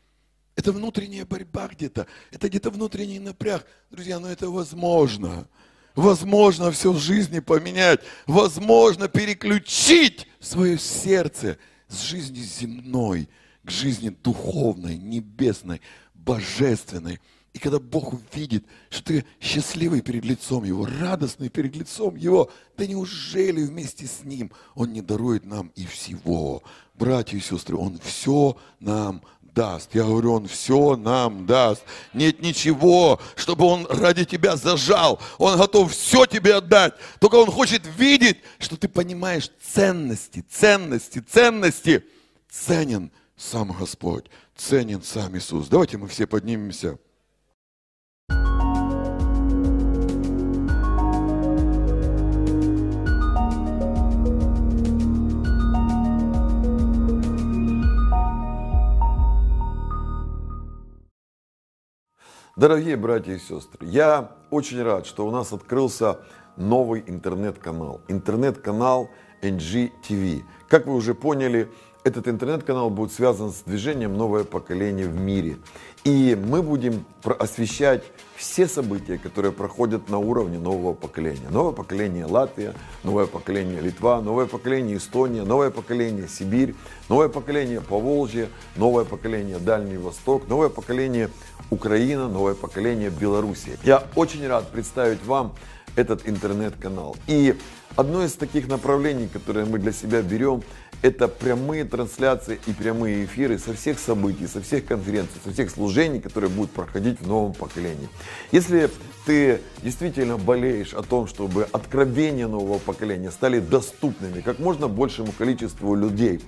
это 0.57 0.72
внутренняя 0.72 1.26
борьба 1.26 1.68
где-то, 1.68 2.07
это 2.32 2.49
где-то 2.49 2.70
внутренний 2.70 3.18
напряг. 3.18 3.66
Друзья, 3.91 4.18
но 4.18 4.28
это 4.28 4.49
возможно. 4.49 5.47
Возможно 5.95 6.70
все 6.72 6.93
в 6.93 6.99
жизни 6.99 7.41
поменять. 7.41 8.01
Возможно 8.26 9.07
переключить 9.07 10.26
свое 10.41 10.78
сердце 10.78 11.59
с 11.89 12.03
жизни 12.03 12.41
земной 12.41 13.28
к 13.66 13.70
жизни 13.70 14.16
духовной, 14.22 14.97
небесной, 14.97 15.82
божественной. 16.14 17.20
И 17.53 17.59
когда 17.59 17.78
Бог 17.78 18.12
увидит, 18.12 18.64
что 18.91 19.05
ты 19.05 19.24
счастливый 19.41 20.03
перед 20.03 20.24
лицом 20.24 20.64
Его, 20.64 20.87
радостный 20.87 21.49
перед 21.49 21.74
лицом 21.74 22.14
Его, 22.16 22.51
да 22.76 22.87
неужели 22.87 23.62
вместе 23.62 24.07
с 24.07 24.24
Ним 24.24 24.53
Он 24.74 24.93
не 24.93 25.01
дарует 25.01 25.45
нам 25.45 25.72
и 25.74 25.84
всего? 25.87 26.62
Братья 26.95 27.37
и 27.37 27.41
сестры, 27.41 27.76
Он 27.76 27.99
все 27.99 28.57
нам 28.78 29.22
даст. 29.57 29.95
Я 29.95 30.05
говорю, 30.05 30.35
Он 30.35 30.47
все 30.47 30.95
нам 30.97 31.47
даст. 31.47 31.83
Нет 32.13 32.41
ничего, 32.41 33.19
чтобы 33.35 33.65
Он 33.65 33.87
ради 33.89 34.25
тебя 34.25 34.55
зажал. 34.55 35.19
Он 35.39 35.59
готов 35.59 35.93
все 35.93 36.27
тебе 36.27 36.55
отдать. 36.55 36.95
Только 37.19 37.37
Он 37.37 37.51
хочет 37.51 37.83
видеть, 37.97 38.39
что 38.61 38.77
ты 38.77 38.87
понимаешь 38.87 39.51
ценности, 39.61 40.45
ценности, 40.49 41.19
ценности. 41.19 42.05
Ценен 42.51 43.11
сам 43.37 43.73
Господь, 43.73 44.27
ценен 44.55 45.03
сам 45.03 45.37
Иисус. 45.37 45.69
Давайте 45.69 45.97
мы 45.97 46.07
все 46.09 46.27
поднимемся. 46.27 46.99
Дорогие 62.57 62.96
братья 62.96 63.34
и 63.34 63.38
сестры, 63.38 63.87
я 63.87 64.30
очень 64.50 64.83
рад, 64.83 65.04
что 65.04 65.26
у 65.26 65.30
нас 65.30 65.53
открылся 65.53 66.20
новый 66.57 67.04
интернет-канал. 67.07 68.00
Интернет-канал 68.08 69.11
NG 69.42 70.42
Как 70.66 70.87
вы 70.87 70.95
уже 70.95 71.14
поняли, 71.14 71.70
этот 72.03 72.28
интернет-канал 72.28 72.88
будет 72.88 73.12
связан 73.12 73.53
с 73.53 73.61
движением 73.61 74.16
«Новое 74.16 74.45
поколение 74.45 75.07
в 75.07 75.20
мире». 75.20 75.58
И 76.07 76.38
мы 76.41 76.62
будем 76.62 77.04
освещать 77.24 78.04
все 78.37 78.68
события, 78.68 79.18
которые 79.18 79.50
проходят 79.50 80.08
на 80.08 80.18
уровне 80.18 80.57
нового 80.57 80.95
поколения. 80.95 81.49
Новое 81.50 81.72
поколение 81.72 82.26
Латвия, 82.26 82.74
новое 83.03 83.26
поколение 83.26 83.80
Литва, 83.80 84.20
новое 84.20 84.46
поколение 84.46 84.99
Эстония, 84.99 85.42
новое 85.42 85.72
поколение 85.72 86.28
Сибирь, 86.28 86.76
новое 87.08 87.28
поколение 87.28 87.80
Поволжье, 87.80 88.50
новое 88.76 89.04
поколение 89.04 89.58
Дальний 89.58 89.96
Восток, 89.96 90.46
новое 90.49 90.68
поколение 90.68 91.28
Украина, 91.70 92.28
новое 92.28 92.54
поколение 92.54 93.11
Белоруссия. 93.11 93.76
Я 93.83 94.04
очень 94.14 94.46
рад 94.46 94.70
представить 94.70 95.24
вам 95.24 95.57
этот 95.96 96.28
интернет-канал. 96.28 97.16
И 97.26 97.57
одно 97.96 98.22
из 98.22 98.34
таких 98.34 98.68
направлений, 98.68 99.26
которые 99.26 99.66
мы 99.66 99.80
для 99.80 99.91
себя 99.91 100.22
берем, 100.22 100.62
это 101.07 101.28
прямые 101.28 101.84
трансляции 101.84 102.58
и 102.66 102.72
прямые 102.72 103.24
эфиры 103.24 103.58
со 103.58 103.74
всех 103.74 104.00
событий, 104.00 104.49
со 104.49 104.61
всех 104.61 104.87
конференций, 104.87 105.41
со 105.45 105.53
всех 105.53 105.70
служений, 105.70 106.20
которые 106.20 106.50
будут 106.50 106.72
проходить 106.72 107.20
в 107.20 107.28
новом 107.28 107.54
поколении. 107.54 108.08
Если 108.50 108.91
ты 109.24 109.61
действительно 109.83 110.37
болеешь 110.37 110.95
о 110.95 111.03
том, 111.03 111.28
чтобы 111.28 111.68
откровения 111.70 112.49
нового 112.49 112.78
поколения 112.78 113.30
стали 113.30 113.61
доступными 113.61 114.41
как 114.41 114.58
можно 114.58 114.88
большему 114.88 115.30
количеству 115.30 115.95
людей, 115.95 116.41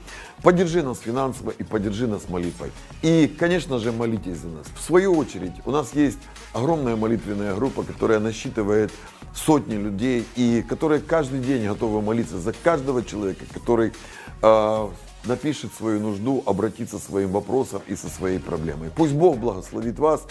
поддержи 0.43 0.83
нас 0.83 0.99
финансово 0.99 1.51
и 1.51 1.63
поддержи 1.63 2.09
нас 2.09 2.29
молитвой. 2.29 2.73
И, 3.03 3.33
конечно 3.39 3.79
же, 3.79 3.93
молитесь 3.93 4.39
за 4.39 4.49
нас. 4.49 4.67
В 4.77 4.83
свою 4.83 5.17
очередь, 5.17 5.55
у 5.67 5.71
нас 5.71 5.95
есть 5.95 6.19
огромная 6.53 6.97
молитвенная 6.97 7.55
группа, 7.55 7.85
которая 7.85 8.19
насчитывает 8.19 8.91
сотни 9.35 9.77
людей 9.77 10.27
и 10.35 10.65
которые 10.69 11.01
каждый 11.01 11.41
день 11.41 11.67
готовы 11.67 12.03
молиться 12.03 12.39
за 12.39 12.53
каждого 12.53 13.05
человека, 13.05 13.45
который 13.55 13.93
э, 14.43 14.89
напишет 15.25 15.73
свою 15.75 16.01
нужду, 16.01 16.43
обратится 16.47 16.99
своим 16.99 17.31
вопросом 17.31 17.83
и 17.87 17.97
со 17.97 18.09
своей 18.09 18.39
проблемой. 18.39 18.91
Пусть 18.95 19.15
Бог 19.15 19.39
благословит 19.39 19.99
вас. 19.99 20.27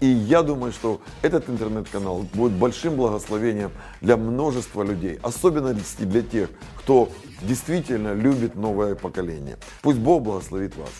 И 0.00 0.06
я 0.06 0.42
думаю, 0.42 0.72
что 0.72 1.00
этот 1.22 1.48
интернет-канал 1.48 2.24
будет 2.34 2.52
большим 2.52 2.96
благословением 2.96 3.70
для 4.00 4.16
множества 4.16 4.82
людей, 4.82 5.18
особенно 5.22 5.74
для 5.98 6.22
тех, 6.22 6.50
кто 6.78 7.08
действительно 7.42 8.14
любит 8.14 8.54
новое 8.54 8.94
поколение. 8.94 9.58
Пусть 9.82 9.98
Бог 9.98 10.22
благословит 10.22 10.76
вас. 10.76 10.90